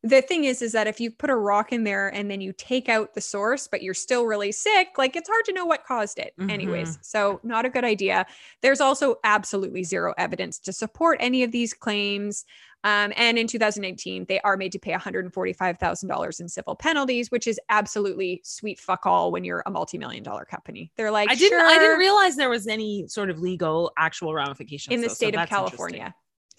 the 0.04 0.20
thing 0.20 0.44
is 0.44 0.62
is 0.62 0.72
that 0.72 0.88
if 0.88 1.00
you 1.00 1.10
put 1.10 1.30
a 1.30 1.36
rock 1.36 1.72
in 1.72 1.84
there 1.84 2.08
and 2.08 2.30
then 2.30 2.40
you 2.40 2.52
take 2.52 2.88
out 2.88 3.14
the 3.14 3.20
source 3.20 3.68
but 3.68 3.82
you're 3.82 3.94
still 3.94 4.24
really 4.26 4.50
sick, 4.50 4.88
like 4.98 5.14
it's 5.14 5.28
hard 5.28 5.44
to 5.44 5.52
know 5.52 5.64
what 5.64 5.86
caused 5.86 6.18
it 6.18 6.34
anyways. 6.50 6.98
So 7.02 7.40
not 7.44 7.64
a 7.64 7.70
good 7.70 7.84
idea. 7.84 8.26
There's 8.62 8.80
also 8.80 9.16
absolutely 9.22 9.84
zero 9.84 10.12
evidence 10.18 10.58
to 10.60 10.72
support 10.72 11.18
any 11.20 11.44
of 11.44 11.52
these 11.52 11.72
claims. 11.72 12.44
Um, 12.84 13.12
and 13.16 13.38
in 13.38 13.46
2019, 13.46 14.26
they 14.28 14.40
are 14.40 14.56
made 14.56 14.72
to 14.72 14.78
pay 14.80 14.92
$145,000 14.92 16.40
in 16.40 16.48
civil 16.48 16.74
penalties, 16.74 17.30
which 17.30 17.46
is 17.46 17.60
absolutely 17.68 18.40
sweet 18.42 18.80
fuck 18.80 19.06
all 19.06 19.30
when 19.30 19.44
you're 19.44 19.62
a 19.66 19.70
multi-million 19.70 20.24
dollar 20.24 20.44
company. 20.44 20.90
They're 20.96 21.12
like, 21.12 21.30
I 21.30 21.36
didn't 21.36 21.60
I 21.60 21.78
didn't 21.78 21.98
realize 21.98 22.34
there 22.34 22.50
was 22.50 22.66
any 22.66 23.06
sort 23.06 23.30
of 23.30 23.38
legal 23.38 23.92
actual 23.96 24.34
ramifications 24.34 24.92
in 24.92 25.00
the 25.00 25.06
though, 25.06 25.10
so 25.10 25.14
state 25.14 25.36
of. 25.36 25.48
California. 25.48 26.12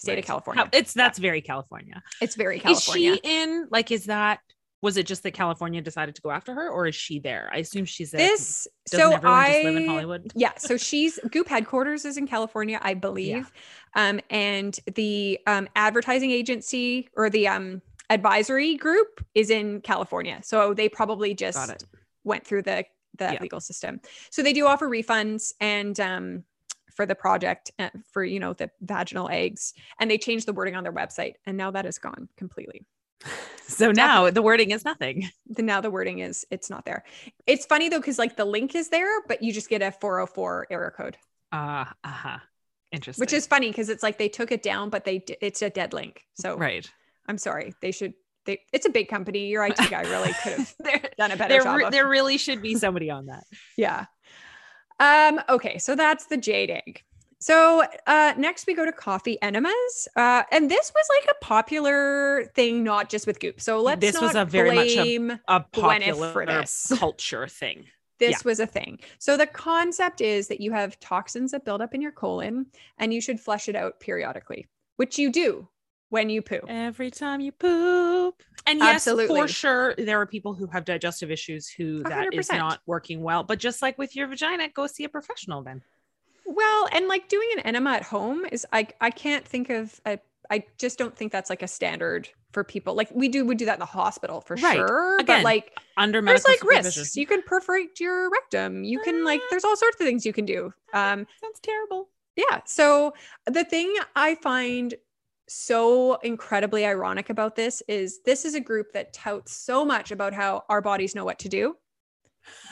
State 0.03 0.13
Right. 0.15 0.19
of 0.19 0.25
California. 0.25 0.63
How- 0.65 0.69
It's 0.73 0.93
that's 0.93 1.17
very 1.17 1.41
California. 1.41 2.03
It's 2.21 2.35
very 2.35 2.59
California. 2.59 3.13
Is 3.13 3.19
she 3.23 3.29
in 3.41 3.67
like 3.71 3.89
is 3.91 4.05
that 4.05 4.39
was 4.81 4.97
it 4.97 5.05
just 5.05 5.23
that 5.23 5.31
California 5.31 5.81
decided 5.81 6.13
to 6.15 6.21
go 6.21 6.29
after 6.29 6.53
her 6.53 6.69
or 6.69 6.85
is 6.87 6.93
she 6.95 7.19
there? 7.19 7.49
I 7.53 7.59
assume 7.59 7.85
she's 7.85 8.11
there. 8.11 8.19
this 8.27 8.67
so 8.85 9.13
I 9.23 9.61
live 9.63 9.75
in 9.77 9.87
Hollywood? 9.87 10.31
yeah 10.35 10.51
so 10.57 10.75
she's 10.75 11.19
goop 11.31 11.47
headquarters 11.47 12.03
is 12.03 12.17
in 12.17 12.27
california 12.27 12.77
i 12.81 12.93
believe 12.93 13.49
um 13.95 14.19
and 14.29 14.77
the 14.95 15.39
um 15.47 15.69
advertising 15.77 16.31
agency 16.31 17.07
or 17.15 17.29
the 17.29 17.47
um 17.47 17.81
advisory 18.09 18.75
group 18.75 19.25
is 19.33 19.49
in 19.49 19.79
california 19.79 20.39
so 20.43 20.73
they 20.73 20.89
probably 20.89 21.33
just 21.33 21.85
went 22.25 22.45
through 22.45 22.61
the 22.61 22.83
the 23.17 23.29
Yeah. 23.33 23.41
legal 23.41 23.61
system 23.61 24.01
so 24.31 24.43
they 24.43 24.51
do 24.53 24.65
offer 24.67 24.89
refunds 24.89 25.53
and 25.61 25.97
um 26.01 26.43
for 26.95 27.05
the 27.05 27.15
project 27.15 27.71
for 28.11 28.23
you 28.23 28.39
know 28.39 28.53
the 28.53 28.69
vaginal 28.81 29.29
eggs 29.29 29.73
and 29.99 30.09
they 30.09 30.17
changed 30.17 30.47
the 30.47 30.53
wording 30.53 30.75
on 30.75 30.83
their 30.83 30.93
website 30.93 31.33
and 31.45 31.57
now 31.57 31.71
that 31.71 31.85
is 31.85 31.97
gone 31.97 32.27
completely 32.37 32.85
So 33.67 33.91
now 33.91 34.29
the 34.29 34.41
wording 34.41 34.71
is 34.71 34.83
nothing. 34.83 35.29
the 35.47 35.63
now 35.63 35.79
the 35.81 35.89
wording 35.89 36.19
is 36.19 36.45
it's 36.51 36.69
not 36.69 36.85
there 36.85 37.03
it's 37.47 37.65
funny 37.65 37.89
though 37.89 37.99
because 37.99 38.19
like 38.19 38.35
the 38.35 38.45
link 38.45 38.75
is 38.75 38.89
there 38.89 39.21
but 39.27 39.41
you 39.41 39.53
just 39.53 39.69
get 39.69 39.81
a 39.81 39.91
404 39.91 40.67
error 40.69 40.93
code 40.95 41.17
Uh 41.51 41.85
uh-huh. 42.03 42.39
Interesting. 42.91 43.23
which 43.23 43.33
is 43.33 43.47
funny 43.47 43.69
because 43.69 43.89
it's 43.89 44.03
like 44.03 44.17
they 44.19 44.29
took 44.29 44.51
it 44.51 44.61
down 44.61 44.89
but 44.89 45.03
they 45.05 45.23
it's 45.41 45.61
a 45.63 45.69
dead 45.69 45.93
link 45.93 46.21
so 46.35 46.57
right. 46.57 46.87
i'm 47.27 47.37
sorry 47.39 47.73
they 47.81 47.91
should 47.91 48.13
they 48.45 48.59
it's 48.71 48.85
a 48.85 48.89
big 48.89 49.07
company 49.07 49.47
your 49.47 49.65
it 49.65 49.75
guy 49.89 50.01
really 50.01 50.31
could 50.43 50.53
have 50.53 50.75
done 51.17 51.31
a 51.31 51.37
better 51.37 51.53
there, 51.53 51.63
job 51.63 51.77
re- 51.77 51.89
there 51.89 52.07
really 52.07 52.37
should 52.37 52.61
be 52.61 52.75
somebody 52.75 53.09
on 53.09 53.27
that. 53.27 53.45
yeah 53.77 54.05
um 54.99 55.39
okay 55.49 55.77
so 55.77 55.95
that's 55.95 56.25
the 56.27 56.37
jade 56.37 56.69
egg 56.69 57.03
so 57.39 57.83
uh 58.07 58.33
next 58.37 58.67
we 58.67 58.73
go 58.73 58.85
to 58.85 58.91
coffee 58.91 59.41
enemas 59.41 60.07
uh 60.15 60.43
and 60.51 60.69
this 60.71 60.91
was 60.95 61.05
like 61.19 61.35
a 61.35 61.43
popular 61.45 62.45
thing 62.55 62.83
not 62.83 63.09
just 63.09 63.27
with 63.27 63.39
goop 63.39 63.59
so 63.59 63.81
let's 63.81 63.99
This 64.01 64.13
not 64.15 64.23
was 64.23 64.35
a 64.35 64.45
very 64.45 64.75
much 64.75 64.95
a- 64.95 65.39
A 65.47 65.59
popular 65.61 66.31
for 66.31 66.45
this. 66.45 66.91
culture 66.97 67.47
thing. 67.47 67.85
this 68.19 68.31
Yeah. 68.31 68.37
was 68.45 68.59
a 68.61 68.67
thing. 68.67 68.99
So 69.19 69.35
the 69.35 69.47
concept 69.47 70.21
is 70.21 70.47
that 70.47 70.61
you 70.61 70.71
have 70.71 70.99
toxins 70.99 71.51
that 71.51 71.65
build 71.65 71.81
up 71.81 71.93
in 71.93 72.01
your 72.01 72.11
colon 72.13 72.67
and 72.97 73.13
you 73.13 73.19
should 73.19 73.39
flush 73.39 73.67
it 73.67 73.75
out 73.75 73.99
periodically, 73.99 74.67
which 74.95 75.17
you 75.17 75.29
do 75.31 75.67
when 76.13 76.29
you 76.29 76.41
poop. 76.43 76.65
Every 76.67 77.09
time 77.09 77.39
you 77.41 77.51
poop. 77.51 78.35
And 78.67 78.79
yes, 78.79 78.95
Absolutely. 79.07 79.41
for 79.41 79.47
sure, 79.47 79.95
there 79.97 80.21
are 80.21 80.27
people 80.27 80.53
who 80.53 80.67
have 80.67 80.85
digestive 80.85 81.31
issues 81.31 81.67
who 81.67 82.03
that 82.03 82.33
is 82.33 82.49
100%. 82.49 82.57
not 82.57 82.79
working 82.85 83.21
well. 83.23 83.43
But 83.43 83.57
just 83.59 83.81
like 83.81 83.97
with 83.97 84.15
your 84.15 84.27
vagina, 84.27 84.69
go 84.69 84.85
see 84.87 85.03
a 85.05 85.09
professional 85.09 85.63
then. 85.63 85.81
Well, 86.45 86.87
and 86.93 87.07
like 87.07 87.27
doing 87.29 87.49
an 87.57 87.61
enema 87.61 87.91
at 87.93 88.03
home 88.03 88.45
is 88.51 88.65
I 88.71 88.87
I 89.01 89.09
can't 89.09 89.43
think 89.45 89.69
of 89.69 89.99
a 90.05 90.19
I 90.51 90.65
just 90.77 90.99
don't 90.99 91.15
think 91.17 91.31
that's 91.31 91.49
like 91.49 91.63
a 91.63 91.67
standard 91.67 92.29
for 92.51 92.63
people. 92.63 92.93
Like 92.95 93.09
we 93.11 93.27
do 93.27 93.43
would 93.45 93.57
do 93.57 93.65
that 93.65 93.73
in 93.75 93.79
the 93.79 93.85
hospital 93.85 94.39
for 94.41 94.55
Right. 94.57 94.75
sure. 94.75 95.17
Again, 95.19 95.39
but 95.39 95.43
like 95.43 95.71
Under 95.97 96.21
there's 96.21 96.43
medical 96.45 96.51
like 96.51 96.59
supervision. 96.59 97.01
risks. 97.01 97.15
You 97.15 97.25
can 97.25 97.41
perforate 97.41 97.99
your 97.99 98.29
rectum. 98.29 98.83
You 98.83 98.99
can 98.99 99.23
like 99.25 99.39
Uh, 99.41 99.45
there's 99.49 99.63
all 99.63 99.75
sorts 99.77 99.99
of 99.99 100.05
things 100.05 100.25
you 100.25 100.33
can 100.33 100.45
do. 100.45 100.71
Um 100.93 101.25
Sounds 101.41 101.59
terrible. 101.61 102.09
Yeah. 102.35 102.61
So 102.65 103.13
the 103.45 103.63
thing 103.63 103.95
I 104.15 104.35
find 104.35 104.93
so 105.47 106.15
incredibly 106.23 106.85
ironic 106.85 107.29
about 107.29 107.55
this 107.55 107.81
is 107.87 108.19
this 108.25 108.45
is 108.45 108.55
a 108.55 108.59
group 108.59 108.93
that 108.93 109.13
touts 109.13 109.53
so 109.55 109.83
much 109.85 110.11
about 110.11 110.33
how 110.33 110.63
our 110.69 110.81
bodies 110.81 111.15
know 111.15 111.25
what 111.25 111.39
to 111.39 111.49
do, 111.49 111.75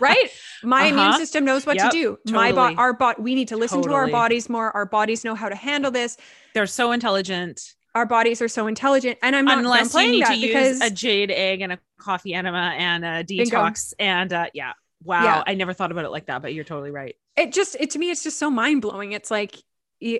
right? 0.00 0.28
My 0.62 0.84
immune 0.86 0.98
Uh-huh. 1.08 1.18
system 1.18 1.44
knows 1.44 1.66
what 1.66 1.76
Yep, 1.76 1.90
to 1.90 1.96
do. 1.96 2.18
My 2.32 2.50
totally. 2.50 2.52
body, 2.52 2.76
our 2.76 2.92
bot, 2.92 3.20
we 3.20 3.34
need 3.34 3.48
to 3.48 3.56
listen 3.56 3.82
to 3.82 3.92
our 3.92 4.08
bodies 4.08 4.48
more. 4.48 4.70
Our 4.76 4.86
bodies 4.86 5.24
know 5.24 5.34
how 5.34 5.48
to 5.48 5.54
handle 5.54 5.90
this. 5.90 6.16
They're 6.54 6.66
so 6.66 6.92
intelligent. 6.92 7.60
Our 7.94 8.06
bodies 8.06 8.40
are 8.40 8.48
so 8.48 8.66
intelligent. 8.68 9.18
And 9.22 9.36
I'm 9.36 9.44
not 9.44 9.58
Unless 9.58 9.94
you 9.94 10.10
need 10.10 10.22
that 10.24 10.28
to 10.30 10.36
use 10.36 10.46
because 10.48 10.80
a 10.80 10.90
jade 10.90 11.30
egg 11.30 11.60
and 11.60 11.72
a 11.74 11.78
coffee 11.98 12.32
enema 12.34 12.74
and 12.76 13.04
a 13.04 13.24
Bingo. 13.26 13.44
detox. 13.58 13.92
And 13.98 14.32
uh, 14.32 14.46
yeah. 14.54 14.72
Wow. 15.04 15.24
Yeah. 15.24 15.42
I 15.46 15.54
never 15.54 15.72
thought 15.74 15.90
about 15.92 16.04
it 16.06 16.10
like 16.10 16.26
that, 16.26 16.40
but 16.42 16.54
you're 16.54 16.64
totally 16.64 16.90
right. 16.90 17.16
it 17.36 17.52
just 17.52 17.76
it 17.80 17.90
to 17.90 17.98
me 17.98 18.10
it's 18.10 18.22
just 18.22 18.38
so 18.38 18.50
mind 18.50 18.82
blowing 18.82 19.12
it's 19.12 19.30
like 19.30 19.56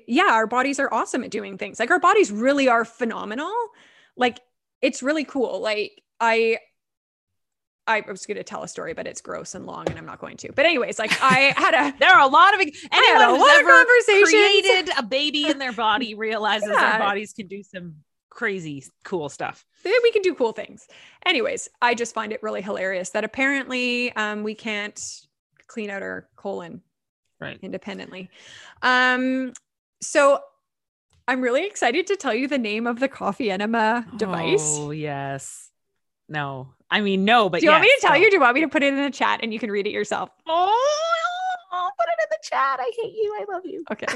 yeah 0.06 0.28
our 0.32 0.46
bodies 0.46 0.78
are 0.78 0.92
awesome 0.92 1.24
at 1.24 1.30
doing 1.30 1.58
things. 1.58 1.78
Like 1.80 1.90
our 1.90 2.00
bodies 2.00 2.30
really 2.30 2.68
are 2.68 2.84
phenomenal. 2.84 3.52
Like 4.16 4.38
it's 4.80 5.02
really 5.02 5.24
cool. 5.24 5.60
Like 5.60 6.02
i 6.20 6.58
i 7.88 8.00
was 8.08 8.26
going 8.26 8.36
to 8.36 8.44
tell 8.44 8.62
a 8.62 8.68
story 8.68 8.94
but 8.94 9.08
it's 9.08 9.20
gross 9.20 9.56
and 9.56 9.66
long 9.66 9.88
and 9.90 9.98
i'm 9.98 10.06
not 10.06 10.20
going 10.20 10.36
to. 10.36 10.52
But 10.52 10.66
anyways 10.66 10.98
like 11.00 11.10
i 11.20 11.52
had 11.56 11.74
a 11.74 11.98
There 11.98 12.08
are 12.10 12.20
a 12.20 12.28
lot 12.28 12.54
of 12.54 12.60
anyone 12.60 13.22
a 13.22 13.30
who's 13.30 13.40
lot 13.40 13.56
ever 13.58 13.84
created 14.24 14.90
a 14.96 15.02
baby 15.02 15.48
in 15.48 15.58
their 15.58 15.72
body 15.72 16.14
realizes 16.28 16.68
Yeah. 16.68 16.90
their 16.90 16.98
bodies 17.00 17.32
can 17.32 17.48
do 17.48 17.62
some 17.64 17.96
crazy 18.30 18.84
cool 19.04 19.28
stuff. 19.28 19.66
we 19.84 20.10
can 20.12 20.22
do 20.22 20.34
cool 20.34 20.52
things. 20.52 20.86
Anyways 21.26 21.68
i 21.82 21.94
just 21.94 22.14
find 22.14 22.32
it 22.32 22.40
really 22.42 22.62
hilarious 22.62 23.10
that 23.10 23.24
apparently 23.24 24.12
um 24.14 24.44
we 24.44 24.54
can't 24.54 25.00
clean 25.66 25.90
out 25.90 26.02
our 26.02 26.28
colon 26.36 26.82
Right. 27.40 27.58
independently. 27.62 28.30
Um 28.80 29.52
so 30.02 30.40
i'm 31.28 31.40
really 31.40 31.64
excited 31.64 32.06
to 32.06 32.16
tell 32.16 32.34
you 32.34 32.46
the 32.46 32.58
name 32.58 32.86
of 32.86 33.00
the 33.00 33.08
coffee 33.08 33.50
enema 33.50 34.06
device 34.16 34.76
Oh 34.78 34.90
yes. 34.90 35.70
No. 36.28 36.68
I 36.90 37.00
mean 37.00 37.24
no, 37.24 37.48
but 37.48 37.60
Do 37.60 37.66
you 37.66 37.72
want 37.72 37.82
me 37.82 37.88
to 37.88 37.98
tell 38.00 38.12
no. 38.12 38.18
you? 38.18 38.30
Do 38.30 38.36
you 38.36 38.40
want 38.40 38.54
me 38.54 38.60
to 38.62 38.68
put 38.68 38.82
it 38.82 38.92
in 38.92 39.02
the 39.02 39.10
chat 39.10 39.40
and 39.42 39.52
you 39.52 39.58
can 39.58 39.70
read 39.70 39.86
it 39.86 39.92
yourself? 39.92 40.30
Oh, 40.46 41.90
put 41.98 42.06
it 42.06 42.18
in 42.22 42.28
the 42.30 42.38
chat. 42.42 42.80
I 42.80 42.90
hate 43.00 43.14
you. 43.14 43.36
I 43.40 43.52
love 43.52 43.64
you. 43.64 43.84
Okay. 43.90 44.06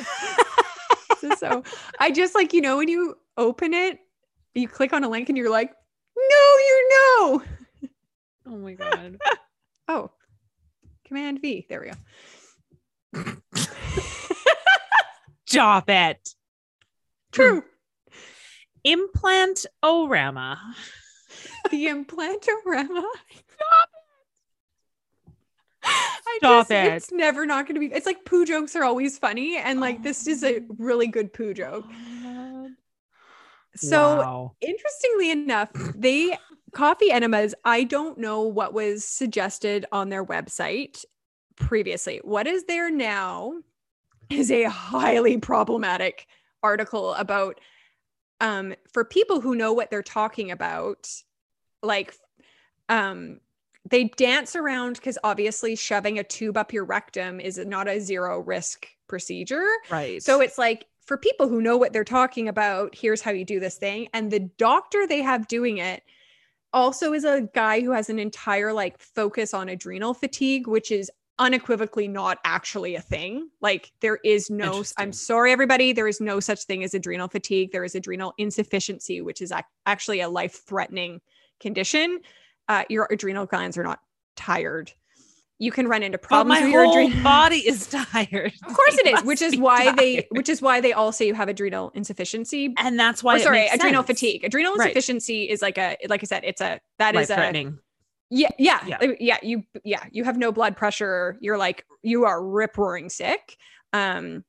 so, 1.21 1.35
so 1.37 1.63
I 1.99 2.11
just 2.11 2.35
like, 2.35 2.53
you 2.53 2.61
know, 2.61 2.77
when 2.77 2.89
you 2.89 3.17
open 3.37 3.75
it, 3.75 3.99
you 4.55 4.69
click 4.69 4.93
on 4.93 5.05
a 5.05 5.09
link 5.09 5.29
and 5.29 5.37
you're 5.39 5.51
like, 5.51 5.73
no, 6.17 6.57
you 6.69 6.89
know. 6.91 7.43
Oh 8.49 8.57
my 8.57 8.75
god. 8.75 9.19
Oh, 9.89 10.11
Command 11.05 11.41
V. 11.41 11.65
There 11.69 11.81
we 11.81 13.23
go. 13.23 13.37
Stop 15.57 15.91
it. 15.91 16.35
True. 17.33 17.61
Hmm. 17.61 17.67
Implant 18.85 19.67
O'Rama. 19.83 20.61
the 21.71 21.87
Implant 21.87 22.47
O'Rama. 22.49 23.09
I 25.83 26.39
Stop 26.39 26.69
just, 26.69 26.71
it. 26.71 26.93
It's 26.95 27.13
never 27.13 27.47
not 27.47 27.67
going 27.67 27.75
to 27.75 27.81
be. 27.81 27.95
It's 27.95 28.07
like 28.07 28.25
poo 28.25 28.45
jokes 28.45 28.75
are 28.77 28.85
always 28.85 29.19
funny, 29.19 29.57
and 29.57 29.81
like 29.81 30.03
this 30.03 30.27
is 30.27 30.43
a 30.43 30.59
oh, 30.59 30.77
really 30.79 31.07
good 31.07 31.33
poo 31.33 31.55
joke. 31.55 31.85
So 33.77 34.17
Wow. 34.17 34.57
interestingly 34.61 35.31
enough, 35.31 35.71
they 35.95 36.37
coffee 36.73 37.11
enemas, 37.11 37.55
I 37.65 37.85
don't 37.85 38.19
know 38.19 38.43
what 38.43 38.73
was 38.73 39.05
suggested 39.05 39.87
on 39.93 40.09
their 40.09 40.25
website 40.25 41.05
previously. 41.57 42.21
What 42.23 42.47
is 42.47 42.65
there 42.65 42.91
now 42.91 43.55
is 44.31 44.51
a 44.51 44.65
highly 44.65 45.39
problematic 45.39 46.27
article 46.63 47.15
about 47.15 47.61
um 48.41 48.75
for 48.93 49.05
people 49.05 49.41
who 49.41 49.55
know 49.55 49.73
what 49.73 49.91
they're 49.91 50.03
talking 50.03 50.51
about 50.51 51.09
like 51.83 52.15
um 52.89 53.41
they 53.89 54.05
dance 54.05 54.57
around 54.57 54.97
because 54.97 55.17
obviously 55.23 55.77
shoving 55.77 56.19
a 56.19 56.25
tube 56.25 56.57
up 56.57 56.73
your 56.73 56.85
rectum 56.85 57.39
is 57.39 57.59
not 57.59 57.89
a 57.89 58.01
zero 58.01 58.41
risk 58.41 58.87
procedure 59.07 59.67
right. 59.91 60.23
so 60.23 60.41
it's 60.41 60.59
like 60.59 60.87
for 61.07 61.17
people 61.17 61.49
who 61.49 61.63
know 61.63 61.77
what 61.77 61.93
they're 61.93 62.05
talking 62.05 62.49
about, 62.49 62.95
here's 62.95 63.23
how 63.23 63.31
you 63.31 63.45
do 63.45 63.61
this 63.61 63.77
thing. 63.77 64.09
And 64.13 64.31
the 64.31 64.51
doctor 64.59 65.07
they 65.07 65.23
have 65.23 65.47
doing 65.47 65.79
it 65.79 66.03
also 66.73 67.13
is 67.13 67.25
a 67.25 67.49
guy 67.55 67.81
who 67.81 67.93
has 67.93 68.11
an 68.11 68.19
entire 68.19 68.73
like 68.73 68.99
focus 68.99 69.55
on 69.55 69.69
adrenal 69.69 70.15
fatigue, 70.15 70.67
which 70.67 70.91
is 70.91 71.11
unequivocally 71.39 72.09
not 72.09 72.39
actually 72.45 72.95
a 72.95 73.01
thing. 73.01 73.49
Like 73.61 73.93
there 74.01 74.19
is 74.25 74.51
no 74.51 74.83
I'm 74.97 75.13
sorry 75.13 75.53
everybody, 75.53 75.93
there 75.93 76.09
is 76.09 76.21
no 76.21 76.41
such 76.41 76.65
thing 76.65 76.83
as 76.85 76.95
adrenal 76.95 77.29
fatigue. 77.29 77.73
There 77.73 77.85
is 77.85 77.95
adrenal 77.95 78.33
insufficiency, 78.39 79.21
which 79.21 79.41
is 79.43 79.53
ac- 79.53 79.65
actually 79.85 80.21
a 80.21 80.29
life-threatening 80.29 81.21
condition. 81.61 82.21
Uh, 82.69 82.85
your 82.89 83.07
adrenal 83.11 83.47
glands 83.47 83.77
are 83.79 83.85
not 83.85 84.01
tired. 84.35 84.93
You 85.59 85.71
can 85.73 85.89
run 85.89 86.03
into 86.03 86.19
But 86.19 86.27
problems 86.29 86.61
my 86.61 86.65
with 86.67 86.73
your 86.73 86.85
whole 86.85 86.99
adrenal. 87.07 87.23
body 87.23 87.57
is 87.67 87.87
tired. 87.87 88.53
Of 88.67 88.75
course 88.75 88.99
it 88.99 89.07
is, 89.07 89.25
which 89.25 89.41
is 89.41 89.57
why 89.59 89.93
they 89.93 90.27
which 90.33 90.49
is 90.51 90.61
why 90.61 90.81
they 90.83 90.93
all 90.93 91.13
say 91.13 91.27
you 91.27 91.35
have 91.35 91.49
adrenal 91.49 91.93
insufficiency. 91.95 92.75
and 92.77 92.99
that's 93.01 93.23
why 93.23 93.37
Or 93.37 93.41
sorry, 93.41 93.67
adrenal 93.69 94.03
sense. 94.03 94.19
fatigue. 94.19 94.45
Adrenal 94.45 94.75
Right. 94.75 94.89
insufficiency 94.89 95.49
is 95.49 95.63
like 95.63 95.79
a 95.79 95.97
like 96.09 96.23
I 96.23 96.27
said, 96.27 96.45
it's 96.45 96.61
a 96.61 96.81
that 96.99 97.15
is 97.15 97.31
a. 97.31 97.37
yeah, 98.31 98.49
yeah, 98.59 98.81
Yeah. 98.87 98.99
yeah. 99.21 99.39
You, 99.43 99.63
yeah, 99.85 100.05
you 100.11 100.25
have 100.25 100.37
no 100.37 100.53
blood 100.53 100.77
pressure. 100.77 101.37
You're 101.41 101.59
like, 101.59 101.85
you 102.03 102.25
are 102.25 102.45
rip 102.45 102.77
roaring 102.79 103.09
sick. 103.09 103.57
Um, 103.93 104.45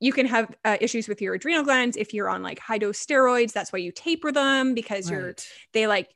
you 0.00 0.12
can 0.12 0.26
have 0.26 0.54
uh, 0.64 0.76
issues 0.80 1.06
with 1.06 1.22
your 1.22 1.34
adrenal 1.34 1.62
glands 1.64 1.96
if 1.96 2.12
you're 2.12 2.28
on 2.28 2.42
like 2.42 2.58
high 2.58 2.78
dose 2.78 3.04
steroids. 3.04 3.52
That's 3.52 3.72
why 3.72 3.78
you 3.78 3.92
taper 3.92 4.32
them 4.32 4.74
because 4.74 5.08
you're 5.08 5.34
they 5.72 5.86
like 5.86 6.08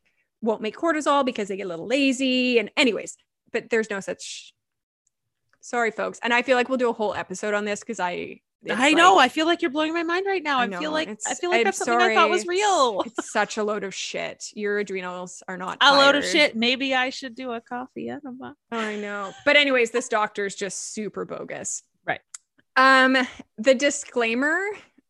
won't 0.42 0.60
make 0.60 0.76
cortisol 0.76 1.24
because 1.24 1.48
they 1.48 1.56
get 1.56 1.66
a 1.66 1.68
little 1.68 1.86
lazy. 1.86 2.58
And 2.58 2.70
anyways, 2.76 3.16
but 3.52 3.70
there's 3.70 3.88
no 3.88 4.00
such. 4.00 4.52
Sorry, 5.60 5.90
folks, 5.90 6.18
and 6.22 6.34
I 6.34 6.42
feel 6.42 6.56
like 6.56 6.68
we'll 6.68 6.78
do 6.78 6.90
a 6.90 6.92
whole 6.92 7.14
episode 7.14 7.54
on 7.54 7.64
this 7.64 7.80
because 7.80 8.00
I. 8.00 8.40
I 8.70 8.92
know. 8.92 9.14
like- 9.14 9.26
I 9.26 9.28
feel 9.28 9.46
like 9.46 9.62
you're 9.62 9.70
blowing 9.70 9.92
my 9.94 10.02
mind 10.02 10.26
right 10.26 10.42
now. 10.42 10.59
I, 10.59 10.66
know, 10.66 10.78
feel 10.78 10.90
like 10.92 11.09
I 11.26 11.34
feel 11.34 11.50
like 11.50 11.59
I'm 11.59 11.64
that's 11.64 11.78
something 11.78 11.94
I 12.11 12.14
thought 12.14 12.30
was 12.30 12.46
real. 12.46 13.02
It's 13.07 13.30
such 13.30 13.57
a 13.59 13.64
load 13.64 13.84
of 13.84 13.94
shit. 13.94 14.50
Your 14.54 14.78
adrenals 14.78 15.42
are 15.46 15.57
not 15.57 15.78
A 15.80 15.92
load 15.96 16.14
of 16.16 16.24
shit. 16.24 16.57
Maybe 16.57 16.94
I 16.94 17.11
should 17.11 17.34
do 17.34 17.52
a 17.52 17.61
coffee 17.61 18.09
enema. 18.09 18.57
I 18.72 18.96
know. 18.96 19.32
But 19.44 19.57
anyways, 19.57 19.90
this 19.92 20.09
doctor 20.09 20.46
is 20.46 20.54
just 20.54 20.92
super 20.94 21.24
bogus. 21.24 21.82
Right. 22.07 22.20
Um 22.76 23.16
the 23.59 23.74
disclaimer 23.74 24.59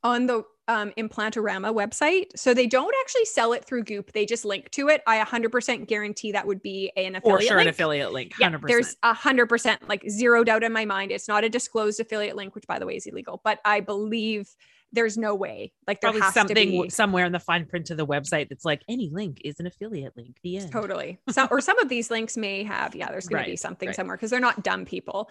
on 0.02 0.26
the 0.26 0.42
um 0.68 0.92
Implant 0.96 1.36
O'Rama 1.36 1.72
website. 1.72 2.26
So 2.36 2.54
they 2.54 2.66
don't 2.66 2.94
actually 3.00 3.24
sell 3.26 3.52
it 3.52 3.64
through 3.64 3.84
Goop. 3.84 4.12
They 4.12 4.26
just 4.26 4.44
link 4.44 4.70
to 4.72 4.88
it. 4.88 5.02
I 5.06 5.22
100% 5.24 5.86
guarantee 5.86 6.32
that 6.32 6.46
would 6.46 6.62
be 6.62 6.92
an 6.96 7.16
affiliate 7.16 7.22
For 7.22 7.40
sure, 7.40 7.58
an 7.58 7.64
link. 7.64 7.74
affiliate 7.74 8.12
link. 8.12 8.32
Yeah, 8.38 8.50
100%. 8.50 8.66
there's 8.66 8.96
hundred 9.02 9.46
percent, 9.46 9.88
like 9.88 10.08
zero 10.08 10.44
doubt 10.44 10.62
in 10.62 10.72
my 10.72 10.84
mind. 10.84 11.12
It's 11.12 11.28
not 11.28 11.44
a 11.44 11.48
disclosed 11.48 12.00
affiliate 12.00 12.36
link, 12.36 12.54
which 12.54 12.66
by 12.66 12.78
the 12.78 12.86
way 12.86 12.96
is 12.96 13.06
illegal. 13.06 13.40
But 13.44 13.60
I 13.64 13.80
believe 13.80 14.48
there's 14.92 15.18
no 15.18 15.34
way. 15.34 15.72
Like 15.86 16.00
there 16.00 16.10
probably 16.10 16.22
has 16.22 16.34
something 16.34 16.56
to 16.56 16.82
be. 16.84 16.88
somewhere 16.90 17.26
in 17.26 17.32
the 17.32 17.40
fine 17.40 17.66
print 17.66 17.90
of 17.90 17.96
the 17.96 18.06
website 18.06 18.48
that's 18.48 18.64
like 18.64 18.82
any 18.88 19.10
link 19.10 19.40
is 19.44 19.60
an 19.60 19.66
affiliate 19.66 20.16
link. 20.16 20.36
The 20.42 20.58
end. 20.58 20.72
Totally. 20.72 21.18
Some 21.30 21.48
or 21.50 21.60
some 21.60 21.78
of 21.78 21.88
these 21.88 22.10
links 22.10 22.36
may 22.36 22.62
have, 22.64 22.94
yeah, 22.94 23.10
there's 23.10 23.28
going 23.28 23.44
to 23.44 23.50
be 23.50 23.56
something 23.56 23.88
right. 23.88 23.96
somewhere 23.96 24.16
because 24.16 24.30
they're 24.30 24.40
not 24.40 24.62
dumb 24.62 24.84
people. 24.84 25.28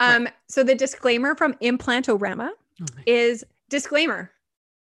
Right. 0.00 0.14
Um, 0.14 0.28
so 0.48 0.62
the 0.62 0.74
disclaimer 0.74 1.34
from 1.34 1.54
Implant 1.60 2.08
O'Rama 2.08 2.52
Oh 2.80 2.86
is 3.06 3.44
disclaimer. 3.68 4.30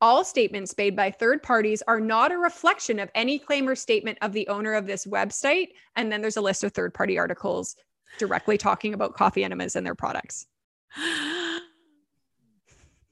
All 0.01 0.23
statements 0.25 0.75
made 0.77 0.95
by 0.95 1.09
third 1.11 1.41
parties 1.41 1.81
are 1.87 1.99
not 1.99 2.31
a 2.31 2.37
reflection 2.37 2.99
of 2.99 3.09
any 3.15 3.39
claim 3.39 3.67
or 3.67 3.75
statement 3.75 4.17
of 4.21 4.33
the 4.33 4.47
owner 4.49 4.73
of 4.73 4.85
this 4.87 5.05
website. 5.05 5.69
And 5.95 6.11
then 6.11 6.21
there's 6.21 6.37
a 6.37 6.41
list 6.41 6.63
of 6.63 6.73
third 6.73 6.93
party 6.93 7.17
articles 7.17 7.75
directly 8.19 8.57
talking 8.57 8.93
about 8.93 9.13
coffee 9.15 9.43
enemas 9.43 9.75
and 9.75 9.85
their 9.85 9.95
products. 9.95 10.47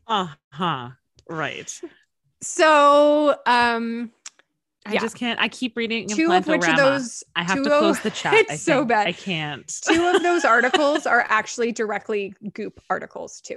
uh 0.07 0.27
huh. 0.51 0.89
Right. 1.29 1.81
So, 2.41 3.38
um, 3.45 4.11
I 4.86 4.93
Yeah. 4.93 4.99
just 4.99 5.15
can't. 5.15 5.39
I 5.39 5.47
keep 5.47 5.77
reading. 5.77 6.09
two 6.09 6.31
of 6.34 6.45
which 6.45 6.67
of 6.67 6.75
those, 6.75 7.23
I 7.38 7.43
have 7.43 7.63
to 7.63 7.71
of- 7.73 7.79
close 7.79 7.99
the 8.01 8.11
chat. 8.11 8.34
It's 8.34 8.61
so 8.61 8.84
bad. 8.84 9.07
I 9.07 9.13
can't. 9.13 9.65
two 9.86 10.11
of 10.13 10.21
those 10.21 10.43
articles 10.55 11.05
are 11.05 11.25
actually 11.29 11.71
directly 11.71 12.34
goop 12.53 12.81
articles 12.89 13.39
too 13.39 13.55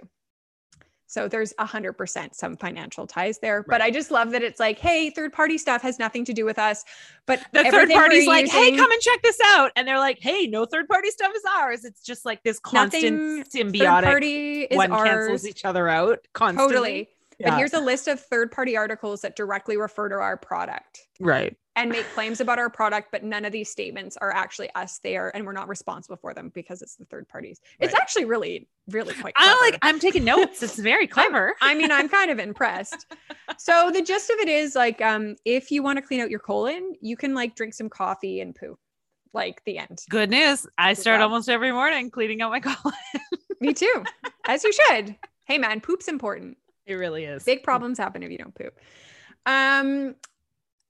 so 1.17 1.29
there's 1.29 1.55
a 1.59 1.65
hundred 1.65 1.95
percent 1.95 2.37
some 2.37 2.57
financial 2.57 3.07
ties 3.07 3.39
there 3.39 3.65
but 3.67 3.81
i 3.81 3.91
just 3.91 4.11
love 4.11 4.31
that 4.33 4.43
it's 4.43 4.61
like 4.61 4.79
hey 4.79 5.09
third 5.09 5.33
party 5.33 5.57
stuff 5.57 5.81
has 5.81 5.99
nothing 5.99 6.25
to 6.27 6.35
do 6.35 6.45
with 6.45 6.59
us 6.59 6.85
but 7.27 7.41
the 7.53 7.65
third 7.65 7.91
party's 7.91 8.27
like, 8.27 8.47
hey, 8.49 8.77
come 8.77 8.91
and 8.91 9.01
check 9.01 9.21
this 9.23 9.39
out. 9.45 9.73
And 9.75 9.87
they're 9.87 9.99
like, 9.99 10.19
hey, 10.21 10.47
no 10.47 10.65
third 10.65 10.89
party 10.89 11.11
stuff 11.11 11.33
is 11.35 11.43
ours. 11.59 11.85
It's 11.85 12.03
just 12.03 12.25
like 12.25 12.43
this 12.45 12.61
constant 12.61 13.17
Nothing 13.17 13.45
third 13.45 13.73
symbiotic. 13.73 14.05
party 14.05 14.61
is 14.63 14.77
One 14.77 14.93
ours 14.93 15.09
cancels 15.09 15.47
each 15.47 15.65
other 15.65 15.89
out 15.89 16.21
constantly. 16.33 16.75
totally 16.75 17.09
but 17.39 17.57
here's 17.59 17.75
a 17.75 17.81
list 17.81 18.09
of 18.09 18.19
third 18.19 18.51
party 18.51 18.77
articles 18.77 19.21
that 19.21 19.37
directly 19.37 19.77
refer 19.77 20.09
to 20.09 20.15
our 20.15 20.37
product 20.37 21.01
right. 21.21 21.57
And 21.77 21.91
make 21.91 22.05
claims 22.15 22.41
about 22.41 22.59
our 22.59 22.69
product 22.71 23.09
but 23.13 23.23
none 23.23 23.45
of 23.45 23.53
these 23.53 23.71
statements 23.71 24.17
are 24.17 24.33
actually 24.33 24.69
us 24.75 24.99
there 25.05 25.31
and 25.37 25.47
we're 25.47 25.53
not 25.53 25.69
responsible 25.69 26.17
for 26.17 26.35
them 26.35 26.51
because 26.55 26.83
it's 26.83 26.97
the 26.97 27.05
third 27.05 27.29
parties 27.29 27.61
it's 27.79 27.95
actually 27.95 28.25
really 28.25 28.67
really 28.89 29.15
quite 29.15 29.35
I 29.37 29.45
clever. 29.45 29.59
like. 29.63 29.79
I'm 29.83 29.99
taking 29.99 30.25
notes. 30.25 30.63
It's 30.63 30.79
very 30.79 31.07
clever. 31.17 31.55
I 31.61 31.75
mean, 31.75 31.91
I'm 31.91 32.09
kind 32.09 32.31
of 32.31 32.39
impressed. 32.39 33.13
So 33.59 33.91
the 33.93 34.01
gist 34.01 34.31
of 34.31 34.39
it 34.39 34.49
is 34.49 34.77
like, 34.77 35.01
um, 35.03 35.35
if 35.45 35.73
you 35.73 35.83
want 35.83 35.97
to 35.99 36.03
clean 36.03 36.21
out 36.21 36.31
your 36.31 36.39
colon, 36.39 36.95
you 37.01 37.17
can 37.17 37.35
like 37.35 37.57
drink 37.57 37.75
some 37.75 37.89
coffee 37.89 38.41
and 38.41 38.55
poo, 38.55 38.79
like 39.33 39.61
the 39.65 39.79
end. 39.79 40.05
Good 40.09 40.31
news. 40.31 40.69
I 40.79 40.95
Good 40.95 41.01
start 41.01 41.19
job. 41.21 41.31
almost 41.31 41.49
every 41.49 41.73
morning 41.73 42.11
cleaning 42.13 42.43
out 42.43 42.53
my 42.53 42.61
colon. 42.69 42.95
Me 43.61 43.75
too, 43.75 44.05
as 44.47 44.63
you 44.63 44.73
should. 44.73 45.17
Hey 45.47 45.59
man, 45.59 45.81
poop's 45.81 46.07
important. 46.07 46.57
It 46.87 46.95
really 46.95 47.25
is. 47.25 47.43
Big 47.43 47.65
problems 47.65 47.99
happen 47.99 48.23
if 48.23 48.31
you 48.31 48.39
don't 48.39 48.55
poop. 48.55 48.79
Um, 49.47 50.15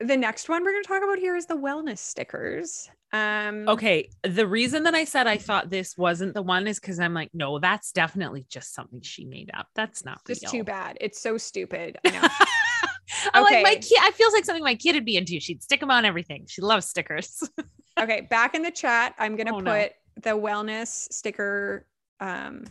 the 0.01 0.17
next 0.17 0.49
one 0.49 0.63
we're 0.65 0.73
going 0.73 0.83
to 0.83 0.89
talk 0.89 1.03
about 1.03 1.19
here 1.19 1.37
is 1.37 1.47
the 1.47 1.57
wellness 1.57 1.99
stickers. 1.99 2.89
Um, 3.13 3.69
Okay. 3.69 4.11
The 4.25 4.47
reason 4.47 4.83
that 4.83 4.95
I 4.95 5.05
said 5.05 5.27
I 5.27 5.39
thought 5.39 5.71
this 5.71 5.97
wasn't 5.97 6.35
the 6.35 6.43
one 6.43 6.67
is 6.67 6.79
because 6.79 7.01
I'm 7.01 7.15
like, 7.15 7.31
no, 7.33 7.59
that's 7.59 7.93
definitely 7.93 8.45
just 8.51 8.75
something 8.75 9.01
she 9.01 9.25
made 9.25 9.51
up. 9.55 9.69
That's 9.75 10.05
not 10.05 10.21
just 10.27 10.43
real. 10.43 10.51
too 10.51 10.65
bad. 10.65 10.99
It's 11.01 11.21
so 11.21 11.39
stupid. 11.39 11.99
I 12.05 12.11
know. 12.11 12.29
I'm 13.33 13.43
like 13.45 13.63
my 13.63 13.75
kid. 13.77 13.99
I 14.03 14.11
feels 14.11 14.33
like 14.33 14.45
something 14.45 14.65
my 14.65 14.75
kid 14.75 14.95
would 14.97 15.05
be 15.05 15.17
into. 15.17 15.39
She'd 15.41 15.63
stick 15.63 15.81
them 15.81 15.91
on 15.91 16.05
everything. 16.05 16.45
She 16.49 16.61
loves 16.61 16.87
stickers. 16.87 17.49
okay, 17.99 18.23
back 18.23 18.55
in 18.55 18.63
the 18.63 18.71
chat, 18.71 19.15
I'm 19.19 19.37
going 19.37 19.47
to 19.47 19.55
Oh, 19.55 19.59
put 19.59 19.65
no. 19.65 19.89
the 20.23 20.31
wellness 20.31 21.11
sticker. 21.13 21.87
Um, 22.21 22.65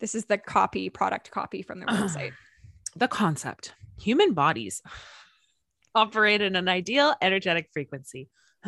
this 0.00 0.14
is 0.14 0.24
the 0.26 0.36
copy, 0.36 0.90
product 0.90 1.30
copy 1.30 1.62
from 1.62 1.78
their 1.78 1.88
website. 1.88 2.32
the 2.96 3.08
concept: 3.08 3.72
human 3.98 4.34
bodies 4.34 4.82
operate 5.94 6.40
in 6.40 6.56
an 6.56 6.68
ideal 6.68 7.14
energetic 7.22 7.68
frequency. 7.72 8.28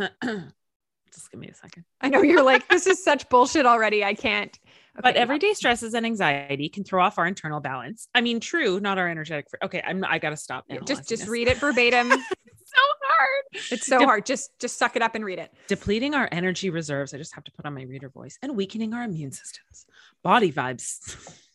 Just 1.14 1.30
give 1.30 1.40
me 1.40 1.48
a 1.48 1.54
second. 1.54 1.84
I 2.00 2.08
know 2.08 2.20
you're 2.22 2.42
like, 2.42 2.68
this 2.68 2.86
is 2.86 3.02
such 3.02 3.28
bullshit 3.28 3.64
already. 3.64 4.04
I 4.04 4.14
can't. 4.14 4.56
But 4.96 5.10
Okay, 5.14 5.18
everyday 5.18 5.52
stresses 5.54 5.94
and 5.94 6.04
anxiety 6.04 6.68
can 6.68 6.84
throw 6.84 7.02
off 7.02 7.18
our 7.18 7.26
internal 7.26 7.60
balance. 7.60 8.08
I 8.14 8.20
mean, 8.22 8.40
true, 8.40 8.80
not 8.80 8.98
our 8.98 9.08
energetic. 9.08 9.48
Fr- 9.50 9.56
okay, 9.64 9.82
I'm. 9.86 10.04
I 10.04 10.18
gotta 10.18 10.36
stop. 10.36 10.64
yeah, 10.68 10.78
just 10.86 11.08
just 11.08 11.22
this. 11.22 11.28
read 11.28 11.48
it 11.48 11.58
verbatim. 11.58 12.12
It's 12.68 12.74
so 12.74 12.82
hard. 13.06 13.44
It's 13.70 13.86
so 13.86 13.98
Dep- 14.00 14.06
hard. 14.08 14.26
Just 14.26 14.58
just 14.58 14.76
suck 14.76 14.96
it 14.96 15.02
up 15.02 15.14
and 15.14 15.24
read 15.24 15.38
it. 15.38 15.52
depleting 15.68 16.14
our 16.14 16.28
energy 16.32 16.68
reserves. 16.68 17.14
I 17.14 17.18
just 17.18 17.32
have 17.36 17.44
to 17.44 17.52
put 17.52 17.64
on 17.64 17.72
my 17.74 17.82
reader 17.82 18.08
voice 18.08 18.36
and 18.42 18.56
weakening 18.56 18.92
our 18.92 19.04
immune 19.04 19.30
systems. 19.30 19.86
Body 20.24 20.50
vibes. 20.50 20.98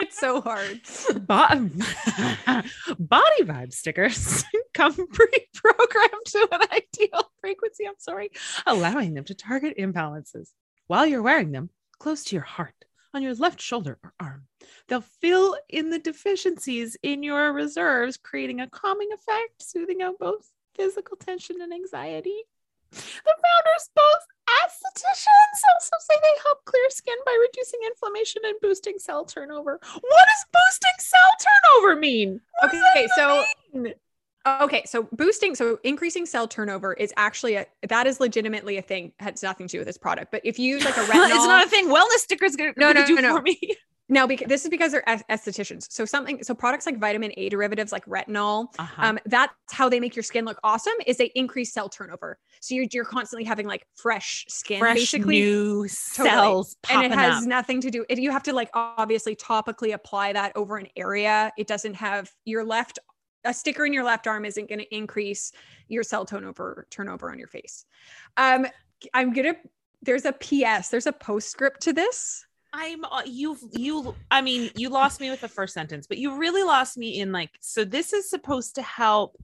It's 0.01 0.17
so 0.17 0.39
hard. 0.41 0.79
Bo- 1.27 1.69
body 2.99 3.43
vibe 3.43 3.73
stickers 3.73 4.45
come 4.73 4.93
pre-programmed 4.93 6.25
to 6.27 6.47
an 6.53 6.61
ideal 6.71 7.29
frequency. 7.41 7.85
I'm 7.85 7.95
sorry, 7.99 8.31
allowing 8.65 9.13
them 9.13 9.25
to 9.25 9.35
target 9.35 9.77
imbalances. 9.77 10.51
While 10.87 11.05
you're 11.05 11.21
wearing 11.21 11.51
them, 11.51 11.69
close 11.99 12.23
to 12.25 12.35
your 12.35 12.45
heart, 12.45 12.73
on 13.13 13.21
your 13.21 13.33
left 13.35 13.59
shoulder 13.61 13.97
or 14.03 14.13
arm, 14.19 14.47
they'll 14.87 15.01
fill 15.01 15.57
in 15.67 15.89
the 15.89 15.99
deficiencies 15.99 16.95
in 17.03 17.21
your 17.21 17.51
reserves, 17.51 18.17
creating 18.17 18.61
a 18.61 18.69
calming 18.69 19.09
effect, 19.11 19.61
soothing 19.61 20.01
out 20.01 20.15
both 20.17 20.47
physical 20.75 21.17
tension 21.17 21.61
and 21.61 21.73
anxiety. 21.73 22.43
The 22.91 23.35
founders, 23.35 23.89
both 23.95 24.23
estheticians, 24.63 25.59
also 25.73 25.95
say 25.99 26.15
they 26.21 26.41
help 26.43 26.65
clear 26.65 26.89
skin 26.89 27.15
by 27.25 27.37
reducing 27.39 27.79
inflammation 27.85 28.41
and 28.45 28.55
boosting 28.61 28.97
cell 28.97 29.25
turnover. 29.25 29.79
What 29.81 30.01
does 30.01 30.45
boosting 30.53 30.97
cell 30.99 31.31
turnover 31.39 31.99
mean? 31.99 32.41
What 32.61 32.73
Okay, 32.73 33.07
so 33.15 33.43
mean? 33.73 33.93
okay, 34.61 34.83
so 34.85 35.07
boosting, 35.11 35.55
so 35.55 35.79
increasing 35.83 36.25
cell 36.25 36.47
turnover 36.47 36.93
is 36.93 37.13
actually 37.17 37.55
a 37.55 37.65
that 37.87 38.07
is 38.07 38.19
legitimately 38.19 38.77
a 38.77 38.81
thing. 38.81 39.11
Has 39.19 39.43
nothing 39.43 39.67
to 39.67 39.71
do 39.73 39.77
with 39.79 39.87
this 39.87 39.97
product. 39.97 40.31
But 40.31 40.41
if 40.43 40.57
you 40.57 40.75
use 40.75 40.85
like 40.85 40.97
a 40.97 41.01
retinol, 41.01 41.27
it's 41.35 41.45
not 41.45 41.65
a 41.65 41.69
thing. 41.69 41.87
Wellness 41.89 42.19
stickers 42.19 42.55
gonna, 42.55 42.73
No, 42.77 42.91
no, 42.91 43.05
do 43.05 43.15
no, 43.15 43.21
no. 43.21 43.35
for 43.37 43.41
me. 43.41 43.59
No, 44.09 44.27
because 44.27 44.47
this 44.47 44.63
is 44.65 44.69
because 44.69 44.91
they're 44.91 45.03
estheticians. 45.29 45.85
So 45.91 46.03
something, 46.03 46.43
so 46.43 46.53
products 46.55 46.85
like 46.85 46.97
vitamin 46.97 47.31
A 47.37 47.47
derivatives 47.49 47.91
like 47.91 48.05
retinol, 48.05 48.67
Uh-huh. 48.79 49.01
um, 49.05 49.19
that's 49.25 49.53
how 49.71 49.87
they 49.87 49.99
make 49.99 50.15
your 50.15 50.23
skin 50.23 50.45
look 50.45 50.59
awesome. 50.63 50.93
Is 51.07 51.17
they 51.17 51.31
increase 51.35 51.71
cell 51.71 51.87
turnover. 51.89 52.37
So 52.59 52.75
you're 52.75 52.87
you're 52.91 53.05
constantly 53.05 53.43
having 53.45 53.67
like 53.67 53.85
fresh 53.95 54.45
skin, 54.49 54.79
Fresh 54.79 54.95
basically. 54.97 55.39
new 55.39 55.87
cells 55.87 56.75
and 56.89 57.03
it 57.05 57.11
has 57.11 57.43
up. 57.43 57.47
nothing 57.47 57.79
to 57.81 57.89
do 57.91 58.05
it, 58.09 58.19
you 58.19 58.31
have 58.31 58.43
to 58.43 58.53
like 58.53 58.69
obviously 58.73 59.35
topically 59.35 59.93
apply 59.93 60.33
that 60.33 60.51
over 60.55 60.77
an 60.77 60.87
area 60.97 61.51
it 61.57 61.67
doesn't 61.67 61.93
have 61.93 62.29
you're 62.45 62.65
left 62.65 62.99
a 63.45 63.53
sticker 63.53 63.85
in 63.85 63.93
your 63.93 64.03
left 64.03 64.27
arm 64.27 64.43
isn't 64.43 64.67
going 64.67 64.79
to 64.79 64.95
increase 64.95 65.53
your 65.87 66.03
cell 66.03 66.25
turnover 66.25 66.87
turnover 66.89 67.31
on 67.31 67.39
your 67.39 67.47
face. 67.47 67.85
Um, 68.35 68.65
I'm 69.13 69.31
gonna. 69.33 69.53
There's 70.01 70.25
a 70.25 70.33
PS. 70.33 70.89
There's 70.89 71.07
a 71.07 71.13
postscript 71.13 71.81
to 71.83 71.93
this. 71.93 72.45
I'm 72.73 73.03
uh, 73.05 73.23
you 73.25 73.57
you 73.71 74.15
I 74.29 74.41
mean 74.41 74.69
you 74.75 74.89
lost 74.89 75.19
me 75.19 75.29
with 75.29 75.41
the 75.41 75.47
first 75.47 75.73
sentence, 75.73 76.05
but 76.07 76.17
you 76.17 76.37
really 76.37 76.63
lost 76.63 76.97
me 76.97 77.19
in 77.19 77.31
like 77.31 77.49
so 77.59 77.83
this 77.83 78.13
is 78.13 78.29
supposed 78.29 78.75
to 78.75 78.81
help 78.81 79.35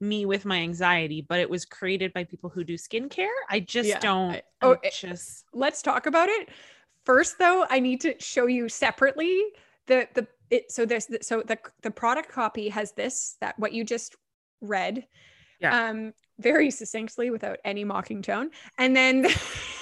me 0.00 0.26
with 0.26 0.44
my 0.44 0.58
anxiety, 0.58 1.24
but 1.26 1.40
it 1.40 1.48
was 1.48 1.64
created 1.64 2.12
by 2.12 2.24
people 2.24 2.50
who 2.50 2.64
do 2.64 2.74
skincare. 2.74 3.28
I 3.48 3.60
just 3.60 3.88
Yeah, 3.88 4.00
don't 4.00 4.32
I- 4.32 4.42
oh, 4.62 4.72
it- 4.82 4.92
just 5.00 5.44
Let's 5.54 5.80
talk 5.82 6.06
about 6.06 6.28
it. 6.28 6.48
First, 7.04 7.38
though, 7.38 7.64
I 7.70 7.80
need 7.80 8.00
to 8.02 8.14
show 8.20 8.46
you 8.46 8.68
separately 8.68 9.42
the 9.86 10.08
the 10.14 10.26
it. 10.50 10.70
So 10.70 10.84
there's 10.84 11.06
the, 11.06 11.18
so 11.22 11.42
the 11.46 11.58
the 11.82 11.90
product 11.90 12.30
copy 12.30 12.68
has 12.68 12.92
this 12.92 13.36
that 13.40 13.58
what 13.58 13.72
you 13.72 13.84
just 13.84 14.16
read, 14.60 15.06
Yeah. 15.60 15.88
um, 15.90 16.12
very 16.38 16.70
succinctly 16.70 17.30
without 17.30 17.58
any 17.64 17.84
mocking 17.84 18.20
tone, 18.22 18.50
and 18.78 18.94
then 18.96 19.26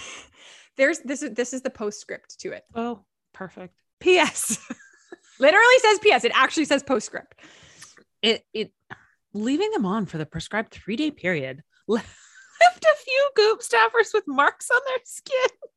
there's 0.77 1.01
this 1.01 1.23
is 1.23 1.35
this 1.35 1.53
is 1.53 1.63
the 1.63 1.71
postscript 1.71 2.39
to 2.41 2.53
it. 2.53 2.65
oh 2.75 3.01
perfect. 3.33 3.75
P.S. 4.01 4.59
Literally 5.39 5.79
says 5.79 5.99
PS. 6.01 6.25
It 6.25 6.33
actually 6.35 6.65
says 6.65 6.83
postscript. 6.83 7.35
it 8.23 8.45
it 8.53 8.73
leaving 9.33 9.71
them 9.71 9.87
on 9.87 10.07
for 10.07 10.19
the 10.19 10.27
prescribed 10.27 10.73
three 10.73 10.97
day 10.97 11.11
period 11.11 11.63
left 11.87 12.07
a 12.85 12.97
few 13.05 13.31
goop 13.37 13.61
staffers 13.61 14.13
with 14.13 14.25
marks 14.27 14.71
on 14.71 14.81
their 14.87 14.99
skin. 15.05 15.49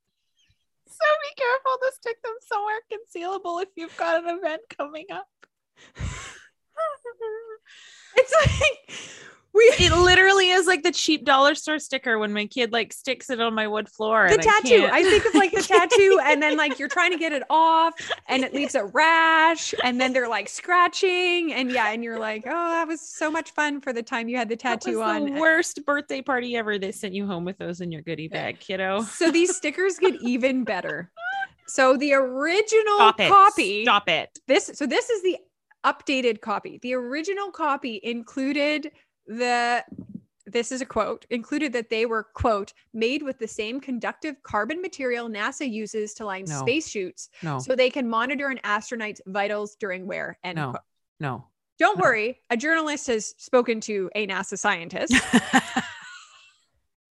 So 0.88 1.04
be 1.24 1.36
careful 1.36 1.78
to 1.82 1.91
stick 1.93 2.22
them 2.24 2.36
somewhere 2.39 2.80
concealable 2.89 3.62
if 3.62 3.68
you've 3.76 3.98
got 3.98 4.24
an 4.24 4.38
event 4.38 4.62
coming 4.78 5.08
up. 5.12 5.28
It's 8.16 8.34
like 8.34 8.98
it 9.58 9.91
literally 9.97 10.49
is 10.51 10.68
like 10.68 10.84
the 10.84 10.91
cheap 10.91 11.24
dollar 11.26 11.56
store 11.56 11.80
sticker 11.80 12.18
when 12.20 12.34
my 12.34 12.45
kid 12.45 12.72
like 12.72 12.91
sticks 12.93 13.30
it 13.30 13.39
on 13.39 13.53
my 13.53 13.68
wood 13.68 13.88
floor. 13.89 14.28
the 14.28 14.34
and 14.34 14.41
I 14.41 14.43
tattoo. 14.43 14.70
can't- 14.70 14.93
I, 14.93 15.03
think 15.03 15.26
of 15.26 15.36
like 15.36 15.51
the 15.51 15.62
tattoo, 15.68 16.20
and 16.24 16.41
then 16.41 16.58
like 16.58 16.78
you're 16.80 16.89
trying 16.89 17.12
to 17.12 17.18
get 17.18 17.32
it 17.32 17.43
off, 17.49 17.93
and 18.28 18.43
it 18.43 18.53
leaves 18.53 18.76
a 18.76 18.86
rash, 18.86 19.74
and 19.84 19.99
then 19.99 20.14
they're 20.14 20.28
like 20.30 20.49
scratching, 20.49 21.53
and 21.53 21.72
yeah, 21.72 21.91
and 21.91 22.03
you're 22.03 22.20
like, 22.20 22.43
oh, 22.45 22.70
that 22.72 22.88
was 22.88 23.01
so 23.01 23.32
much 23.32 23.51
fun 23.51 23.82
for 23.82 23.93
the 23.93 24.03
time 24.03 24.28
you 24.28 24.38
had 24.38 24.49
the 24.49 24.56
That 24.56 24.82
tattoo 24.82 24.99
was 24.99 25.08
on. 25.22 25.34
the 25.34 25.39
worst 25.39 25.86
birthday 25.86 26.22
party 26.22 26.56
ever. 26.58 26.78
They 26.78 26.91
sent 26.91 27.14
you 27.14 27.26
home 27.26 27.45
with 27.45 27.58
those 27.58 27.82
in 27.82 27.91
your 27.91 28.01
goodie 28.01 28.28
bag, 28.28 28.60
kiddo. 28.60 29.01
So 29.03 29.32
these 29.32 29.56
stickers 29.56 29.97
get 29.97 30.16
even 30.22 30.64
better. 30.64 31.12
So 31.68 31.97
the 31.97 32.14
original 32.14 32.97
Stop 32.97 33.18
copy, 33.18 33.84
Stop 33.84 34.08
it. 34.10 34.38
this 34.47 34.70
so 34.76 34.86
this 34.86 35.10
is 35.10 35.24
the 35.24 35.38
updated 35.86 36.41
copy. 36.41 36.80
The 36.82 36.93
original 36.93 37.51
copy 37.51 37.99
included 38.03 38.91
the 39.28 39.84
this 40.47 40.71
is 40.71 40.80
a 40.80 40.86
quote 40.86 41.26
included 41.32 41.73
that 41.73 41.89
they 41.89 42.05
were 42.05 42.23
quote 42.23 42.71
made 42.93 43.23
with 43.23 43.39
the 43.39 43.47
same 43.47 43.82
conductive 43.82 44.36
carbon 44.43 44.80
material 44.82 45.28
NASA 45.28 45.69
uses 45.69 46.13
to 46.13 46.26
line 46.26 46.45
No. 46.47 46.59
space 46.59 46.88
shoots 46.88 47.30
No, 47.41 47.57
so 47.59 47.76
they 47.76 47.89
can 47.89 48.07
monitor 48.07 48.49
an 48.49 48.59
astronaut's 48.63 49.21
vitals 49.26 49.76
during 49.80 50.05
wear. 50.05 50.38
End 50.43 50.57
no, 50.57 50.69
quote. 50.71 50.82
no. 51.19 51.45
Don't 51.80 51.97
no. 51.97 52.03
worry, 52.03 52.39
a 52.51 52.55
journalist 52.57 53.07
has 53.07 53.34
spoken 53.38 53.82
to 53.82 54.09
a 54.15 54.28
NASA 54.28 54.57
scientist 54.57 55.13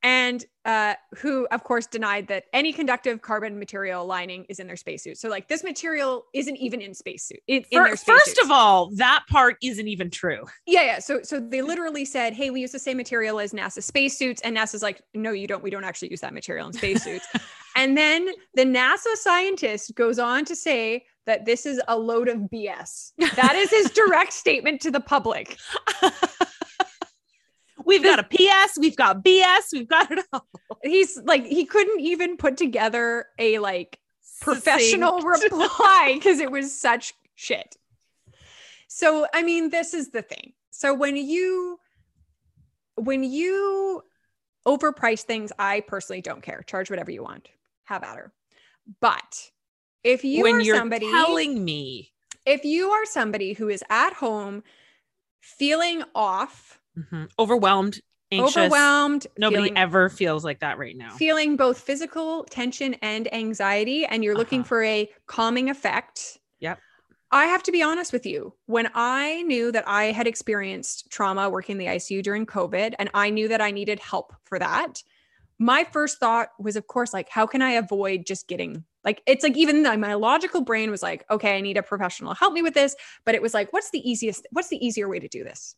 and 0.04 0.44
uh, 0.66 0.94
who, 1.16 1.46
of 1.50 1.64
course, 1.64 1.86
denied 1.86 2.28
that 2.28 2.44
any 2.52 2.74
conductive 2.74 3.22
carbon 3.22 3.58
material 3.58 4.04
lining 4.04 4.44
is 4.50 4.60
in 4.60 4.66
their 4.66 4.76
spacesuit. 4.76 5.16
So, 5.16 5.30
like, 5.30 5.48
this 5.48 5.64
material 5.64 6.26
isn't 6.34 6.56
even 6.56 6.82
in 6.82 6.92
spacesuit. 6.92 7.40
In, 7.48 7.64
in 7.70 7.82
their 7.82 7.96
First 7.96 8.38
of 8.44 8.50
all, 8.50 8.90
that 8.96 9.24
part 9.30 9.56
isn't 9.62 9.88
even 9.88 10.10
true. 10.10 10.44
Yeah, 10.66 10.82
yeah. 10.82 10.98
So 10.98 11.22
so 11.22 11.40
they 11.40 11.62
literally 11.62 12.04
said, 12.04 12.34
"Hey, 12.34 12.50
we 12.50 12.60
use 12.60 12.72
the 12.72 12.78
same 12.78 12.98
material 12.98 13.40
as 13.40 13.54
NASA 13.54 13.82
spacesuits," 13.82 14.42
and 14.42 14.54
NASA's 14.54 14.82
like, 14.82 15.00
"No, 15.14 15.32
you 15.32 15.46
don't. 15.46 15.62
We 15.62 15.70
don't 15.70 15.84
actually 15.84 16.10
use 16.10 16.20
that 16.20 16.34
material 16.34 16.66
in 16.66 16.74
spacesuits." 16.74 17.26
and 17.76 17.96
then 17.96 18.28
the 18.54 18.64
NASA 18.64 19.14
scientist 19.14 19.94
goes 19.94 20.18
on 20.18 20.44
to 20.44 20.54
say 20.54 21.06
that 21.26 21.46
this 21.46 21.64
is 21.64 21.80
a 21.88 21.98
load 21.98 22.28
of 22.28 22.38
BS. 22.52 23.12
That 23.36 23.54
is 23.54 23.70
his 23.70 23.90
direct 23.94 24.34
statement 24.34 24.82
to 24.82 24.90
the 24.90 25.00
public. 25.00 25.56
We've 27.84 28.02
got 28.02 28.18
a 28.18 28.24
PS, 28.24 28.78
we've 28.78 28.96
got 28.96 29.24
BS, 29.24 29.72
we've 29.72 29.88
got 29.88 30.10
it 30.10 30.24
all. 30.32 30.46
He's 30.82 31.20
like, 31.24 31.46
he 31.46 31.64
couldn't 31.64 32.00
even 32.00 32.36
put 32.36 32.56
together 32.56 33.26
a 33.38 33.58
like 33.58 33.98
professional 34.40 35.20
reply 35.20 36.12
because 36.14 36.40
it 36.40 36.50
was 36.50 36.78
such 36.78 37.14
shit. 37.34 37.76
So, 38.88 39.26
I 39.34 39.42
mean, 39.42 39.70
this 39.70 39.94
is 39.94 40.10
the 40.10 40.22
thing. 40.22 40.52
So 40.70 40.94
when 40.94 41.16
you 41.16 41.78
when 42.96 43.24
you 43.24 44.02
overprice 44.66 45.22
things, 45.22 45.52
I 45.58 45.80
personally 45.80 46.20
don't 46.20 46.42
care. 46.42 46.62
Charge 46.66 46.90
whatever 46.90 47.10
you 47.10 47.22
want. 47.22 47.48
Have 47.84 48.02
at 48.02 48.16
her. 48.16 48.32
But 49.00 49.50
if 50.02 50.24
you 50.24 50.42
when 50.42 50.56
are 50.56 50.60
you're 50.60 50.76
somebody 50.76 51.10
telling 51.10 51.64
me, 51.64 52.12
if 52.46 52.64
you 52.64 52.90
are 52.90 53.06
somebody 53.06 53.52
who 53.54 53.68
is 53.68 53.82
at 53.90 54.12
home 54.12 54.62
feeling 55.40 56.02
off, 56.14 56.78
Mhm. 56.98 57.30
overwhelmed, 57.38 58.00
anxious, 58.30 58.56
overwhelmed, 58.56 59.26
nobody 59.36 59.56
feeling, 59.68 59.76
ever 59.78 60.08
feels 60.08 60.44
like 60.44 60.60
that 60.60 60.78
right 60.78 60.96
now. 60.96 61.16
feeling 61.16 61.56
both 61.56 61.78
physical 61.80 62.44
tension 62.44 62.94
and 63.02 63.32
anxiety, 63.34 64.06
and 64.06 64.22
you're 64.24 64.36
looking 64.36 64.60
Uh-huh. 64.60 64.68
for 64.68 64.82
a 64.84 65.10
calming 65.26 65.70
effect. 65.70 66.38
Yep. 66.60 66.80
I 67.30 67.46
have 67.46 67.62
to 67.64 67.72
be 67.72 67.82
honest 67.82 68.12
with 68.12 68.24
you. 68.26 68.54
When 68.66 68.90
I 68.94 69.42
knew 69.42 69.72
that 69.72 69.88
I 69.88 70.04
had 70.12 70.26
experienced 70.28 71.10
trauma 71.10 71.50
working 71.50 71.74
in 71.74 71.78
the 71.78 71.86
ICU 71.86 72.22
during 72.22 72.46
COVID, 72.46 72.94
and 72.98 73.10
I 73.12 73.30
knew 73.30 73.48
that 73.48 73.60
I 73.60 73.72
needed 73.72 73.98
help 73.98 74.34
for 74.44 74.58
that, 74.60 75.02
my 75.58 75.84
first 75.84 76.18
thought 76.18 76.50
was, 76.60 76.76
of 76.76 76.86
course, 76.86 77.12
like, 77.12 77.28
how 77.28 77.46
can 77.46 77.62
I 77.62 77.70
avoid 77.72 78.26
just 78.26 78.46
getting 78.48 78.84
like, 79.04 79.22
it's 79.26 79.42
like 79.44 79.56
even 79.56 79.82
though 79.82 79.96
my 79.98 80.14
logical 80.14 80.62
brain 80.62 80.90
was 80.90 81.02
like, 81.02 81.24
okay, 81.30 81.58
I 81.58 81.60
need 81.60 81.76
a 81.76 81.82
professional 81.82 82.32
to 82.32 82.38
help 82.38 82.54
me 82.54 82.62
with 82.62 82.72
this. 82.72 82.96
But 83.26 83.34
it 83.34 83.42
was 83.42 83.52
like, 83.52 83.70
what's 83.72 83.90
the 83.90 83.98
easiest, 84.08 84.46
what's 84.50 84.68
the 84.68 84.84
easier 84.84 85.08
way 85.10 85.18
to 85.18 85.28
do 85.28 85.44
this? 85.44 85.76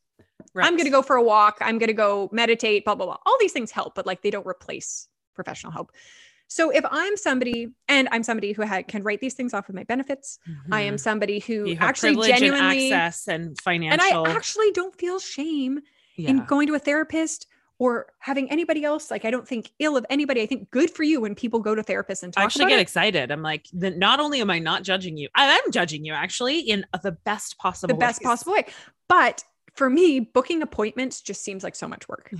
I'm 0.64 0.74
going 0.74 0.84
to 0.84 0.90
go 0.90 1.02
for 1.02 1.16
a 1.16 1.22
walk. 1.22 1.58
I'm 1.60 1.78
going 1.78 1.88
to 1.88 1.92
go 1.94 2.28
meditate, 2.32 2.84
blah, 2.84 2.94
blah, 2.94 3.06
blah. 3.06 3.16
All 3.26 3.36
these 3.40 3.52
things 3.52 3.70
help, 3.70 3.94
but 3.94 4.06
like 4.06 4.22
they 4.22 4.30
don't 4.30 4.46
replace 4.46 5.08
professional 5.34 5.72
help. 5.72 5.92
So 6.48 6.70
if 6.70 6.84
I'm 6.90 7.16
somebody 7.16 7.68
and 7.88 8.08
I'm 8.12 8.22
somebody 8.22 8.52
who 8.52 8.62
had, 8.62 8.86
can 8.86 9.02
write 9.02 9.20
these 9.20 9.34
things 9.34 9.52
off 9.52 9.68
of 9.68 9.74
my 9.74 9.82
benefits, 9.82 10.38
I 10.70 10.82
am 10.82 10.94
Mhm. 10.94 11.00
somebody 11.00 11.38
who 11.40 11.74
actually 11.80 12.14
genuinely, 12.28 12.92
and, 12.92 12.94
access 12.94 13.26
and 13.26 13.60
financial. 13.60 14.06
And 14.24 14.28
I 14.28 14.30
actually 14.32 14.70
don't 14.70 14.96
feel 14.96 15.18
shame 15.18 15.80
yeah. 16.16 16.30
in 16.30 16.44
going 16.44 16.68
to 16.68 16.74
a 16.74 16.78
therapist 16.78 17.48
or 17.78 18.06
having 18.20 18.48
anybody 18.50 18.84
else. 18.84 19.10
Like 19.10 19.24
I 19.24 19.30
don't 19.32 19.46
think 19.46 19.70
ill 19.80 19.96
of 19.96 20.06
anybody. 20.08 20.40
I 20.40 20.46
think 20.46 20.70
good 20.70 20.88
for 20.88 21.02
you 21.02 21.20
when 21.20 21.34
people 21.34 21.58
go 21.60 21.74
to 21.74 21.82
therapists 21.82 22.22
and 22.22 22.32
talk 22.32 22.42
I 22.42 22.44
actually 22.44 22.66
get 22.66 22.78
it. 22.78 22.82
excited. 22.82 23.32
I'm 23.32 23.42
like, 23.42 23.66
the, 23.72 23.90
not 23.90 24.20
only 24.20 24.40
am 24.40 24.48
I 24.48 24.60
not 24.60 24.84
judging 24.84 25.16
you, 25.16 25.28
I 25.34 25.46
am 25.46 25.72
judging 25.72 26.04
you 26.04 26.12
actually 26.12 26.60
in 26.60 26.86
the 27.02 27.12
best 27.12 27.58
possible 27.58 27.92
the 27.92 27.98
best 27.98 28.20
ways. 28.22 28.26
possible 28.28 28.52
way. 28.54 28.66
But 29.08 29.42
for 29.76 29.90
me, 29.90 30.20
booking 30.20 30.62
appointments 30.62 31.20
just 31.20 31.42
seems 31.42 31.62
like 31.62 31.74
so 31.74 31.86
much 31.86 32.08
work. 32.08 32.32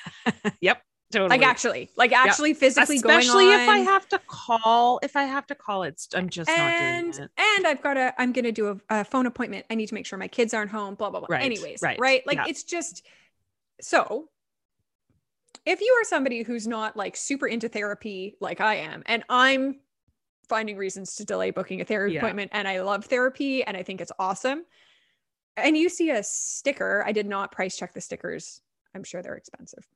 yep, 0.60 0.82
totally. 1.12 1.28
Like 1.30 1.42
actually, 1.46 1.90
like 1.96 2.12
actually 2.12 2.54
physically 2.54 2.96
especially 2.96 3.50
if 3.50 3.68
I 3.68 3.78
have 3.78 4.08
to 4.10 4.20
call. 4.26 4.98
If 5.02 5.16
I 5.16 5.22
have 5.24 5.46
to 5.46 5.54
call, 5.54 5.84
it's 5.84 6.08
I'm 6.14 6.28
just 6.28 6.50
and 6.50 6.58
not 6.58 7.14
doing 7.14 7.24
it. 7.24 7.30
and 7.56 7.66
I've 7.66 7.82
got 7.82 7.94
to 7.94 8.14
I'm 8.18 8.32
going 8.32 8.44
to 8.44 8.52
do 8.52 8.68
a, 8.90 9.00
a 9.00 9.04
phone 9.04 9.26
appointment. 9.26 9.66
I 9.70 9.74
need 9.76 9.86
to 9.86 9.94
make 9.94 10.06
sure 10.06 10.18
my 10.18 10.28
kids 10.28 10.52
aren't 10.52 10.70
home. 10.70 10.94
Blah 10.96 11.10
blah 11.10 11.20
blah. 11.20 11.28
Right, 11.30 11.44
Anyways, 11.44 11.80
right, 11.82 11.98
right? 12.00 12.26
Like 12.26 12.36
yeah. 12.38 12.44
it's 12.48 12.64
just 12.64 13.06
so. 13.80 14.28
If 15.64 15.80
you 15.80 15.96
are 16.00 16.04
somebody 16.04 16.42
who's 16.42 16.66
not 16.66 16.96
like 16.96 17.16
super 17.16 17.46
into 17.46 17.68
therapy 17.68 18.36
like 18.40 18.60
I 18.60 18.76
am, 18.76 19.04
and 19.06 19.22
I'm 19.28 19.76
finding 20.48 20.76
reasons 20.76 21.14
to 21.16 21.24
delay 21.24 21.52
booking 21.52 21.80
a 21.80 21.84
therapy 21.84 22.14
Yeah. 22.14 22.20
appointment, 22.20 22.50
and 22.52 22.66
I 22.66 22.80
love 22.82 23.04
therapy 23.04 23.62
and 23.62 23.76
I 23.76 23.84
think 23.84 24.00
it's 24.00 24.10
awesome, 24.18 24.64
and 25.56 25.76
you 25.76 25.88
see 25.88 26.10
a 26.10 26.22
sticker, 26.22 27.02
I 27.06 27.12
did 27.12 27.26
not 27.26 27.52
price 27.52 27.76
check 27.76 27.92
the 27.94 28.00
stickers. 28.00 28.60
I'm 28.94 29.04
sure 29.04 29.22
they're 29.22 29.36
expensive. 29.36 29.86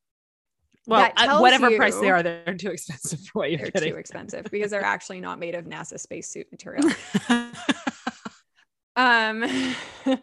Well, 0.87 1.11
uh, 1.17 1.39
whatever 1.41 1.75
price 1.77 1.97
they 1.99 2.11
are, 2.11 2.23
they're 2.23 2.55
too 2.55 2.71
expensive 2.71 3.21
for 3.21 3.41
what 3.41 3.51
you're 3.51 3.59
They're 3.61 3.71
getting. 3.73 3.93
too 3.93 3.99
expensive 3.99 4.47
because 4.53 4.71
they're 4.71 4.85
actually 4.85 5.21
not 5.21 5.39
made 5.41 5.55
of 5.57 5.65
NASA 5.65 5.99
spacesuit 5.99 6.47
material. 6.53 6.89
um 8.97 9.45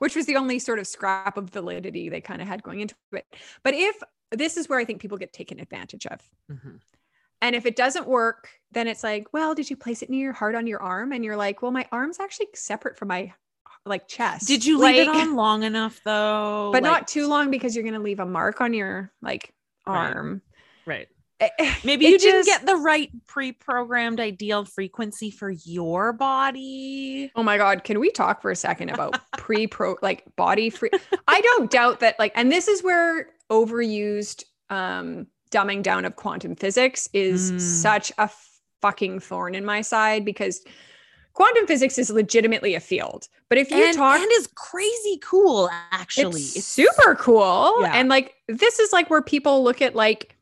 which 0.00 0.16
was 0.16 0.26
the 0.26 0.34
only 0.36 0.58
sort 0.58 0.78
of 0.80 0.86
scrap 0.86 1.36
of 1.36 1.48
validity 1.50 2.08
they 2.08 2.20
kind 2.20 2.42
of 2.42 2.48
had 2.48 2.60
going 2.62 2.80
into 2.80 2.94
it 3.12 3.24
but 3.62 3.72
if 3.74 3.96
this 4.32 4.56
is 4.56 4.68
where 4.68 4.80
i 4.80 4.84
think 4.84 5.00
people 5.00 5.16
get 5.18 5.32
taken 5.32 5.60
advantage 5.60 6.06
of 6.06 6.20
Mhm. 6.50 6.80
and 7.40 7.54
if 7.54 7.66
it 7.66 7.76
doesn't 7.76 8.08
work 8.08 8.48
then 8.72 8.88
it's 8.88 9.04
like 9.04 9.32
well 9.32 9.54
did 9.54 9.70
you 9.70 9.76
place 9.76 10.02
it 10.02 10.10
near 10.10 10.22
your 10.24 10.32
heart 10.32 10.56
on 10.56 10.66
your 10.66 10.82
arm 10.82 11.12
and 11.12 11.24
you're 11.24 11.36
like 11.36 11.62
well 11.62 11.70
my 11.70 11.86
arm's 11.92 12.18
actually 12.18 12.48
separate 12.54 12.96
from 12.98 13.08
my 13.08 13.32
like 13.86 14.06
chest 14.08 14.46
Did 14.46 14.64
you 14.64 14.78
leave 14.78 14.96
it 14.96 15.08
on 15.08 15.34
long 15.36 15.62
enough 15.62 16.00
though? 16.04 16.70
but 16.72 16.82
Like- 16.82 16.90
not 16.92 17.08
too 17.08 17.26
long 17.26 17.50
because 17.50 17.74
you're 17.74 17.82
going 17.84 17.94
to 17.94 18.00
leave 18.00 18.20
a 18.20 18.26
mark 18.26 18.60
on 18.60 18.74
your 18.74 19.12
like 19.22 19.52
Right. 19.86 19.96
arm 20.14 20.42
right. 20.86 21.08
Maybe 21.84 22.04
it 22.06 22.10
you 22.10 22.18
didn't 22.18 22.44
get 22.44 22.66
the 22.66 22.76
right 22.76 23.10
pre-programmed 23.26 24.20
ideal 24.20 24.66
frequency 24.66 25.30
for 25.30 25.48
your 25.50 26.12
body. 26.12 27.32
Oh 27.34 27.42
my 27.42 27.56
god, 27.56 27.82
can 27.82 27.98
we 27.98 28.10
talk 28.10 28.42
for 28.42 28.50
a 28.50 28.56
second 28.56 28.90
about 28.90 29.18
pre-pro 29.38 29.96
like 30.02 30.24
body 30.36 30.68
free? 30.68 30.90
I 31.26 31.40
don't 31.40 31.70
doubt 31.70 32.00
that 32.00 32.18
like 32.18 32.32
and 32.34 32.52
this 32.52 32.68
is 32.68 32.82
where 32.82 33.28
overused 33.50 34.44
um 34.68 35.26
dumbing 35.50 35.82
down 35.82 36.04
of 36.04 36.14
quantum 36.16 36.54
physics 36.56 37.08
is 37.14 37.52
Mm. 37.52 37.60
such 37.60 38.12
a 38.18 38.30
fucking 38.82 39.20
thorn 39.20 39.54
in 39.54 39.64
my 39.64 39.80
side 39.80 40.24
because 40.26 40.62
quantum 41.32 41.66
physics 41.66 41.98
is 41.98 42.10
legitimately 42.10 42.74
a 42.74 42.80
field. 42.80 43.28
But 43.48 43.58
if 43.58 43.70
you 43.70 43.84
and, 43.84 43.96
talk 43.96 44.20
and 44.20 44.30
is 44.32 44.48
crazy 44.54 45.18
cool 45.22 45.70
actually. 45.92 46.40
it's, 46.40 46.64
super 46.64 47.14
cool 47.14 47.74
Yeah. 47.82 47.92
and 47.94 48.08
like 48.08 48.34
this 48.48 48.78
is 48.78 48.92
like 48.92 49.10
where 49.10 49.22
people 49.22 49.62
look 49.62 49.80
at 49.82 49.94
like 49.94 50.36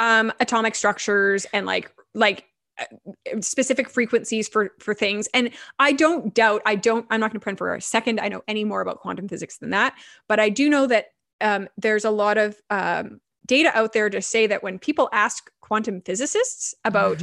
um 0.00 0.32
atomic 0.40 0.74
structures 0.74 1.46
and 1.52 1.66
like 1.66 1.90
like 2.14 2.44
uh, 2.78 3.40
specific 3.40 3.88
frequencies 3.88 4.48
for 4.48 4.72
for 4.78 4.94
things 4.94 5.28
and 5.34 5.50
i 5.80 5.92
don't 5.92 6.32
doubt 6.34 6.62
i 6.64 6.76
don't 6.76 7.04
i'm 7.10 7.18
not 7.18 7.30
going 7.32 7.40
to 7.40 7.42
pretend 7.42 7.58
for 7.58 7.74
a 7.74 7.80
second 7.80 8.20
i 8.20 8.28
know 8.28 8.42
any 8.46 8.62
more 8.64 8.80
about 8.80 9.00
quantum 9.00 9.26
physics 9.26 9.58
than 9.58 9.70
that 9.70 9.94
but 10.28 10.38
i 10.38 10.48
do 10.48 10.70
know 10.70 10.86
that 10.86 11.06
um 11.40 11.68
there's 11.76 12.04
a 12.04 12.10
lot 12.10 12.38
of 12.38 12.56
um 12.70 13.20
data 13.46 13.76
out 13.76 13.92
there 13.92 14.08
to 14.08 14.22
say 14.22 14.46
that 14.46 14.62
when 14.62 14.78
people 14.78 15.08
ask 15.12 15.50
quantum 15.68 16.00
physicists 16.00 16.74
about 16.84 17.22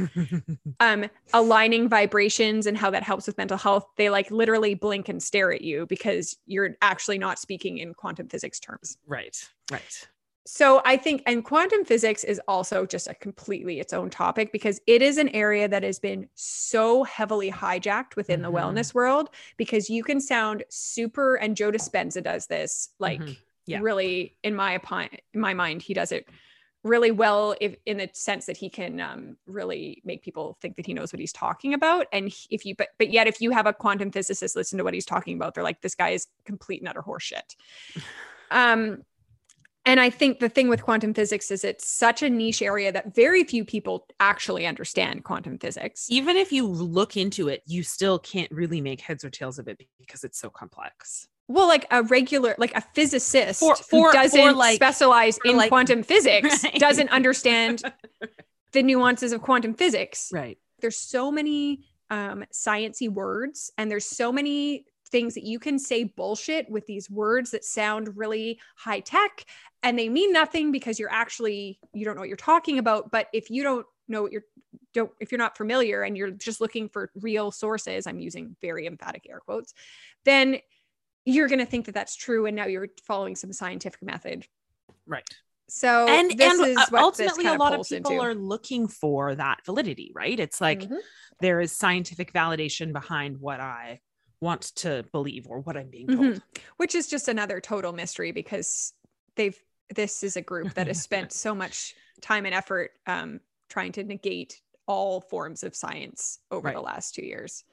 um 0.80 1.06
aligning 1.34 1.88
vibrations 1.88 2.66
and 2.66 2.76
how 2.76 2.90
that 2.90 3.02
helps 3.02 3.26
with 3.26 3.36
mental 3.38 3.58
health 3.58 3.84
they 3.96 4.08
like 4.08 4.30
literally 4.30 4.74
blink 4.74 5.08
and 5.08 5.22
stare 5.22 5.52
at 5.52 5.62
you 5.62 5.84
because 5.86 6.36
you're 6.46 6.76
actually 6.80 7.18
not 7.18 7.38
speaking 7.38 7.78
in 7.78 7.92
quantum 7.94 8.28
physics 8.28 8.60
terms 8.60 8.96
right. 9.06 9.36
Right. 9.72 10.08
so 10.46 10.80
i 10.84 10.96
think 10.96 11.22
and 11.26 11.44
quantum 11.44 11.84
physics 11.84 12.22
is 12.22 12.40
also 12.46 12.86
just 12.86 13.08
a 13.08 13.14
completely 13.14 13.80
its 13.80 13.92
own 13.92 14.10
topic 14.10 14.52
because 14.52 14.80
it 14.86 15.02
is 15.02 15.18
an 15.18 15.28
area 15.30 15.66
that 15.66 15.82
has 15.82 15.98
been 15.98 16.28
so 16.34 17.02
heavily 17.02 17.50
hijacked 17.50 18.14
within 18.14 18.42
the 18.42 18.50
Mhm. 18.50 18.54
wellness 18.60 18.94
world 18.94 19.30
because 19.56 19.90
you 19.90 20.04
can 20.04 20.20
sound 20.20 20.62
super 20.68 21.34
and 21.36 21.56
joe 21.56 21.72
dispenza 21.72 22.22
does 22.22 22.46
this 22.46 22.90
like 23.00 23.20
Mhm. 23.20 23.36
Yeah. 23.68 23.80
really 23.82 24.38
in 24.44 24.54
my 24.54 24.72
opinion 24.74 25.18
in 25.34 25.40
my 25.40 25.52
mind 25.52 25.82
he 25.82 25.92
does 25.94 26.12
it 26.12 26.28
really 26.86 27.10
well 27.10 27.54
if 27.60 27.76
in 27.86 27.98
the 27.98 28.08
sense 28.12 28.46
that 28.46 28.56
he 28.56 28.68
can 28.68 29.00
um, 29.00 29.36
really 29.46 30.02
make 30.04 30.22
people 30.22 30.56
think 30.60 30.76
that 30.76 30.86
he 30.86 30.94
knows 30.94 31.12
what 31.12 31.20
he's 31.20 31.32
talking 31.32 31.74
about. 31.74 32.06
And 32.12 32.32
if 32.50 32.64
you 32.64 32.74
but 32.76 32.88
but 32.98 33.10
yet 33.10 33.26
if 33.26 33.40
you 33.40 33.50
have 33.50 33.66
a 33.66 33.72
quantum 33.72 34.10
physicist 34.10 34.56
listen 34.56 34.78
to 34.78 34.84
what 34.84 34.94
he's 34.94 35.06
talking 35.06 35.36
about 35.36 35.54
they're 35.54 35.64
like 35.64 35.82
this 35.82 35.94
guy 35.94 36.10
is 36.10 36.26
complete 36.44 36.80
and 36.80 36.88
utter 36.88 37.02
horseshit. 37.02 37.56
Um 38.48 39.02
and 39.84 39.98
i 39.98 40.08
think 40.08 40.38
the 40.38 40.48
thing 40.48 40.68
with 40.68 40.84
quantum 40.84 41.12
physics 41.12 41.50
is 41.50 41.64
it's 41.64 41.84
such 41.84 42.22
a 42.22 42.30
niche 42.30 42.62
area 42.62 42.92
that 42.92 43.12
very 43.12 43.42
few 43.42 43.64
people 43.64 44.06
actually 44.20 44.66
understand 44.66 45.24
quantum 45.24 45.58
physics. 45.58 46.06
Even 46.08 46.36
if 46.36 46.52
you 46.52 46.64
look 46.64 47.16
into 47.16 47.48
it, 47.48 47.62
you 47.66 47.82
still 47.82 48.20
can't 48.20 48.50
really 48.52 48.80
make 48.80 49.00
heads 49.00 49.24
or 49.24 49.30
tails 49.30 49.58
of 49.58 49.66
it 49.66 49.80
because 49.98 50.22
it's 50.22 50.38
so 50.38 50.48
complex. 50.48 51.26
Well 51.48 51.66
like 51.68 51.86
a 51.90 52.02
regular 52.04 52.54
like 52.58 52.74
a 52.76 52.80
physicist 52.80 53.60
For- 53.60 53.74
who 53.76 53.82
for- 53.82 54.10
for, 54.10 54.12
doesn't 54.12 54.56
like- 54.56 54.76
specialize 54.76 55.38
in 55.44 55.56
like- 55.56 55.68
quantum 55.70 56.02
physics 56.12 56.64
Right. 56.64 56.74
doesn't 56.78 57.08
understand 57.10 57.82
the 58.72 58.82
nuances 58.82 59.32
of 59.32 59.42
quantum 59.42 59.74
physics 59.74 60.30
Right. 60.32 60.58
there's 60.80 60.96
so 60.98 61.30
many 61.30 61.84
um 62.10 62.44
sciency 62.52 63.08
words 63.08 63.70
and 63.78 63.90
there's 63.90 64.06
so 64.06 64.30
many 64.32 64.86
things 65.10 65.34
that 65.34 65.44
you 65.44 65.58
can 65.58 65.78
say 65.78 66.04
bullshit 66.04 66.68
with 66.68 66.86
these 66.86 67.08
words 67.08 67.52
that 67.52 67.64
sound 67.64 68.16
really 68.16 68.58
high 68.76 69.00
tech 69.00 69.44
and 69.82 69.96
they 69.98 70.08
mean 70.08 70.32
nothing 70.32 70.72
because 70.72 70.98
you're 70.98 71.12
actually 71.12 71.78
you 71.94 72.04
don't 72.04 72.14
know 72.16 72.20
what 72.20 72.28
you're 72.28 72.36
talking 72.36 72.78
about 72.78 73.10
but 73.10 73.28
if 73.32 73.50
you 73.50 73.62
don't 73.62 73.86
know 74.08 74.22
what 74.22 74.32
you're 74.32 74.44
don't 74.92 75.10
if 75.20 75.30
you're 75.32 75.38
not 75.38 75.56
familiar 75.56 76.02
and 76.02 76.16
you're 76.16 76.30
just 76.30 76.60
looking 76.60 76.88
for 76.88 77.10
real 77.20 77.50
sources 77.50 78.06
i'm 78.06 78.18
using 78.18 78.56
very 78.60 78.86
emphatic 78.86 79.26
air 79.28 79.40
quotes 79.40 79.74
then 80.24 80.58
you're 81.26 81.48
going 81.48 81.58
to 81.58 81.66
think 81.66 81.84
that 81.86 81.94
that's 81.94 82.16
true 82.16 82.46
and 82.46 82.56
now 82.56 82.64
you're 82.66 82.88
following 83.04 83.36
some 83.36 83.52
scientific 83.52 84.02
method 84.02 84.46
Right. 85.06 85.28
so 85.68 86.08
and 86.08 86.30
this 86.38 86.58
and 86.58 86.66
is 86.68 86.78
uh, 86.78 86.86
what 86.90 87.02
ultimately 87.02 87.44
this 87.44 87.52
a 87.52 87.56
lot 87.58 87.72
of 87.72 87.78
pulls 87.78 87.88
people 87.88 88.12
into. 88.12 88.22
are 88.24 88.34
looking 88.34 88.88
for 88.88 89.34
that 89.34 89.64
validity 89.66 90.12
right 90.14 90.38
it's 90.40 90.60
like 90.60 90.82
Mhm. 90.82 90.98
there 91.40 91.60
is 91.60 91.72
scientific 91.72 92.32
validation 92.32 92.92
behind 92.92 93.38
what 93.40 93.60
i 93.60 94.00
want 94.40 94.62
to 94.76 95.04
believe 95.12 95.46
or 95.48 95.60
what 95.60 95.76
i'm 95.76 95.90
being 95.90 96.06
told 96.06 96.18
Mhm. 96.20 96.42
which 96.76 96.94
is 96.94 97.08
just 97.08 97.28
another 97.28 97.60
total 97.60 97.92
mystery 97.92 98.32
because 98.32 98.94
they've 99.34 99.60
this 99.94 100.22
is 100.24 100.36
a 100.36 100.42
group 100.42 100.74
that 100.74 100.86
has 100.88 101.00
spent 101.02 101.32
so 101.44 101.54
much 101.54 101.94
time 102.20 102.44
and 102.46 102.54
effort 102.54 102.92
um, 103.06 103.40
trying 103.68 103.92
to 103.92 104.02
negate 104.02 104.60
all 104.86 105.20
forms 105.20 105.62
of 105.62 105.74
science 105.76 106.38
over 106.50 106.70
the 106.72 106.80
last 106.80 107.14
two 107.14 107.24
years 107.24 107.64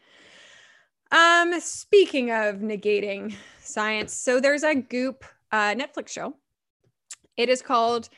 um 1.14 1.60
speaking 1.60 2.32
of 2.32 2.58
negating 2.58 3.34
science 3.62 4.14
so 4.14 4.40
there's 4.40 4.64
a 4.64 4.76
goop 4.76 5.24
uh, 5.52 5.74
netflix 5.76 6.10
show 6.10 6.36
it 7.38 7.48
is 7.50 7.62
called 7.62 8.10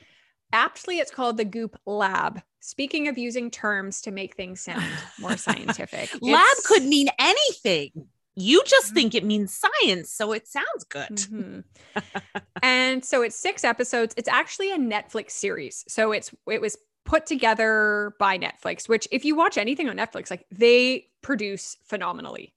aptly 0.54 0.98
it's 1.00 1.12
called 1.12 1.38
the 1.38 1.46
goop 1.46 1.78
lab 1.86 2.42
speaking 2.62 3.08
of 3.08 3.18
using 3.18 3.52
terms 3.52 4.02
to 4.02 4.12
make 4.12 4.36
things 4.36 4.62
sound 4.62 4.84
more 5.20 5.38
scientific 5.38 6.10
lab 6.22 6.58
could 6.66 6.84
mean 6.84 7.08
anything 7.20 7.92
you 8.36 8.62
just 8.66 8.92
Mhm. 8.92 8.96
think 8.96 9.16
it 9.16 9.24
means 9.24 9.54
science 9.58 10.12
so 10.12 10.32
it 10.32 10.48
sounds 10.48 10.84
good 10.90 11.10
Mhm. 11.10 11.64
and 12.64 13.04
so 13.06 13.22
it's 13.22 13.36
six 13.36 13.64
episodes. 13.64 14.14
It's 14.18 14.28
actually 14.28 14.72
a 14.72 14.78
Netflix 14.78 15.32
series. 15.32 15.86
So 15.88 16.12
it's 16.12 16.34
it 16.50 16.60
was 16.60 16.78
put 17.06 17.26
together 17.28 18.16
by 18.20 18.38
Netflix, 18.38 18.90
which 18.90 19.08
if 19.12 19.24
you 19.24 19.36
watch 19.36 19.58
anything 19.58 19.88
on 19.88 19.96
Netflix, 19.98 20.30
like 20.32 20.46
they 20.52 21.08
produce 21.22 21.78
phenomenally. 21.86 22.55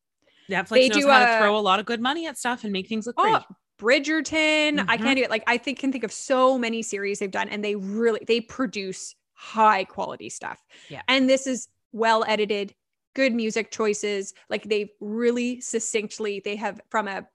Netflix 0.51 0.71
They 0.71 0.89
knows 0.89 1.03
do 1.03 1.09
how 1.09 1.23
a- 1.23 1.27
to 1.27 1.39
throw 1.39 1.57
a 1.57 1.61
lot 1.61 1.81
of 1.81 1.87
good 1.87 2.01
money 2.01 2.27
at 2.27 2.39
stuff 2.39 2.65
and 2.65 2.73
make 2.73 2.89
things 2.89 3.07
look 3.07 3.17
Oh, 3.19 3.43
great 3.79 4.05
Bridgerton. 4.05 4.85
I 4.89 4.97
Mhm. 4.97 5.03
can't 5.03 5.19
even 5.19 5.31
like 5.31 5.45
I 5.47 5.57
think 5.57 5.79
can 5.79 5.93
think 5.93 6.03
of 6.03 6.13
so 6.13 6.59
many 6.59 6.83
series 6.83 7.21
they've 7.21 7.31
done, 7.31 7.49
and 7.49 7.65
they 7.65 7.77
really 7.77 8.21
they 8.27 8.41
produce 8.41 9.15
high 9.35 9.85
quality 9.85 10.29
stuff. 10.29 10.61
Yeah. 10.89 11.03
And 11.07 11.31
this 11.31 11.47
is 11.47 11.69
well 11.93 12.25
edited, 12.27 12.75
good 13.15 13.33
music 13.33 13.71
choices. 13.71 14.35
Like 14.51 14.65
they've 14.65 14.91
really 15.01 15.61
succinctly, 15.61 16.41
they 16.45 16.57
have 16.57 16.81
from 16.91 17.07
a 17.07 17.29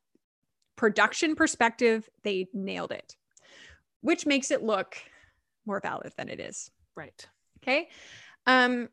production 0.75 1.33
perspective, 1.35 2.09
they 2.23 2.49
nailed 2.53 2.91
it, 2.91 3.15
which 4.01 4.25
makes 4.25 4.51
it 4.51 4.61
look 4.63 4.97
more 5.65 5.79
valid 5.79 6.11
than 6.17 6.27
it 6.27 6.41
is. 6.41 6.69
right 6.95 7.25
Okay. 7.59 7.89
Um, 8.45 8.89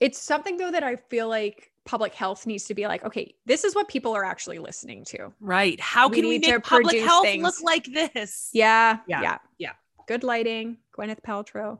it's 0.00 0.18
something 0.20 0.58
though 0.58 0.70
that 0.70 0.82
I 0.84 0.96
feel 0.96 1.28
like 1.30 1.71
public 1.84 2.14
health 2.14 2.46
needs 2.46 2.64
to 2.64 2.74
be 2.74 2.86
like, 2.86 3.04
okay, 3.04 3.34
this 3.46 3.64
is 3.64 3.74
what 3.74 3.88
people 3.88 4.14
are 4.14 4.24
actually 4.24 4.58
listening 4.58 5.04
to. 5.06 5.32
right 5.40 5.78
how 5.80 6.08
We 6.08 6.16
can 6.16 6.28
we 6.28 6.38
make 6.38 6.62
public 6.62 7.00
health 7.02 7.24
things. 7.24 7.42
look 7.42 7.60
like 7.62 7.86
this 7.86 8.50
Yeah. 8.52 8.98
Yeah, 9.06 9.22
Yeah. 9.22 9.38
yeah. 9.58 9.72
Good 10.08 10.24
lighting, 10.24 10.78
Gwyneth 10.96 11.22
Paltrow. 11.22 11.78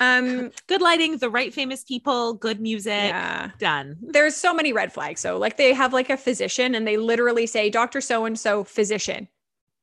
Um, 0.00 0.50
good 0.66 0.80
lighting 0.80 1.18
the 1.18 1.28
right 1.30 1.52
famous 1.52 1.82
people 1.84 2.34
good 2.34 2.60
music 2.60 2.92
yeah. 2.92 3.50
done 3.58 3.96
There's 4.00 4.36
so 4.36 4.54
many 4.54 4.72
red 4.72 4.92
flags. 4.92 5.20
So, 5.20 5.36
like, 5.38 5.56
they 5.56 5.72
have 5.74 5.92
like 5.92 6.10
a 6.10 6.16
physician 6.16 6.74
and 6.74 6.86
they 6.86 6.96
literally 6.96 7.46
say, 7.46 7.70
Dr. 7.70 8.00
So 8.00 8.24
and 8.24 8.38
so, 8.38 8.64
physician. 8.64 9.28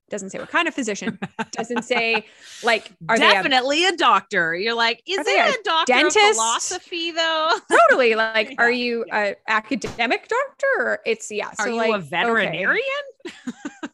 Doesn't 0.09 0.29
say 0.29 0.39
what 0.39 0.49
kind 0.49 0.67
of 0.69 0.73
physician. 0.73 1.19
Doesn't 1.51 1.83
say, 1.83 2.25
like, 2.63 2.93
are 3.09 3.19
they 3.19 3.27
a 3.27 3.33
definitely 3.33 3.85
a, 3.85 3.95
doctor. 3.95 4.55
You're 4.55 4.73
like 4.73 5.03
is 5.05 5.19
it 5.19 5.59
a, 5.59 5.63
doctor 5.63 5.93
dentist? 5.93 6.17
of 6.17 6.35
philosophy 6.35 7.11
though? 7.11 7.51
Totally. 7.89 8.15
Like 8.15 8.55
are 8.57 8.71
Yeah, 8.71 8.77
you 8.77 9.05
a 9.11 9.35
academic 9.47 10.29
doctor 10.29 10.67
or 10.79 10.99
it's 11.05 11.29
yeah 11.29 11.49
are 11.49 11.55
so 11.55 11.65
you 11.65 11.75
like 11.75 11.91
a 11.91 11.95
okay. 11.95 12.07
veterinarian? 12.07 12.83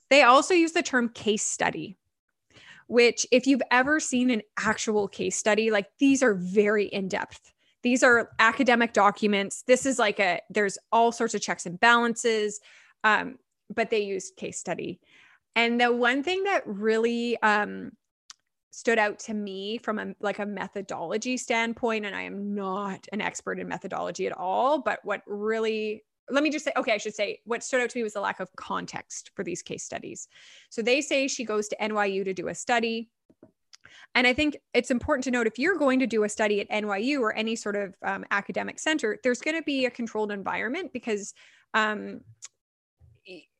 They 0.09 0.21
also 0.21 0.53
use 0.53 0.73
the 0.73 0.83
term 0.83 1.09
case 1.09 1.43
study 1.43 1.97
which 2.87 3.25
if 3.31 3.47
you've 3.47 3.61
ever 3.71 3.99
seen 3.99 4.29
an 4.29 4.41
actual 4.59 5.07
case 5.07 5.35
study 5.35 5.71
like 5.71 5.87
these 5.99 6.21
are 6.21 6.35
very 6.35 6.85
in-depth. 6.85 7.53
These 7.81 8.03
are 8.03 8.29
academic 8.39 8.93
documents. 8.93 9.63
This 9.63 9.85
is 9.85 9.97
like 9.97 10.19
a 10.19 10.41
there's 10.51 10.77
all 10.91 11.11
sorts 11.11 11.33
of 11.33 11.41
checks 11.41 11.65
and 11.65 11.79
balances 11.79 12.59
um, 13.03 13.39
but 13.73 13.89
they 13.89 14.01
use 14.01 14.31
case 14.37 14.59
study 14.59 14.99
and 15.55 15.79
the 15.79 15.91
one 15.91 16.23
thing 16.23 16.43
that 16.43 16.63
really 16.65 17.37
um, 17.41 17.91
stood 18.71 18.97
out 18.97 19.19
to 19.19 19.33
me 19.33 19.77
from 19.77 19.99
a 19.99 20.13
like 20.19 20.39
a 20.39 20.45
methodology 20.45 21.37
standpoint 21.37 22.05
and 22.05 22.15
i 22.15 22.23
am 22.23 22.55
not 22.55 23.07
an 23.13 23.21
expert 23.21 23.59
in 23.59 23.67
methodology 23.67 24.25
at 24.25 24.35
all 24.35 24.81
but 24.81 24.99
what 25.03 25.21
really 25.27 26.03
let 26.31 26.43
me 26.43 26.49
just 26.49 26.65
say 26.65 26.71
okay 26.75 26.93
i 26.93 26.97
should 26.97 27.13
say 27.13 27.39
what 27.45 27.63
stood 27.63 27.81
out 27.81 27.89
to 27.89 27.99
me 27.99 28.03
was 28.03 28.13
the 28.13 28.19
lack 28.19 28.39
of 28.39 28.49
context 28.55 29.31
for 29.35 29.43
these 29.43 29.61
case 29.61 29.83
studies. 29.83 30.27
So 30.69 30.81
they 30.81 31.01
say 31.01 31.27
she 31.27 31.45
goes 31.45 31.67
to 31.67 31.75
nyu 31.77 32.23
to 32.23 32.33
do 32.33 32.47
a 32.47 32.55
study. 32.55 33.09
And 34.15 34.25
i 34.25 34.33
think 34.33 34.57
it's 34.73 34.91
important 34.91 35.23
to 35.25 35.31
note 35.31 35.47
if 35.47 35.59
you're 35.59 35.77
going 35.77 35.99
to 35.99 36.07
do 36.07 36.23
a 36.23 36.29
study 36.29 36.61
at 36.61 36.69
nyu 36.69 37.19
or 37.19 37.35
any 37.35 37.55
sort 37.55 37.75
of 37.75 37.93
um, 38.03 38.25
academic 38.31 38.79
center 38.79 39.19
there's 39.23 39.41
going 39.41 39.57
to 39.57 39.63
be 39.63 39.85
a 39.85 39.91
controlled 39.91 40.31
environment 40.31 40.93
because 40.93 41.33
um, 41.73 42.21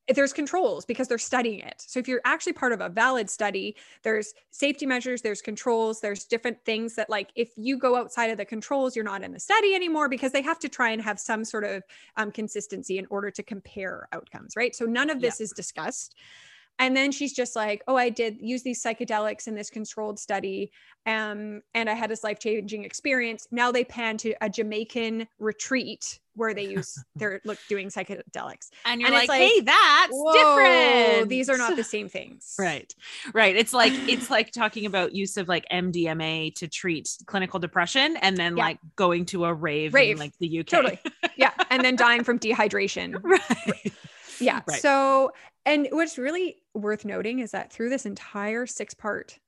there's 0.10 0.34
controls 0.34 0.86
because 0.86 1.08
they're 1.08 1.18
studying 1.18 1.60
it. 1.60 1.76
So 1.78 2.00
if 2.00 2.08
you're 2.08 2.22
actually 2.26 2.54
part 2.54 2.74
of 2.74 2.82
a 2.82 2.90
valid 2.90 3.30
study, 3.30 3.76
there's 4.04 4.34
safety 4.52 4.86
measures, 4.86 5.22
there's 5.22 5.42
controls, 5.42 6.02
there's 6.02 6.26
different 6.26 6.58
things 6.66 6.96
that 6.96 7.10
like 7.10 7.32
if 7.36 7.52
you 7.56 7.78
go 7.78 7.96
outside 7.96 8.30
of 8.30 8.38
the 8.38 8.46
controls, 8.46 8.96
you're 8.96 9.06
not 9.06 9.24
in 9.24 9.32
the 9.32 9.40
study 9.40 9.74
anymore 9.74 10.10
because 10.10 10.34
they 10.34 10.42
have 10.42 10.60
to 10.60 10.70
try 10.70 10.90
and 10.90 11.02
have 11.02 11.20
some 11.20 11.46
sort 11.46 11.64
of 11.64 11.84
um, 12.18 12.32
consistency 12.32 12.98
in 12.98 13.08
order 13.10 13.32
to 13.32 13.44
compare 13.44 14.10
outcomes, 14.12 14.56
right? 14.58 14.76
So 14.76 14.86
none 14.86 15.10
of 15.10 15.22
this 15.22 15.40
yeah. 15.40 15.46
is 15.46 15.52
discussed. 15.52 16.16
And 16.80 16.98
then 16.98 17.12
she's 17.12 17.34
just 17.34 17.56
like, 17.56 17.84
oh, 17.88 17.96
I 17.96 18.10
did 18.10 18.38
use 18.42 18.64
these 18.64 18.82
psychedelics 18.82 19.48
in 19.48 19.56
this 19.56 19.70
controlled 19.70 20.20
study. 20.20 20.72
Um, 21.06 21.62
and 21.74 21.90
I 21.90 21.94
had 21.94 22.10
this 22.10 22.24
life 22.24 22.40
changing 22.40 22.84
experience. 22.84 23.48
Now 23.52 23.72
they 23.72 23.84
pan 23.84 24.18
to 24.18 24.34
a 24.42 24.50
Jamaican 24.50 25.28
retreat 25.40 26.20
where 26.36 26.54
they 26.54 26.64
use 26.64 26.98
they're 27.16 27.42
look 27.46 27.60
doing 27.70 27.90
psychedelics. 27.90 28.70
And 28.86 29.02
you're 29.02 29.08
and 29.08 29.16
like, 29.16 29.30
like, 29.30 29.42
hey, 29.42 29.60
that's 29.62 30.24
different. 30.34 31.30
These 31.30 31.50
are 31.50 31.58
not 31.58 31.76
the 31.76 31.84
same 31.84 32.10
things. 32.10 32.56
right. 32.58 32.94
Right. 33.34 33.56
It's 33.56 33.74
like 33.74 33.94
it's 34.10 34.30
like 34.32 34.52
talking 34.52 34.86
about 34.86 35.14
use 35.14 35.38
of 35.38 35.48
like 35.48 35.66
MDMA 35.72 36.56
to 36.56 36.68
treat 36.68 37.10
clinical 37.28 37.60
depression 37.60 38.18
and 38.18 38.36
then 38.36 38.58
yeah. 38.58 38.64
like 38.64 38.80
going 38.96 39.26
to 39.28 39.46
a 39.46 39.54
rave, 39.54 39.94
rave. 39.94 40.14
in 40.14 40.18
like 40.18 40.34
the 40.40 40.60
UK. 40.60 40.66
Totally. 40.66 41.00
Yeah. 41.36 41.52
And 41.70 41.84
then 41.84 41.96
dying 41.96 42.24
from 42.24 42.40
dehydration. 42.40 43.22
right. 43.24 43.94
Yeah. 44.40 44.62
Right. 44.68 44.82
So 44.82 45.32
and 45.66 45.88
what's 45.92 46.18
really 46.18 46.58
worth 46.74 47.06
noting 47.06 47.40
is 47.40 47.52
that 47.52 47.72
through 47.72 47.90
this 47.90 48.06
entire 48.06 48.66
six 48.66 48.94
part 48.94 49.40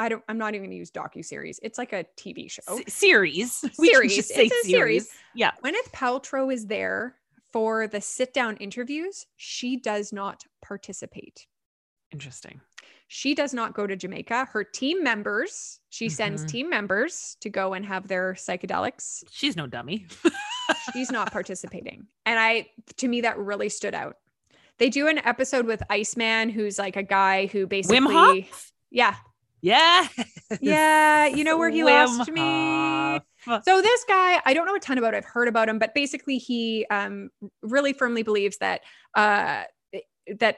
I 0.00 0.08
don't. 0.08 0.24
I'm 0.30 0.38
not 0.38 0.54
even 0.54 0.62
going 0.62 0.70
to 0.70 0.76
use 0.78 0.90
docu 0.90 1.22
series. 1.22 1.60
It's 1.62 1.76
like 1.76 1.92
a 1.92 2.06
TV 2.16 2.50
show 2.50 2.62
S- 2.68 2.94
series. 2.94 3.52
Series. 3.74 4.16
it's 4.18 4.30
a 4.30 4.34
series. 4.34 4.64
series. 4.64 5.10
Yeah. 5.34 5.50
Gwyneth 5.62 5.92
Paltrow 5.92 6.50
is 6.50 6.66
there 6.66 7.16
for 7.52 7.86
the 7.86 8.00
sit 8.00 8.32
down 8.32 8.56
interviews. 8.56 9.26
She 9.36 9.76
does 9.76 10.10
not 10.10 10.42
participate. 10.62 11.46
Interesting. 12.12 12.62
She 13.08 13.34
does 13.34 13.52
not 13.52 13.74
go 13.74 13.86
to 13.86 13.94
Jamaica. 13.94 14.46
Her 14.50 14.64
team 14.64 15.04
members. 15.04 15.80
She 15.90 16.06
mm-hmm. 16.06 16.14
sends 16.14 16.44
team 16.46 16.70
members 16.70 17.36
to 17.42 17.50
go 17.50 17.74
and 17.74 17.84
have 17.84 18.08
their 18.08 18.32
psychedelics. 18.32 19.22
She's 19.30 19.54
no 19.54 19.66
dummy. 19.66 20.06
She's 20.94 21.10
not 21.10 21.30
participating, 21.30 22.06
and 22.24 22.38
I. 22.38 22.68
To 22.98 23.08
me, 23.08 23.20
that 23.20 23.36
really 23.38 23.68
stood 23.68 23.94
out. 23.94 24.16
They 24.80 24.88
do 24.88 25.06
an 25.06 25.18
episode 25.18 25.66
with 25.66 25.82
Iceman, 25.88 26.48
who's 26.48 26.78
like 26.78 26.96
a 26.96 27.02
guy 27.02 27.46
who 27.46 27.66
basically. 27.66 28.00
Wim 28.00 28.10
Hof? 28.10 28.72
Yeah, 28.90 29.14
yeah. 29.60 30.08
Yeah. 30.60 31.26
You 31.26 31.44
know 31.44 31.58
where 31.58 31.70
he 31.70 31.80
Wim 31.82 32.18
lost 32.18 32.30
me. 32.30 33.60
So 33.64 33.80
this 33.80 34.04
guy, 34.08 34.40
I 34.44 34.54
don't 34.54 34.66
know 34.66 34.74
a 34.74 34.80
ton 34.80 34.98
about. 34.98 35.14
I've 35.14 35.24
heard 35.24 35.48
about 35.48 35.68
him, 35.68 35.78
but 35.78 35.94
basically 35.94 36.38
he 36.38 36.86
um, 36.90 37.30
really 37.62 37.92
firmly 37.92 38.22
believes 38.22 38.58
that 38.58 38.80
uh, 39.14 39.64
that 40.38 40.56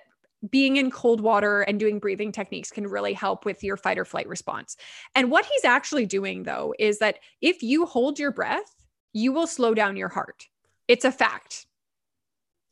being 0.49 0.77
in 0.77 0.91
cold 0.91 1.21
water 1.21 1.61
and 1.63 1.79
doing 1.79 1.99
breathing 1.99 2.33
techniques 2.33 2.71
can 2.71 2.87
really 2.87 3.13
help 3.13 3.45
with 3.45 3.63
your 3.63 3.77
fight 3.77 3.99
or 3.99 4.05
flight 4.05 4.29
response. 4.29 4.77
And 5.15 5.31
what 5.31 5.47
he's 5.47 5.65
actually 5.65 6.07
doing 6.07 6.45
though 6.45 6.75
is 6.79 6.99
that 6.99 7.19
if 7.41 7.63
you 7.63 7.87
hold 7.87 8.19
your 8.19 8.33
breath, 8.33 8.75
you 9.13 9.33
will 9.33 9.47
slow 9.47 9.75
down 9.75 9.97
your 9.97 10.09
heart. 10.09 10.47
It's 10.89 11.05
a 11.05 11.13
fact. 11.13 11.67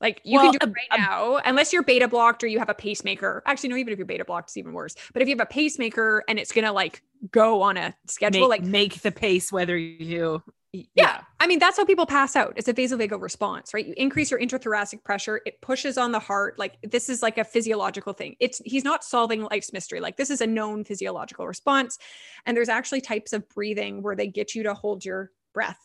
Like 0.00 0.22
you 0.24 0.38
well, 0.38 0.50
can 0.50 0.58
do 0.58 0.66
it 0.66 0.74
right 0.74 0.98
now, 0.98 1.36
unless 1.44 1.72
you're 1.72 1.82
beta 1.82 2.08
blocked 2.08 2.42
or 2.42 2.46
you 2.46 2.58
have 2.58 2.70
a 2.70 2.74
pacemaker. 2.74 3.42
Actually, 3.44 3.70
no, 3.70 3.76
even 3.76 3.92
if 3.92 3.98
you're 3.98 4.06
beta 4.06 4.24
blocked, 4.24 4.50
it's 4.50 4.56
even 4.56 4.72
worse. 4.72 4.94
But 5.12 5.22
if 5.22 5.28
you 5.28 5.32
have 5.32 5.40
a 5.40 5.50
pacemaker 5.50 6.24
and 6.26 6.38
it's 6.38 6.52
gonna 6.52 6.72
like 6.72 7.02
go 7.30 7.62
on 7.62 7.76
a 7.76 7.94
schedule, 8.06 8.48
make, 8.48 8.48
like 8.48 8.62
make 8.62 9.02
the 9.02 9.12
pace 9.12 9.52
whether 9.52 9.76
you 9.76 10.42
yeah. 10.72 10.84
yeah. 10.94 11.20
I 11.40 11.46
mean, 11.46 11.58
that's 11.58 11.76
how 11.76 11.84
people 11.84 12.06
pass 12.06 12.36
out. 12.36 12.52
It's 12.56 12.68
a 12.68 12.74
vasovagal 12.74 13.20
response, 13.20 13.74
right? 13.74 13.84
You 13.84 13.94
increase 13.96 14.30
your 14.30 14.40
intrathoracic 14.40 15.02
pressure, 15.02 15.40
it 15.44 15.60
pushes 15.60 15.98
on 15.98 16.12
the 16.12 16.18
heart. 16.18 16.58
Like 16.58 16.78
this 16.82 17.08
is 17.08 17.22
like 17.22 17.38
a 17.38 17.44
physiological 17.44 18.12
thing. 18.12 18.36
It's 18.40 18.60
he's 18.64 18.84
not 18.84 19.02
solving 19.02 19.42
life's 19.42 19.72
mystery. 19.72 20.00
Like 20.00 20.16
this 20.16 20.30
is 20.30 20.40
a 20.40 20.46
known 20.46 20.84
physiological 20.84 21.46
response. 21.46 21.98
And 22.46 22.56
there's 22.56 22.68
actually 22.68 23.00
types 23.00 23.32
of 23.32 23.48
breathing 23.48 24.02
where 24.02 24.14
they 24.14 24.28
get 24.28 24.54
you 24.54 24.62
to 24.64 24.74
hold 24.74 25.04
your 25.04 25.30
breath. 25.52 25.78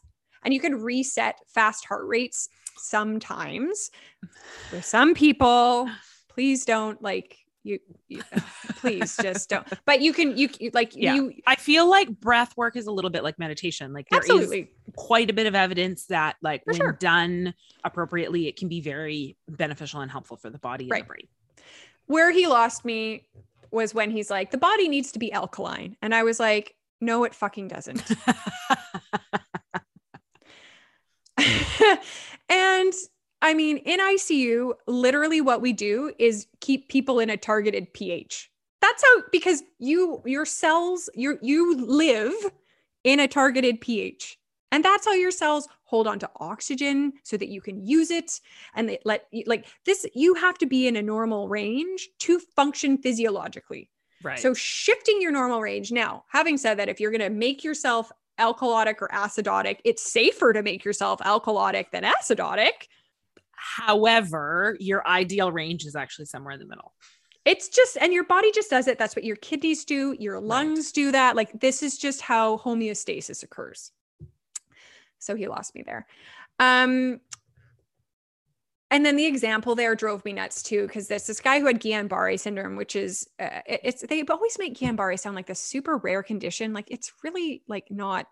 And 0.43 0.53
you 0.53 0.59
can 0.59 0.75
reset 0.75 1.39
fast 1.47 1.85
heart 1.85 2.05
rates 2.07 2.49
sometimes 2.77 3.91
for 4.69 4.81
some 4.81 5.13
people 5.13 5.89
please 6.29 6.65
don't 6.65 7.01
like 7.01 7.37
you, 7.63 7.79
you 8.07 8.21
uh, 8.31 8.39
please 8.77 9.17
just 9.21 9.49
don't 9.49 9.65
but 9.85 10.01
you 10.01 10.13
can 10.13 10.37
you 10.37 10.49
like 10.73 10.95
yeah. 10.95 11.15
you 11.15 11.33
i 11.47 11.55
feel 11.55 11.89
like 11.89 12.09
breath 12.21 12.55
work 12.55 12.75
is 12.75 12.85
a 12.85 12.91
little 12.91 13.09
bit 13.09 13.23
like 13.23 13.39
meditation 13.39 13.91
like 13.91 14.07
there 14.09 14.19
absolutely. 14.19 14.59
is 14.61 14.67
quite 14.95 15.29
a 15.29 15.33
bit 15.33 15.47
of 15.47 15.55
evidence 15.55 16.05
that 16.05 16.35
like 16.41 16.63
for 16.63 16.73
when 16.73 16.77
sure. 16.77 16.91
done 16.93 17.53
appropriately 17.83 18.47
it 18.47 18.55
can 18.55 18.67
be 18.67 18.81
very 18.81 19.35
beneficial 19.49 20.01
and 20.01 20.11
helpful 20.11 20.37
for 20.37 20.49
the 20.49 20.59
body 20.59 20.87
right. 20.89 20.99
and 20.99 21.05
the 21.05 21.07
brain 21.07 21.27
where 22.05 22.31
he 22.31 22.45
lost 22.45 22.85
me 22.85 23.25
was 23.71 23.95
when 23.95 24.11
he's 24.11 24.29
like 24.29 24.51
the 24.51 24.57
body 24.57 24.87
needs 24.87 25.11
to 25.11 25.19
be 25.19 25.31
alkaline 25.31 25.97
and 26.03 26.13
i 26.13 26.21
was 26.21 26.39
like 26.39 26.75
no 27.01 27.23
it 27.23 27.33
fucking 27.33 27.67
doesn't 27.67 28.03
and 32.49 32.93
I 33.41 33.53
mean, 33.53 33.77
in 33.77 33.99
ICU, 33.99 34.73
literally 34.87 35.41
what 35.41 35.61
we 35.61 35.73
do 35.73 36.11
is 36.17 36.47
keep 36.61 36.89
people 36.89 37.19
in 37.19 37.29
a 37.29 37.37
targeted 37.37 37.93
pH. 37.93 38.49
That's 38.81 39.03
how 39.03 39.23
because 39.31 39.63
you 39.79 40.21
your 40.25 40.45
cells 40.45 41.09
you 41.15 41.37
you 41.41 41.77
live 41.85 42.33
in 43.03 43.19
a 43.19 43.27
targeted 43.27 43.81
pH. 43.81 44.37
And 44.71 44.83
that's 44.83 45.05
how 45.05 45.13
your 45.13 45.31
cells 45.31 45.67
hold 45.83 46.07
on 46.07 46.19
to 46.19 46.29
oxygen 46.37 47.13
so 47.23 47.37
that 47.37 47.49
you 47.49 47.61
can 47.61 47.85
use 47.85 48.11
it 48.11 48.41
and 48.73 48.89
they 48.89 48.99
let 49.05 49.27
you, 49.31 49.43
like 49.45 49.67
this 49.85 50.05
you 50.13 50.33
have 50.33 50.57
to 50.57 50.65
be 50.65 50.87
in 50.87 50.95
a 50.95 51.01
normal 51.01 51.47
range 51.47 52.09
to 52.19 52.39
function 52.39 52.97
physiologically. 52.97 53.89
Right. 54.23 54.39
So 54.39 54.53
shifting 54.53 55.21
your 55.21 55.31
normal 55.31 55.61
range. 55.61 55.91
Now, 55.91 56.25
having 56.27 56.57
said 56.57 56.79
that, 56.79 56.89
if 56.89 56.99
you're 56.99 57.11
going 57.11 57.21
to 57.21 57.29
make 57.29 57.63
yourself 57.63 58.11
alkalotic 58.39 58.95
or 59.01 59.09
acidotic, 59.09 59.79
it's 59.83 60.01
safer 60.01 60.53
to 60.53 60.63
make 60.63 60.83
yourself 60.85 61.19
alkalotic 61.19 61.91
than 61.91 62.03
acidotic. 62.03 62.87
However, 63.51 64.77
your 64.79 65.07
ideal 65.07 65.51
range 65.51 65.85
is 65.85 65.95
actually 65.95 66.25
somewhere 66.25 66.53
in 66.53 66.59
the 66.59 66.65
middle. 66.65 66.93
It's 67.45 67.69
just, 67.69 67.97
and 68.01 68.11
your 68.11 68.23
body 68.23 68.51
just 68.51 68.69
does 68.69 68.87
it. 68.87 68.97
That's 68.97 69.15
what 69.15 69.23
your 69.23 69.35
kidneys 69.35 69.85
do, 69.85 70.15
your 70.19 70.39
lungs 70.39 70.87
right. 70.87 70.93
do 70.95 71.11
that. 71.11 71.35
Like, 71.35 71.59
this 71.59 71.83
is 71.83 71.97
just 71.97 72.21
how 72.21 72.57
homeostasis 72.57 73.43
occurs. 73.43 73.91
So 75.19 75.35
he 75.35 75.47
lost 75.47 75.75
me 75.75 75.83
there. 75.85 76.07
Um, 76.59 77.19
and 78.95 79.05
then 79.05 79.17
the 79.17 79.25
example 79.25 79.75
there 79.75 79.93
drove 79.93 80.23
me 80.23 80.31
nuts 80.31 80.63
too, 80.63 80.87
because 80.87 81.09
there's 81.09 81.27
this 81.27 81.41
guy 81.41 81.59
who 81.59 81.65
had 81.65 81.81
Guillain-Barré 81.81 82.39
syndrome, 82.39 82.77
which 82.77 82.95
is 82.95 83.27
uh, 83.41 83.59
it's 83.67 84.03
they 84.07 84.23
always 84.23 84.57
make 84.57 84.77
Guillain-Barré 84.77 85.19
sound 85.19 85.35
like 85.35 85.49
a 85.49 85.55
super 85.55 85.97
rare 85.97 86.23
condition. 86.23 86.71
Like 86.71 86.89
it's 86.89 87.11
really 87.21 87.61
like 87.67 87.91
not 87.91 88.27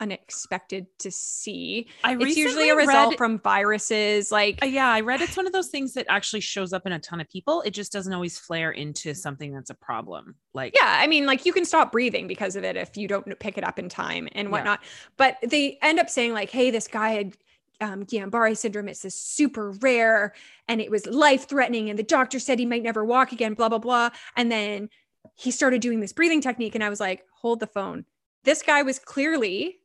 unexpected 0.00 0.86
to 1.00 1.10
see. 1.10 1.88
I 2.02 2.16
it's 2.18 2.34
usually 2.34 2.70
a 2.70 2.76
result 2.76 3.10
read, 3.10 3.18
from 3.18 3.38
viruses. 3.40 4.32
Like 4.32 4.58
uh, 4.62 4.66
yeah, 4.66 4.88
I 4.88 5.02
read 5.02 5.20
it's 5.20 5.36
one 5.36 5.46
of 5.46 5.52
those 5.52 5.68
things 5.68 5.92
that 5.92 6.06
actually 6.08 6.40
shows 6.40 6.72
up 6.72 6.86
in 6.86 6.92
a 6.92 6.98
ton 6.98 7.20
of 7.20 7.28
people. 7.28 7.60
It 7.60 7.72
just 7.72 7.92
doesn't 7.92 8.12
always 8.12 8.38
flare 8.38 8.70
into 8.70 9.14
something 9.14 9.52
that's 9.52 9.68
a 9.68 9.74
problem. 9.74 10.36
Like 10.54 10.74
yeah, 10.74 10.96
I 10.98 11.06
mean, 11.08 11.26
like 11.26 11.44
you 11.44 11.52
can 11.52 11.66
stop 11.66 11.92
breathing 11.92 12.26
because 12.26 12.56
of 12.56 12.64
it 12.64 12.76
if 12.76 12.96
you 12.96 13.06
don't 13.06 13.38
pick 13.38 13.58
it 13.58 13.64
up 13.64 13.78
in 13.78 13.90
time 13.90 14.30
and 14.32 14.50
whatnot. 14.50 14.80
Yeah. 14.82 14.88
But 15.18 15.36
they 15.50 15.78
end 15.82 16.00
up 16.00 16.08
saying 16.08 16.32
like, 16.32 16.48
hey, 16.48 16.70
this 16.70 16.88
guy 16.88 17.10
had 17.10 17.36
um, 17.80 18.04
Guillain-Barré 18.04 18.56
syndrome. 18.56 18.88
It's 18.88 19.02
this 19.02 19.14
super 19.14 19.72
rare 19.80 20.34
and 20.68 20.80
it 20.80 20.90
was 20.90 21.06
life 21.06 21.48
threatening. 21.48 21.90
And 21.90 21.98
the 21.98 22.02
doctor 22.02 22.38
said 22.38 22.58
he 22.58 22.66
might 22.66 22.82
never 22.82 23.04
walk 23.04 23.32
again, 23.32 23.54
blah, 23.54 23.68
blah, 23.68 23.78
blah. 23.78 24.10
And 24.36 24.50
then 24.50 24.88
he 25.34 25.50
started 25.50 25.80
doing 25.80 26.00
this 26.00 26.12
breathing 26.12 26.40
technique. 26.40 26.74
And 26.74 26.84
I 26.84 26.88
was 26.88 27.00
like, 27.00 27.22
hold 27.32 27.60
the 27.60 27.66
phone. 27.66 28.04
This 28.44 28.62
guy 28.62 28.82
was 28.82 28.98
clearly 28.98 29.78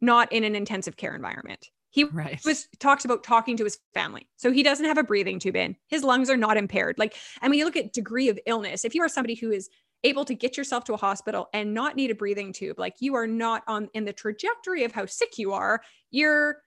not 0.00 0.32
in 0.32 0.44
an 0.44 0.54
intensive 0.54 0.96
care 0.96 1.14
environment. 1.14 1.70
He 1.90 2.04
right. 2.04 2.40
was 2.44 2.66
talks 2.80 3.04
about 3.04 3.22
talking 3.22 3.56
to 3.56 3.64
his 3.64 3.78
family. 3.92 4.28
So 4.36 4.50
he 4.50 4.64
doesn't 4.64 4.84
have 4.84 4.98
a 4.98 5.04
breathing 5.04 5.38
tube 5.38 5.54
in. 5.54 5.76
His 5.86 6.02
lungs 6.02 6.28
are 6.28 6.36
not 6.36 6.56
impaired. 6.56 6.96
Like, 6.98 7.14
I 7.40 7.48
mean, 7.48 7.58
you 7.58 7.64
look 7.64 7.76
at 7.76 7.92
degree 7.92 8.28
of 8.28 8.38
illness. 8.46 8.84
If 8.84 8.96
you 8.96 9.02
are 9.02 9.08
somebody 9.08 9.36
who 9.36 9.52
is 9.52 9.68
able 10.02 10.24
to 10.24 10.34
get 10.34 10.56
yourself 10.56 10.84
to 10.84 10.94
a 10.94 10.98
hospital 10.98 11.48
and 11.52 11.72
not 11.72 11.94
need 11.94 12.10
a 12.10 12.14
breathing 12.14 12.52
tube, 12.52 12.80
like 12.80 12.96
you 12.98 13.14
are 13.14 13.28
not 13.28 13.62
on 13.68 13.88
in 13.94 14.04
the 14.04 14.12
trajectory 14.12 14.82
of 14.82 14.90
how 14.92 15.06
sick 15.06 15.38
you 15.38 15.52
are, 15.52 15.82
you're 16.10 16.58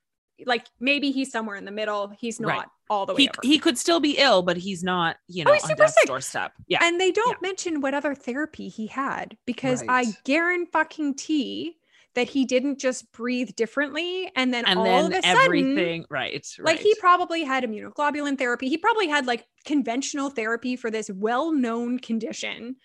like 0.46 0.66
maybe 0.80 1.12
he's 1.12 1.32
somewhere 1.32 1.56
in 1.56 1.66
the 1.66 1.72
middle. 1.72 2.14
He's 2.20 2.40
not 2.40 2.50
right. 2.50 2.66
all 2.90 3.06
the 3.06 3.14
way. 3.14 3.24
He, 3.24 3.30
over. 3.30 3.40
he 3.44 3.60
could 3.60 3.78
still 3.78 4.00
be 4.00 4.18
ill, 4.18 4.42
but 4.42 4.58
he's 4.58 4.84
not, 4.84 5.18
you 5.28 5.44
oh, 5.44 5.46
know, 5.46 5.52
oh, 5.52 5.54
he's 5.56 5.70
on 5.70 5.76
death's 5.76 5.96
sick. 5.96 6.08
doorstep. 6.08 6.54
Yeah. 6.68 6.80
And 6.82 7.00
they 7.00 7.12
don't 7.12 7.38
yeah. 7.42 7.48
mention 7.48 7.82
what 7.82 7.94
other 7.94 8.14
therapy 8.14 8.70
he 8.70 8.88
had 8.88 9.38
because 9.46 9.84
right. 9.86 10.08
I 10.08 10.12
guarantee 10.24 11.78
that 12.18 12.28
he 12.28 12.46
didn't 12.46 12.80
just 12.80 13.12
breathe 13.12 13.56
differently 13.56 14.32
and 14.36 14.52
then 14.52 14.66
and 14.66 14.80
all 14.80 14.86
then 14.86 15.06
of 15.06 15.12
a 15.12 15.22
sudden 15.22 15.38
everything 15.38 16.06
right, 16.10 16.48
right 16.58 16.66
like 16.66 16.80
he 16.80 16.96
probably 16.96 17.44
had 17.44 17.64
immunoglobulin 17.64 18.40
therapy 18.40 18.68
he 18.68 18.76
probably 18.76 19.08
had 19.08 19.28
like 19.28 19.46
conventional 19.66 20.32
therapy 20.32 20.76
for 20.76 20.90
this 20.90 21.12
well-known 21.14 22.00
condition 22.00 22.76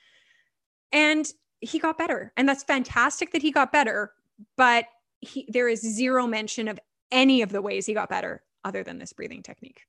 and 0.93 1.33
he 1.61 1.79
got 1.79 1.97
better 1.97 2.31
and 2.37 2.47
that's 2.47 2.63
fantastic 2.63 3.33
that 3.33 3.41
he 3.41 3.51
got 3.51 3.73
better 3.73 4.13
but 4.59 4.85
he, 5.21 5.47
there 5.49 5.67
is 5.69 5.81
zero 5.81 6.27
mention 6.27 6.69
of 6.69 6.79
any 7.13 7.43
of 7.43 7.51
the 7.51 7.63
ways 7.63 7.87
he 7.87 7.95
got 7.95 8.09
better 8.09 8.43
other 8.65 8.83
than 8.83 8.99
this 8.99 9.13
breathing 9.13 9.43
technique. 9.45 9.83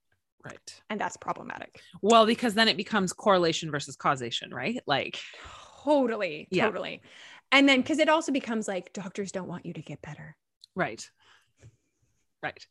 Right. 0.46 0.82
And 0.90 1.00
that's 1.00 1.18
problematic. 1.18 1.80
Well, 2.02 2.26
because 2.26 2.54
then 2.54 2.68
it 2.68 2.76
becomes 2.78 3.14
correlation 3.14 3.72
versus 3.72 3.96
causation, 3.96 4.54
right? 4.54 4.80
Like, 4.86 5.20
totally, 5.84 6.48
Yeah. 6.52 6.66
totally. 6.66 7.02
And 7.52 7.68
then 7.70 7.82
because 7.82 8.00
it 8.00 8.10
also 8.10 8.32
becomes 8.32 8.68
like 8.68 8.92
doctors 8.94 9.32
don't 9.32 9.48
want 9.48 9.66
you 9.66 9.74
to 9.74 9.82
get 9.82 10.02
better, 10.02 10.36
right. 10.76 11.08
Right. 12.42 12.66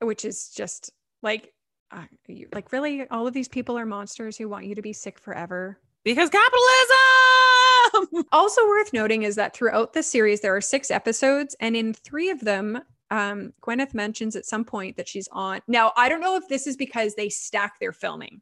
which 0.00 0.24
is 0.24 0.48
just 0.50 0.90
like, 1.22 1.52
uh, 1.92 2.04
you, 2.26 2.48
like 2.52 2.72
really, 2.72 3.06
all 3.08 3.26
of 3.26 3.34
these 3.34 3.48
people 3.48 3.78
are 3.78 3.86
monsters 3.86 4.36
who 4.36 4.48
want 4.48 4.64
you 4.66 4.74
to 4.74 4.82
be 4.82 4.92
sick 4.92 5.18
forever. 5.18 5.78
Because 6.04 6.28
capitalism. 6.30 8.24
Also 8.32 8.66
worth 8.66 8.92
noting 8.92 9.22
is 9.22 9.36
that 9.36 9.54
throughout 9.54 9.92
the 9.92 10.02
series 10.02 10.40
there 10.40 10.54
are 10.54 10.60
six 10.60 10.90
episodes, 10.90 11.56
and 11.60 11.74
in 11.76 11.94
three 11.94 12.28
of 12.30 12.40
them, 12.40 12.80
um, 13.10 13.52
Gwyneth 13.62 13.94
mentions 13.94 14.36
at 14.36 14.46
some 14.46 14.64
point 14.64 14.96
that 14.96 15.08
she's 15.08 15.28
on. 15.32 15.60
Now 15.66 15.92
I 15.96 16.08
don't 16.08 16.20
know 16.20 16.36
if 16.36 16.48
this 16.48 16.66
is 16.66 16.76
because 16.76 17.14
they 17.14 17.28
stack 17.28 17.78
their 17.80 17.92
filming, 17.92 18.40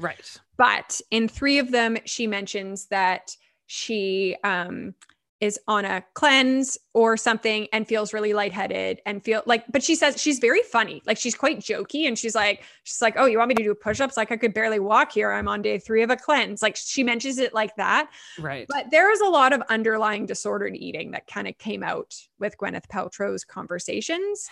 right. 0.00 0.40
but 0.56 1.00
in 1.10 1.28
three 1.28 1.58
of 1.58 1.70
them 1.70 1.96
she 2.04 2.26
mentions 2.26 2.86
that 2.86 3.36
she 3.66 4.36
um 4.44 4.94
is 5.40 5.58
on 5.66 5.84
a 5.84 6.04
cleanse 6.14 6.78
or 6.92 7.16
something 7.16 7.66
and 7.72 7.86
feels 7.86 8.12
really 8.12 8.32
lightheaded 8.32 9.00
and 9.04 9.22
feel 9.22 9.42
like 9.46 9.64
but 9.70 9.82
she 9.82 9.94
says 9.94 10.20
she's 10.20 10.38
very 10.38 10.62
funny. 10.62 11.02
Like 11.06 11.18
she's 11.18 11.34
quite 11.34 11.60
jokey 11.60 12.06
and 12.06 12.18
she's 12.18 12.34
like 12.34 12.62
she's 12.84 13.02
like 13.02 13.14
oh 13.16 13.26
you 13.26 13.38
want 13.38 13.48
me 13.48 13.54
to 13.56 13.62
do 13.62 13.74
push-ups? 13.74 14.16
Like 14.16 14.32
i 14.32 14.36
could 14.36 14.54
barely 14.54 14.78
walk 14.78 15.12
here. 15.12 15.32
I'm 15.32 15.48
on 15.48 15.62
day 15.62 15.78
three 15.78 16.02
of 16.02 16.10
a 16.10 16.16
cleanse. 16.16 16.62
Like 16.62 16.76
she 16.76 17.02
mentions 17.02 17.38
it 17.38 17.52
like 17.52 17.74
that. 17.76 18.10
Right. 18.38 18.66
but 18.68 18.90
there 18.90 19.10
is 19.12 19.20
a 19.20 19.28
lot 19.28 19.52
of 19.52 19.62
underlying 19.68 20.26
disordered 20.26 20.76
eating 20.76 21.10
that 21.12 21.26
kind 21.26 21.48
of 21.48 21.58
came 21.58 21.82
out 21.82 22.14
with 22.38 22.56
gwyneth 22.58 22.86
paltrow's 22.88 23.44
conversations 23.44 24.48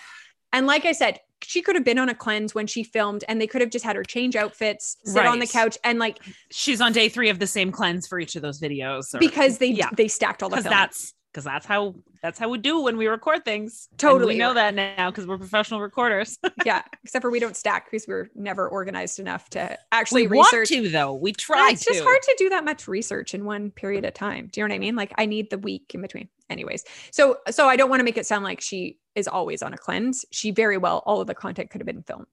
and 0.52 0.66
like 0.66 0.84
i 0.84 0.92
said 0.92 1.20
she 1.44 1.60
could 1.60 1.74
have 1.74 1.84
been 1.84 1.98
on 1.98 2.08
a 2.08 2.14
cleanse 2.14 2.54
when 2.54 2.66
she 2.66 2.84
filmed 2.84 3.24
and 3.28 3.40
they 3.40 3.46
could 3.46 3.60
have 3.60 3.70
just 3.70 3.84
had 3.84 3.96
her 3.96 4.04
change 4.04 4.36
outfits 4.36 4.96
sit 5.04 5.26
on 5.26 5.38
the 5.38 5.46
couch 5.46 5.76
and 5.84 5.98
like 5.98 6.18
She's 6.50 6.80
on 6.80 6.92
day 6.92 7.08
three 7.08 7.30
of 7.30 7.38
the 7.38 7.46
same 7.46 7.72
cleanse 7.72 8.06
for 8.06 8.20
each 8.20 8.36
of 8.36 8.42
those 8.42 8.60
videos. 8.60 9.12
or- 9.14 9.18
because 9.18 9.58
they 9.58 9.66
yeah. 9.66 9.88
they 9.96 10.08
stacked 10.08 10.42
all 10.42 10.48
the 10.48 10.56
because 10.56 10.70
that's 10.70 11.14
because 11.32 11.44
that's 11.44 11.64
how 11.66 11.94
that's 12.22 12.38
how 12.38 12.48
we 12.48 12.58
do 12.58 12.80
when 12.82 12.96
we 12.96 13.06
record 13.06 13.44
things. 13.44 13.88
And 13.90 13.98
Totally. 13.98 14.34
we 14.34 14.38
know 14.38 14.54
that 14.54 14.74
now 14.74 15.10
because 15.10 15.26
we're 15.26 15.38
professional 15.38 15.80
recorders. 15.80 16.38
yeah 16.64 16.82
except 17.02 17.22
for 17.22 17.30
we 17.30 17.40
don't 17.40 17.56
stack 17.56 17.90
because 17.90 18.06
we're 18.06 18.28
never 18.34 18.68
organized 18.68 19.18
enough 19.18 19.48
to 19.50 19.76
actually 19.90 20.26
we 20.28 20.36
want 20.38 20.52
research 20.52 20.68
to 20.68 20.88
though. 20.88 21.14
We 21.14 21.32
try 21.32 21.70
it's 21.72 21.84
to. 21.84 21.90
just 21.92 22.02
hard 22.04 22.20
to 22.22 22.34
do 22.38 22.48
that 22.50 22.64
much 22.64 22.86
research 22.86 23.34
in 23.34 23.44
one 23.44 23.70
period 23.70 24.04
of 24.04 24.14
time 24.14 24.48
do 24.52 24.60
you 24.60 24.66
know 24.66 24.72
what 24.72 24.76
i 24.76 24.78
mean 24.78 24.94
like 24.96 25.12
i 25.18 25.26
need 25.26 25.50
the 25.50 25.58
week 25.58 25.90
in 25.94 26.02
between 26.02 26.28
anyways 26.50 26.84
so 27.10 27.38
so 27.50 27.66
i 27.66 27.76
don't 27.76 27.90
want 27.90 28.00
to 28.00 28.04
make 28.04 28.16
it 28.16 28.26
sound 28.26 28.44
like 28.44 28.60
she 28.60 28.98
is 29.14 29.26
always 29.26 29.62
on 29.62 29.72
a 29.72 29.78
cleanse 29.78 30.24
she 30.30 30.50
very 30.50 30.76
well 30.76 31.02
all 31.06 31.20
of 31.20 31.26
the 31.26 31.34
content 31.34 31.70
could 31.70 31.80
have 31.80 31.86
been 31.86 32.02
filmed 32.02 32.26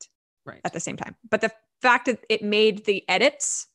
Right. 0.45 0.61
at 0.65 0.73
the 0.73 0.79
same 0.79 0.97
time 0.97 1.15
but 1.29 1.41
the 1.41 1.51
fact 1.81 2.05
that 2.07 2.19
it 2.29 2.43
made 2.43 2.85
the 2.85 3.03
edits 3.09 3.67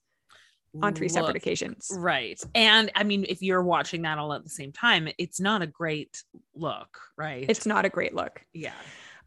on 0.82 0.94
three 0.94 1.08
separate 1.08 1.36
occasions 1.36 1.90
Right. 1.96 2.40
And 2.54 2.90
I 2.94 3.04
mean, 3.04 3.24
if 3.28 3.42
you're 3.42 3.62
watching 3.62 4.02
that 4.02 4.18
all 4.18 4.32
at 4.32 4.42
the 4.42 4.50
same 4.50 4.72
time, 4.72 5.08
it's 5.18 5.40
not 5.40 5.62
a 5.62 5.66
great 5.66 6.22
look, 6.54 6.98
right? 7.16 7.46
it's 7.48 7.66
not 7.66 7.84
a 7.84 7.88
great 7.88 8.14
look 8.14 8.44
yeah. 8.52 8.72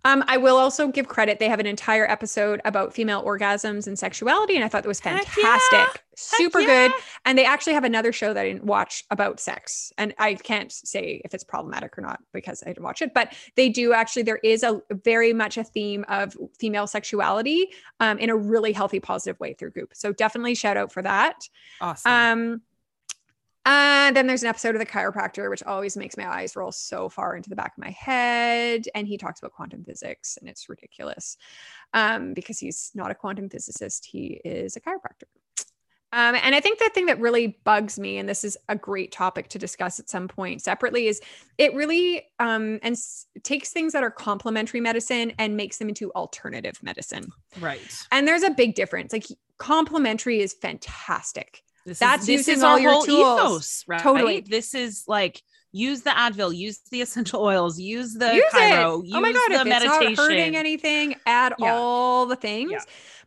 Um, 0.08 0.24
I 0.28 0.38
will 0.38 0.56
also 0.56 0.88
give 0.88 1.10
credit. 1.10 1.38
They 1.40 1.50
have 1.50 1.60
an 1.60 1.66
entire 1.66 2.10
episode 2.10 2.62
about 2.64 2.94
female 2.94 3.22
orgasms 3.26 3.88
and 3.88 4.00
sexuality, 4.00 4.56
and 4.56 4.64
I 4.64 4.70
thought 4.70 4.84
that 4.84 4.88
was 4.88 5.02
fantastic. 5.02 5.70
yeah! 5.74 5.88
Super 6.16 6.62
Heck 6.62 6.92
good. 6.92 7.02
And 7.26 7.38
they 7.38 7.46
actually 7.46 7.74
have 7.74 7.84
another 7.84 8.12
show 8.14 8.34
that 8.34 8.42
I 8.42 8.48
didn't 8.48 8.64
watch 8.64 9.04
about 9.12 9.40
sex. 9.40 9.92
And 9.98 10.16
I 10.18 10.34
can't 10.34 10.72
say 10.72 11.22
if 11.24 11.34
it's 11.34 11.44
problematic 11.44 11.98
or 11.98 12.02
not 12.02 12.22
because 12.34 12.64
I 12.64 12.70
didn't 12.70 12.84
watch 12.84 13.02
it, 13.02 13.14
but 13.14 13.34
they 13.56 13.70
do 13.70 13.94
actually, 13.94 14.24
there 14.24 14.40
is 14.44 14.64
a 14.64 14.82
very 15.04 15.32
much 15.34 15.58
a 15.58 15.64
theme 15.64 16.06
of 16.08 16.36
female 16.58 16.88
sexuality 16.88 17.70
um, 18.00 18.18
in 18.18 18.30
a 18.30 18.36
really 18.36 18.72
healthy, 18.72 19.00
positive 19.00 19.40
way 19.40 19.54
through 19.54 19.72
goop. 19.72 19.92
So 19.94 20.12
definitely 20.12 20.56
shout 20.56 20.78
out 20.78 20.92
for 20.92 21.04
that. 21.04 21.48
Awesome. 21.82 22.12
Um, 22.12 22.62
and 23.68 24.16
then 24.16 24.28
there's 24.28 24.44
an 24.44 24.50
episode 24.50 24.76
of 24.76 24.80
the 24.80 24.86
chiropractor, 24.86 25.50
which 25.50 25.62
always 25.64 25.98
makes 25.98 26.16
my 26.16 26.26
eyes 26.26 26.56
roll 26.56 26.72
so 26.72 27.10
far 27.10 27.36
into 27.36 27.50
the 27.50 27.56
back 27.56 27.74
of 27.78 27.84
my 27.84 27.92
head. 27.92 28.86
And 28.96 29.06
he 29.06 29.18
talks 29.18 29.40
about 29.42 29.52
quantum 29.52 29.84
physics, 29.84 30.38
and 30.40 30.50
it's 30.50 30.70
ridiculous 30.70 31.36
um, 31.94 32.34
because 32.34 32.60
he's 32.60 32.92
not 32.96 33.12
a 33.12 33.16
quantum 33.16 33.50
physicist, 33.50 34.06
he 34.06 34.40
is 34.46 34.78
a 34.78 34.80
chiropractor. 34.80 35.28
Um, 36.14 36.36
and 36.42 36.56
I 36.56 36.62
think 36.62 36.80
the 36.80 36.90
thing 36.94 37.08
that 37.08 37.20
really 37.20 37.60
bugs 37.66 38.00
me, 38.00 38.18
and 38.18 38.30
this 38.30 38.46
is 38.46 38.58
a 38.70 38.76
great 38.78 39.12
topic 39.12 39.50
to 39.50 39.60
discuss 39.60 40.00
at 40.00 40.10
some 40.10 40.30
point 40.30 40.62
separately, 40.62 41.08
is 41.08 41.20
it 41.58 41.74
really 41.74 42.24
um, 42.40 42.80
and 42.82 42.94
s- 42.94 43.26
takes 43.44 43.72
things 43.72 43.92
that 43.92 44.04
are 44.04 44.12
complementary 44.12 44.80
medicine 44.80 45.34
and 45.38 45.58
makes 45.58 45.78
them 45.78 45.90
into 45.90 46.10
alternative 46.14 46.82
medicine. 46.82 47.28
right. 47.60 47.82
And 48.14 48.26
there's 48.26 48.44
a 48.44 48.52
big 48.52 48.76
difference. 48.76 49.12
Like 49.12 49.28
complementary 49.58 50.40
is 50.40 50.54
fantastic. 50.54 51.64
This 51.88 52.00
That's 52.00 52.24
is, 52.24 52.28
this 52.28 52.38
using 52.50 52.54
is 52.56 52.64
all 52.64 52.78
your 52.78 53.06
tools. 53.06 53.40
ethos, 53.40 53.84
right? 53.88 54.02
Totally. 54.02 54.42
This 54.42 54.76
is 54.76 55.06
like 55.08 55.42
use 55.72 56.02
the 56.02 56.10
Advil, 56.10 56.54
use 56.54 56.82
the 56.92 57.02
essential 57.02 57.42
oils, 57.42 57.80
use 57.80 58.14
the 58.14 58.26
use 58.34 58.44
use 58.44 58.54
oh 58.54 59.22
my 59.22 59.32
god, 59.32 59.50
the 59.52 59.62
if 59.62 59.68
meditation. 59.68 60.08
it's 60.12 60.18
not 60.18 60.30
hurting 60.30 60.58
anything, 60.58 61.16
add 61.26 61.54
Yeah. 61.58 61.72
all 61.74 62.26
the 62.26 62.36
things. 62.36 62.72
Yeah. 62.74 62.80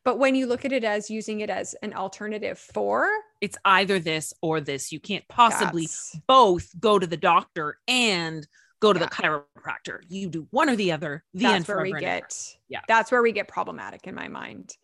But 0.05 0.19
when 0.19 0.35
you 0.35 0.47
look 0.47 0.67
at 0.67 0.73
it 0.73 0.85
as 0.85 1.09
using 1.09 1.41
it 1.41 1.49
as 1.49 1.75
an 1.83 1.95
alternative 1.95 2.59
for, 2.59 3.09
it's 3.41 3.57
either 3.65 3.99
this 3.99 4.35
or 4.43 4.61
this. 4.61 4.93
You 4.93 5.01
can't 5.01 5.27
possibly 5.29 5.85
that's- 5.85 6.19
both 6.27 6.79
go 6.79 6.99
to 6.99 7.07
the 7.07 7.17
doctor 7.17 7.79
and 7.89 8.47
go 8.81 8.93
to 8.93 9.01
Yeah. 9.01 9.07
the 9.07 9.11
chiropractor. 9.11 10.01
You 10.11 10.29
do 10.29 10.47
one 10.51 10.69
or 10.69 10.77
the 10.77 10.93
other. 10.93 11.25
The 11.33 11.45
that's 11.45 11.55
end 11.55 11.69
where 11.69 11.83
we 11.83 11.91
forever 11.93 11.97
and 12.05 12.07
ever. 12.15 12.21
get 12.27 12.57
Yeah. 12.69 12.81
that's 12.87 13.11
where 13.11 13.23
we 13.23 13.33
get 13.33 13.49
problematic 13.49 14.07
in 14.07 14.15
my 14.15 14.29
mind. 14.29 14.77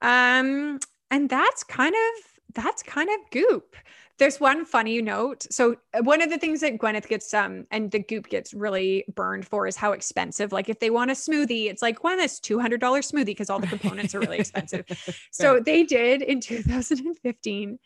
Um, 0.00 0.78
and 1.10 1.28
that's 1.28 1.64
kind 1.64 1.94
of 1.96 2.37
that's 2.54 2.82
kind 2.82 3.08
of 3.08 3.30
goop. 3.30 3.76
There's 4.18 4.40
one 4.40 4.64
funny 4.64 5.00
note. 5.00 5.46
So 5.50 5.76
uh, 5.94 6.02
one 6.02 6.22
of 6.22 6.30
the 6.30 6.38
things 6.38 6.60
that 6.60 6.78
Gwyneth 6.78 7.08
gets 7.08 7.32
um 7.32 7.66
and 7.70 7.90
the 7.90 8.00
goop 8.00 8.28
gets 8.28 8.52
really 8.52 9.04
burned 9.14 9.46
for 9.46 9.66
is 9.66 9.76
how 9.76 9.92
expensive. 9.92 10.52
Like 10.52 10.68
if 10.68 10.80
they 10.80 10.90
want 10.90 11.10
a 11.10 11.14
smoothie, 11.14 11.70
it's 11.70 11.82
like 11.82 12.02
that's 12.02 12.40
two 12.40 12.58
hundred 12.58 12.80
dollar 12.80 13.00
smoothie 13.00 13.26
because 13.26 13.50
all 13.50 13.60
the 13.60 13.66
components 13.66 14.14
are 14.14 14.20
really 14.20 14.38
expensive. 14.38 14.84
So 15.30 15.60
they 15.60 15.84
did 15.84 16.22
in 16.22 16.40
2015. 16.40 17.78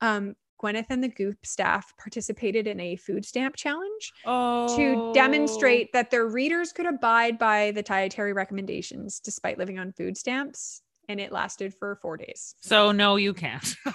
Um, 0.00 0.34
Gwyneth 0.62 0.86
and 0.90 1.02
the 1.02 1.08
Goop 1.08 1.44
staff 1.44 1.92
participated 1.98 2.66
in 2.66 2.80
a 2.80 2.96
food 2.96 3.24
stamp 3.24 3.56
challenge 3.56 4.12
oh. 4.24 4.74
to 4.76 5.12
demonstrate 5.12 5.92
that 5.92 6.10
their 6.10 6.26
readers 6.26 6.72
could 6.72 6.86
abide 6.86 7.38
by 7.38 7.72
the 7.72 7.82
dietary 7.82 8.32
recommendations 8.32 9.20
despite 9.20 9.58
living 9.58 9.78
on 9.78 9.92
food 9.92 10.16
stamps. 10.16 10.82
And 11.08 11.20
it 11.20 11.30
lasted 11.32 11.72
for 11.74 11.96
four 11.96 12.16
days. 12.16 12.54
So 12.60 12.92
no, 12.92 13.16
you 13.16 13.32
can't. 13.34 13.74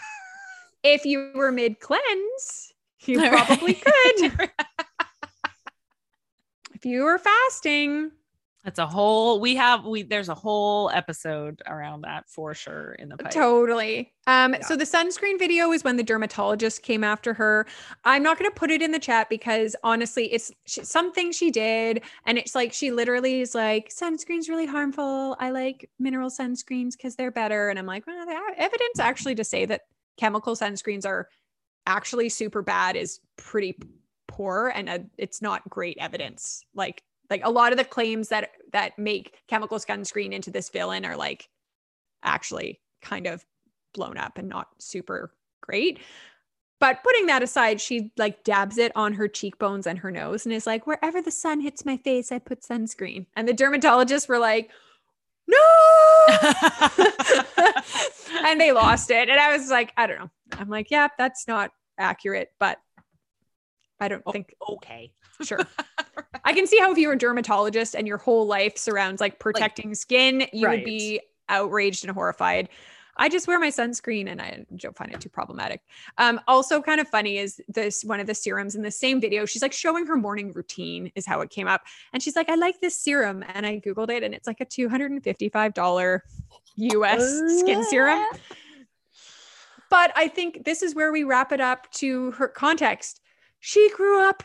If 0.83 1.05
you 1.05 1.31
were 1.35 1.51
mid 1.51 1.79
cleanse, 1.79 2.73
you 3.05 3.19
probably 3.29 3.75
could. 3.75 4.49
If 6.73 6.85
you 6.85 7.03
were 7.03 7.19
fasting, 7.19 8.09
That's 8.63 8.77
a 8.77 8.85
whole. 8.85 9.39
We 9.39 9.55
have 9.55 9.85
we. 9.85 10.03
There's 10.03 10.29
a 10.29 10.35
whole 10.35 10.91
episode 10.91 11.63
around 11.65 12.01
that 12.01 12.29
for 12.29 12.53
sure 12.53 12.93
in 12.93 13.09
the 13.09 13.17
pipe. 13.17 13.31
Totally. 13.31 14.13
Um, 14.27 14.53
Yeah. 14.53 14.61
so 14.65 14.75
the 14.75 14.83
sunscreen 14.83 15.39
video 15.39 15.71
is 15.71 15.83
when 15.83 15.97
the 15.97 16.03
dermatologist 16.03 16.83
came 16.83 17.03
after 17.03 17.33
her. 17.33 17.65
I'm 18.05 18.21
not 18.21 18.37
going 18.37 18.51
to 18.51 18.55
put 18.55 18.69
it 18.69 18.83
in 18.83 18.91
the 18.91 18.99
chat 18.99 19.29
because 19.29 19.75
honestly, 19.83 20.31
it's 20.31 20.51
sh- 20.67 20.79
something 20.83 21.31
she 21.31 21.49
did, 21.49 22.03
and 22.27 22.37
it's 22.37 22.53
like 22.53 22.71
she 22.71 22.91
literally 22.91 23.41
is 23.41 23.55
like, 23.55 23.89
"Sunscreen's 23.89 24.47
really 24.47 24.67
harmful. 24.67 25.35
I 25.39 25.49
like 25.49 25.89
mineral 25.97 26.29
sunscreens 26.29 26.91
because 26.95 27.15
they're 27.15 27.31
better." 27.31 27.69
And 27.69 27.79
I'm 27.79 27.87
like, 27.87 28.05
"Well, 28.05 28.27
the 28.27 28.37
evidence 28.57 28.99
actually 28.99 29.33
to 29.35 29.43
say 29.43 29.65
that 29.65 29.81
chemical 30.17 30.55
sunscreens 30.55 31.05
are 31.07 31.27
actually 31.87 32.29
super 32.29 32.61
bad 32.61 32.95
is 32.95 33.21
pretty 33.37 33.75
poor, 34.27 34.71
and 34.75 34.87
uh, 34.87 34.99
it's 35.17 35.41
not 35.41 35.67
great 35.67 35.97
evidence. 35.99 36.63
Like, 36.75 37.01
like 37.31 37.43
a 37.43 37.49
lot 37.49 37.71
of 37.71 37.79
the 37.79 37.85
claims 37.85 38.29
that 38.29 38.51
that 38.73 38.99
make 38.99 39.41
chemical 39.47 39.79
sunscreen 39.79 40.33
into 40.33 40.51
this 40.51 40.69
villain 40.69 41.05
are 41.05 41.17
like 41.17 41.49
actually 42.23 42.79
kind 43.01 43.25
of 43.25 43.43
blown 43.93 44.17
up 44.17 44.37
and 44.37 44.47
not 44.49 44.67
super 44.77 45.33
great. 45.61 45.99
But 46.79 47.03
putting 47.03 47.27
that 47.27 47.43
aside, 47.43 47.79
she 47.79 48.11
like 48.17 48.43
dabs 48.43 48.77
it 48.77 48.91
on 48.95 49.13
her 49.13 49.27
cheekbones 49.27 49.87
and 49.87 49.99
her 49.99 50.11
nose 50.11 50.45
and 50.45 50.53
is 50.53 50.65
like, 50.65 50.87
wherever 50.87 51.21
the 51.21 51.31
sun 51.31 51.59
hits 51.61 51.85
my 51.85 51.97
face, 51.97 52.31
I 52.31 52.39
put 52.39 52.61
sunscreen. 52.61 53.27
And 53.35 53.47
the 53.47 53.53
dermatologists 53.53 54.27
were 54.27 54.39
like, 54.39 54.71
no. 55.47 55.57
and 58.45 58.59
they 58.59 58.71
lost 58.71 59.11
it. 59.11 59.29
And 59.29 59.39
I 59.39 59.55
was 59.55 59.69
like, 59.69 59.93
I 59.95 60.07
don't 60.07 60.19
know. 60.19 60.31
I'm 60.53 60.69
like, 60.69 60.89
yeah, 60.89 61.09
that's 61.17 61.47
not 61.47 61.71
accurate, 61.99 62.51
but 62.59 62.79
I 64.01 64.07
don't 64.07 64.23
think 64.31 64.55
okay. 64.69 65.13
sure. 65.43 65.59
I 66.43 66.53
can 66.53 66.67
see 66.67 66.79
how 66.79 66.91
if 66.91 66.97
you 66.97 67.07
were 67.07 67.13
a 67.13 67.17
dermatologist 67.17 67.95
and 67.95 68.07
your 68.07 68.17
whole 68.17 68.45
life 68.47 68.77
surrounds 68.77 69.21
like 69.21 69.39
protecting 69.39 69.95
skin, 69.95 70.47
you 70.51 70.67
Right. 70.67 70.79
would 70.79 70.85
be 70.85 71.21
outraged 71.47 72.03
and 72.03 72.13
horrified. 72.13 72.67
I 73.17 73.29
just 73.29 73.47
wear 73.47 73.59
my 73.59 73.69
sunscreen 73.69 74.27
and 74.29 74.41
I 74.41 74.65
don't 74.77 74.95
find 74.95 75.13
it 75.13 75.21
too 75.21 75.29
problematic. 75.29 75.81
Um, 76.17 76.39
also 76.47 76.81
kind 76.81 76.99
of 76.99 77.07
funny 77.07 77.37
is 77.37 77.61
this 77.67 78.03
one 78.03 78.19
of 78.19 78.25
the 78.25 78.33
serums 78.33 78.73
in 78.73 78.81
the 78.81 78.89
same 78.89 79.21
video. 79.21 79.45
She's 79.45 79.61
like 79.61 79.73
showing 79.73 80.07
her 80.07 80.15
morning 80.15 80.51
routine 80.53 81.11
is 81.13 81.25
how 81.25 81.41
it 81.41 81.49
came 81.49 81.67
up. 81.67 81.81
And 82.13 82.23
she's 82.23 82.35
like, 82.35 82.49
I 82.49 82.55
like 82.55 82.81
this 82.81 82.97
serum. 82.97 83.43
And 83.53 83.65
I 83.65 83.79
Googled 83.79 84.09
it 84.09 84.23
and 84.23 84.33
it's 84.33 84.47
like 84.47 84.61
a 84.61 84.65
$255 84.65 86.21
US 86.77 87.41
skin 87.59 87.83
serum. 87.89 88.25
But 89.89 90.13
I 90.15 90.29
think 90.29 90.63
this 90.63 90.81
is 90.81 90.95
where 90.95 91.11
we 91.11 91.23
wrap 91.23 91.51
it 91.51 91.59
up 91.59 91.91
to 91.93 92.31
her 92.31 92.47
context. 92.47 93.20
She 93.61 93.89
grew 93.95 94.21
up 94.27 94.43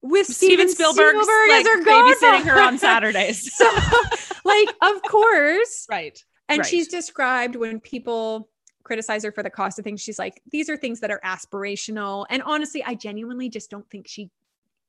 with 0.00 0.26
Steven, 0.26 0.68
Steven 0.68 0.92
Spielberg, 0.94 1.16
like, 1.16 1.66
as 1.66 1.66
her 1.66 1.84
babysitting 1.84 2.44
her 2.44 2.60
on. 2.60 2.78
Saturdays. 2.78 3.54
so, 3.54 3.64
like, 4.44 4.68
of 4.80 5.02
course. 5.02 5.86
right. 5.90 6.18
And 6.48 6.58
Right. 6.60 6.66
she's 6.66 6.88
described 6.88 7.56
when 7.56 7.80
people 7.80 8.48
criticize 8.82 9.24
her 9.24 9.32
for 9.32 9.42
the 9.42 9.48
cost 9.50 9.78
of 9.78 9.84
things, 9.84 10.00
she's 10.02 10.18
like, 10.18 10.40
these 10.52 10.68
are 10.68 10.76
things 10.76 11.00
that 11.00 11.10
are 11.10 11.20
aspirational. 11.24 12.26
And 12.30 12.42
honestly, 12.42 12.82
I 12.84 12.94
genuinely 12.94 13.48
just 13.48 13.70
don't 13.70 13.88
think 13.90 14.06
she 14.08 14.30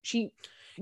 she 0.01 0.31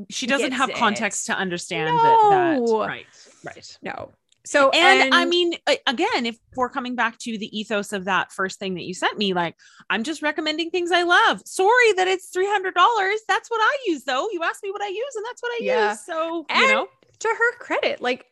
She 0.10 0.26
doesn't 0.28 0.52
have 0.54 0.70
it. 0.72 0.76
context 0.76 1.28
to 1.28 1.34
understand 1.34 1.96
that, 1.96 2.18
that. 2.32 2.60
Right. 2.88 3.06
Right. 3.46 3.78
no. 3.84 4.12
So 4.46 4.70
and, 4.72 5.14
I 5.14 5.24
mean, 5.26 5.54
again, 5.88 6.26
if 6.26 6.38
we're 6.56 6.70
coming 6.70 6.96
back 6.96 7.18
to 7.20 7.38
the 7.38 7.58
ethos 7.58 7.94
of 7.94 8.06
that 8.06 8.32
first 8.32 8.60
thing 8.60 8.74
that 8.76 8.84
you 8.84 8.94
sent 8.94 9.18
me, 9.18 9.34
like 9.34 9.56
I'm 9.90 10.04
just 10.04 10.22
recommending 10.22 10.70
things 10.70 10.92
I 10.92 11.04
love. 11.04 11.42
Sorry 11.46 11.94
that 11.94 12.08
it's 12.10 12.28
three 12.28 12.48
hundred 12.48 12.74
dollars. 12.76 13.20
That's 13.28 13.50
what 13.50 13.60
I 13.62 13.78
use, 13.88 14.04
though. 14.04 14.28
You 14.32 14.42
asked 14.44 14.62
me 14.64 14.72
what 14.72 14.82
I 14.82 14.90
use, 14.90 15.16
and 15.16 15.26
that's 15.26 15.42
what 15.42 15.52
I 15.54 15.60
Yeah. 15.62 15.90
use. 15.92 16.06
So 16.06 16.46
And 16.50 16.60
you 16.62 16.68
know, 16.68 16.88
to 17.20 17.28
her 17.30 17.58
credit, 17.60 18.02
like 18.02 18.26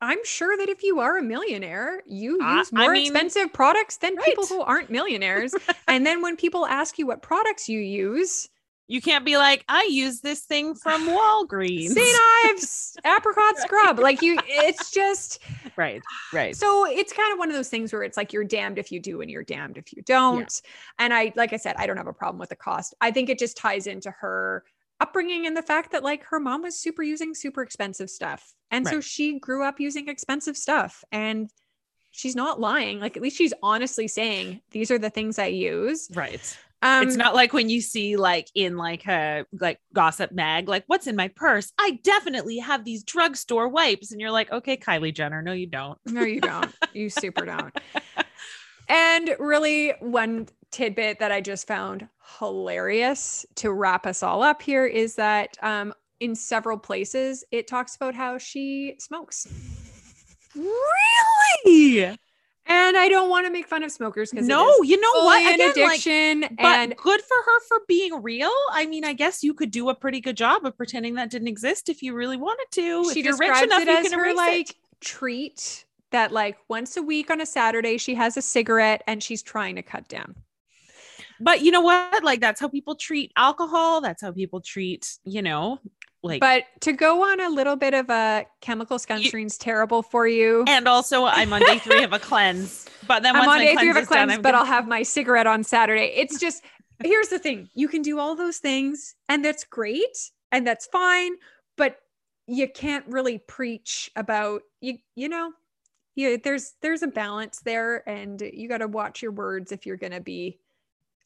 I'm 0.00 0.24
sure 0.24 0.56
that 0.56 0.70
if 0.70 0.82
you 0.82 1.00
are 1.00 1.18
a 1.18 1.22
millionaire, 1.22 2.02
you 2.06 2.38
I- 2.40 2.56
use 2.60 2.70
I 2.74 2.78
more 2.84 2.92
mean- 2.94 3.02
expensive 3.12 3.52
products 3.52 3.98
than 3.98 4.16
people 4.16 4.46
who 4.46 4.62
aren't 4.62 4.88
millionaires. 4.88 5.54
and 5.88 6.06
then 6.06 6.22
when 6.22 6.36
people 6.38 6.64
ask 6.66 6.98
you 6.98 7.06
what 7.06 7.20
products 7.20 7.68
you 7.68 7.80
use, 7.80 8.48
you 8.90 9.00
can't 9.00 9.24
be 9.24 9.36
like, 9.36 9.64
I 9.68 9.88
use 9.88 10.20
this 10.20 10.40
thing 10.40 10.74
from 10.74 11.06
Walgreens. 11.06 11.90
St. 11.90 12.18
Ives 12.46 12.96
apricot 13.04 13.56
scrub. 13.58 14.00
Like 14.00 14.20
you, 14.20 14.36
it's 14.48 14.90
just 14.90 15.38
right. 15.76 16.02
Right. 16.32 16.56
so 16.56 16.86
it's 16.86 17.12
kind 17.12 17.32
of 17.32 17.38
one 17.38 17.48
of 17.48 17.54
those 17.54 17.68
things 17.68 17.92
where 17.92 18.02
it's 18.02 18.16
like 18.16 18.32
you're 18.32 18.42
damned 18.42 18.78
if 18.78 18.90
you 18.90 18.98
do 18.98 19.20
and 19.20 19.30
you're 19.30 19.44
damned 19.44 19.78
if 19.78 19.92
you 19.92 20.02
don't. 20.02 20.52
And 20.98 21.14
I, 21.14 21.32
like 21.36 21.52
I 21.52 21.56
said, 21.56 21.76
I 21.78 21.86
don't 21.86 21.98
have 21.98 22.08
a 22.08 22.12
problem 22.12 22.40
with 22.40 22.48
the 22.48 22.56
cost. 22.56 22.92
I 23.00 23.12
think 23.12 23.28
it 23.28 23.38
just 23.38 23.56
ties 23.56 23.86
into 23.86 24.10
her 24.10 24.64
upbringing 24.98 25.46
and 25.46 25.56
the 25.56 25.62
fact 25.62 25.92
that 25.92 26.02
like 26.02 26.24
her 26.24 26.40
mom 26.40 26.62
was 26.62 26.76
super 26.76 27.04
using 27.04 27.32
super 27.32 27.62
expensive 27.62 28.10
stuff. 28.10 28.52
And 28.72 28.88
so 28.88 29.00
she 29.00 29.38
grew 29.38 29.64
up 29.64 29.78
using 29.78 30.08
expensive 30.08 30.56
stuff 30.56 31.04
and 31.12 31.48
she's 32.10 32.34
not 32.34 32.58
lying. 32.58 32.98
Like 32.98 33.16
at 33.16 33.22
least 33.22 33.36
she's 33.36 33.54
honestly 33.62 34.08
saying 34.08 34.62
these 34.72 34.90
are 34.90 34.98
the 34.98 35.10
things 35.10 35.38
I 35.38 35.46
use. 35.46 36.08
Right. 36.12 36.58
Um 36.82 37.06
it's 37.06 37.16
not 37.16 37.34
like 37.34 37.52
when 37.52 37.68
you 37.68 37.80
see 37.80 38.16
like 38.16 38.48
in 38.54 38.76
like 38.76 39.06
a 39.06 39.44
like 39.52 39.80
gossip 39.92 40.32
mag, 40.32 40.68
like 40.68 40.84
what's 40.86 41.06
in 41.06 41.16
my 41.16 41.28
purse? 41.28 41.72
I 41.78 41.98
definitely 42.02 42.58
have 42.58 42.84
these 42.84 43.02
drugstore 43.04 43.68
wipes, 43.68 44.12
and 44.12 44.20
you're 44.20 44.30
like, 44.30 44.50
okay, 44.50 44.76
Kylie 44.76 45.14
Jenner, 45.14 45.42
no, 45.42 45.52
you 45.52 45.66
don't. 45.66 45.98
No, 46.06 46.22
you 46.22 46.40
don't. 46.40 46.72
You 46.92 47.10
super 47.10 47.44
don't. 47.46 47.76
And 48.88 49.36
really, 49.38 49.94
one 50.00 50.48
tidbit 50.72 51.18
that 51.20 51.30
I 51.30 51.40
just 51.40 51.66
found 51.66 52.08
hilarious 52.38 53.46
to 53.56 53.72
wrap 53.72 54.06
us 54.06 54.22
all 54.22 54.42
up 54.42 54.62
here 54.62 54.86
is 54.86 55.16
that 55.16 55.56
um, 55.62 55.92
in 56.20 56.34
several 56.34 56.78
places 56.78 57.44
it 57.50 57.66
talks 57.66 57.96
about 57.96 58.14
how 58.14 58.38
she 58.38 58.96
smokes. 58.98 59.46
Really? 60.54 62.16
And 62.72 62.96
I 62.96 63.08
don't 63.08 63.28
want 63.28 63.46
to 63.46 63.52
make 63.52 63.66
fun 63.66 63.82
of 63.82 63.90
smokers 63.90 64.30
because 64.30 64.46
No, 64.46 64.72
you 64.84 65.00
know 65.00 65.24
what? 65.24 65.42
Again, 65.54 65.68
like, 65.80 65.96
addiction. 65.98 66.40
but 66.56 66.64
and 66.64 66.96
good 66.96 67.20
for 67.20 67.36
her 67.44 67.60
for 67.66 67.78
being 67.88 68.22
real. 68.22 68.52
I 68.70 68.86
mean, 68.86 69.04
I 69.04 69.12
guess 69.12 69.42
you 69.42 69.54
could 69.54 69.72
do 69.72 69.88
a 69.88 69.94
pretty 69.94 70.20
good 70.20 70.36
job 70.36 70.64
of 70.64 70.76
pretending 70.76 71.14
that 71.14 71.30
didn't 71.30 71.48
exist 71.48 71.88
if 71.88 72.00
you 72.00 72.14
really 72.14 72.36
wanted 72.36 72.66
to. 72.72 73.12
she 73.12 73.20
if 73.20 73.26
describes 73.26 73.62
enough, 73.62 73.82
it 73.82 73.88
you 73.88 73.96
as 73.96 74.08
can 74.08 74.18
her 74.20 74.34
like 74.34 74.70
it. 74.70 74.76
treat 75.00 75.84
that 76.12 76.30
like 76.30 76.58
once 76.68 76.96
a 76.96 77.02
week 77.02 77.30
on 77.30 77.40
a 77.40 77.46
Saturday 77.46 77.96
she 77.98 78.14
has 78.14 78.36
a 78.36 78.42
cigarette 78.42 79.02
and 79.06 79.20
she's 79.20 79.42
trying 79.42 79.74
to 79.76 79.82
cut 79.82 80.06
down. 80.08 80.36
But 81.40 81.62
you 81.62 81.72
know 81.72 81.80
what? 81.80 82.22
Like 82.22 82.40
that's 82.40 82.60
how 82.60 82.68
people 82.68 82.94
treat 82.94 83.32
alcohol. 83.36 84.00
That's 84.00 84.22
how 84.22 84.30
people 84.30 84.60
treat, 84.60 85.18
you 85.24 85.42
know, 85.42 85.78
like. 86.22 86.40
But 86.40 86.64
to 86.80 86.92
go 86.92 87.22
on 87.24 87.40
a 87.40 87.48
little 87.48 87.76
bit 87.76 87.94
of 87.94 88.10
a 88.10 88.46
chemical 88.60 88.98
sunscreen's 88.98 89.56
terrible 89.58 90.02
for 90.02 90.26
you. 90.26 90.64
and 90.68 90.86
also, 90.86 91.24
I'm 91.24 91.52
on 91.52 91.60
day 91.62 91.78
three 91.78 92.02
of 92.04 92.12
a 92.12 92.18
cleanse. 92.30 92.86
But 93.06 93.22
then 93.22 93.34
I'm 93.36 93.46
once 93.46 93.60
on 93.60 93.66
day 93.66 93.76
three 93.76 93.90
of 93.90 93.96
a 93.96 94.06
cleanse 94.06 94.32
done, 94.32 94.42
but 94.42 94.52
gonna- 94.52 94.58
I'll 94.58 94.66
have 94.66 94.86
my 94.86 95.02
cigarette 95.02 95.46
on 95.46 95.64
Saturday. 95.64 96.12
It's 96.16 96.38
just 96.38 96.62
here's 97.02 97.28
the 97.28 97.38
thing: 97.38 97.68
you 97.74 97.88
can 97.88 98.02
do 98.02 98.18
all 98.18 98.34
those 98.36 98.58
things, 98.58 99.14
and 99.28 99.44
that's 99.44 99.64
great, 99.64 100.30
and 100.52 100.66
that's 100.66 100.86
fine, 100.86 101.32
but 101.76 101.96
you 102.46 102.68
can't 102.68 103.06
really 103.08 103.38
preach 103.38 104.10
about 104.16 104.62
you. 104.80 104.98
You 105.16 105.28
know, 105.28 105.52
yeah, 106.14 106.36
there's 106.42 106.74
there's 106.82 107.02
a 107.02 107.08
balance 107.08 107.60
there, 107.60 108.08
and 108.08 108.40
you 108.40 108.68
got 108.68 108.78
to 108.78 108.88
watch 108.88 109.22
your 109.22 109.32
words 109.32 109.72
if 109.72 109.86
you're 109.86 109.96
going 109.96 110.12
to 110.12 110.20
be 110.20 110.58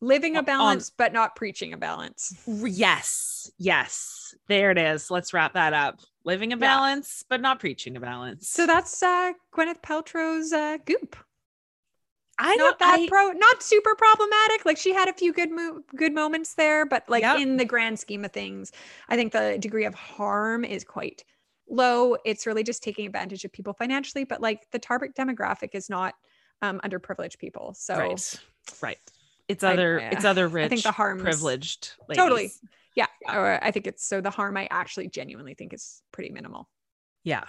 living 0.05 0.37
a 0.37 0.43
balance, 0.43 0.91
but 0.91 1.13
not 1.13 1.35
preaching 1.37 1.73
a 1.73 1.77
balance. 1.79 2.35
Yes, 2.47 3.51
yes. 3.59 4.35
There 4.49 4.71
it 4.71 4.79
is. 4.79 5.11
Let's 5.11 5.33
wrap 5.33 5.55
that 5.55 5.73
up. 5.73 6.01
Living 6.25 6.53
a 6.53 6.57
Yeah. 6.57 6.61
balance, 6.61 7.25
but 7.29 7.41
not 7.41 7.61
preaching 7.61 7.97
a 7.97 8.01
balance. 8.01 8.49
So 8.49 8.67
that's 8.67 9.03
uh, 9.03 9.33
Gwyneth 9.53 9.81
Paltrow's 9.83 10.53
uh, 10.53 10.79
goop. 10.85 11.17
I 12.39 12.57
not 12.57 12.79
that 12.81 12.99
I- 12.99 13.09
pro 13.09 13.29
not 13.31 13.63
super 13.63 13.95
problematic 13.95 14.67
like 14.67 14.77
she 14.77 14.93
had 14.93 15.09
a 15.09 15.13
few 15.13 15.33
good 15.33 15.53
mo- 15.53 15.83
good 15.95 16.13
moments 16.13 16.55
there 16.55 16.85
but 16.85 17.09
like 17.09 17.23
Yep. 17.23 17.39
in 17.39 17.57
the 17.59 17.65
grand 17.65 18.01
scheme 18.01 18.25
of 18.25 18.33
things 18.33 18.73
i 19.09 19.15
think 19.15 19.33
the 19.33 19.57
degree 19.61 19.85
of 19.85 19.95
harm 19.95 20.65
is 20.65 20.83
quite 20.83 21.23
low 21.71 22.17
it's 22.25 22.45
really 22.45 22.65
just 22.65 22.83
taking 22.83 23.07
advantage 23.07 23.45
of 23.45 23.53
people 23.53 23.73
financially 23.73 24.25
but 24.25 24.41
like 24.41 24.69
the 24.73 24.81
target 24.81 25.15
demographic 25.15 25.71
is 25.75 25.89
not 25.89 26.15
um 26.61 26.81
underprivileged 26.85 27.39
people 27.39 27.73
so 27.73 27.97
right, 27.97 28.41
right. 28.83 28.99
It's 29.49 29.63
I- 29.65 29.73
other, 29.75 29.99
it's 29.99 30.25
other 30.25 30.49
rich, 30.49 30.65
I 30.67 30.69
think 30.69 30.83
the 30.83 30.93
harm's- 30.93 31.23
privileged, 31.23 31.93
Totally. 32.15 32.43
ladies. 32.45 32.61
yeah 32.97 33.07
or 33.29 33.59
i 33.63 33.71
think 33.73 33.87
it's 33.87 34.05
so 34.07 34.21
the 34.21 34.31
harm 34.31 34.57
i 34.57 34.69
actually 34.71 35.09
genuinely 35.09 35.55
think 35.55 35.73
is 35.75 36.01
pretty 36.13 36.31
minimal 36.31 36.69
Yeah, 37.25 37.45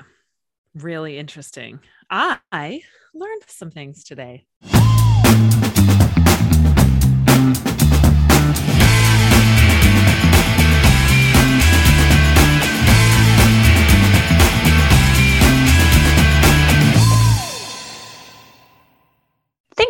really 0.73 1.17
interesting. 1.17 1.79
I 2.09 2.81
learned 3.13 3.43
some 3.47 3.71
things 3.71 4.03
today. 4.03 4.45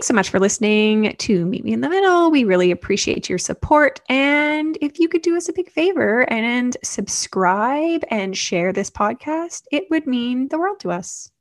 Thanks 0.05 0.09
so 0.09 0.17
much 0.17 0.29
for 0.29 0.39
listening 0.39 1.15
to 1.17 1.47
Meet 1.47 1.65
Me 1.65 1.73
in 1.73 1.81
the 1.81 1.89
Middle. 1.89 2.29
We 2.29 2.43
really 2.43 2.69
appreciate 2.69 3.27
your 3.27 3.39
support. 3.39 4.01
And 4.07 4.77
if 4.79 4.99
you 4.99 5.09
could 5.09 5.23
do 5.23 5.35
us 5.35 5.49
a 5.49 5.53
big 5.53 5.71
favor 5.71 6.31
and 6.31 6.77
subscribe 6.83 8.03
and 8.11 8.37
share 8.37 8.71
this 8.71 8.91
podcast, 8.91 9.63
it 9.71 9.85
would 9.89 10.05
mean 10.05 10.49
the 10.49 10.59
world 10.59 10.79
to 10.81 10.91
us. 10.91 11.31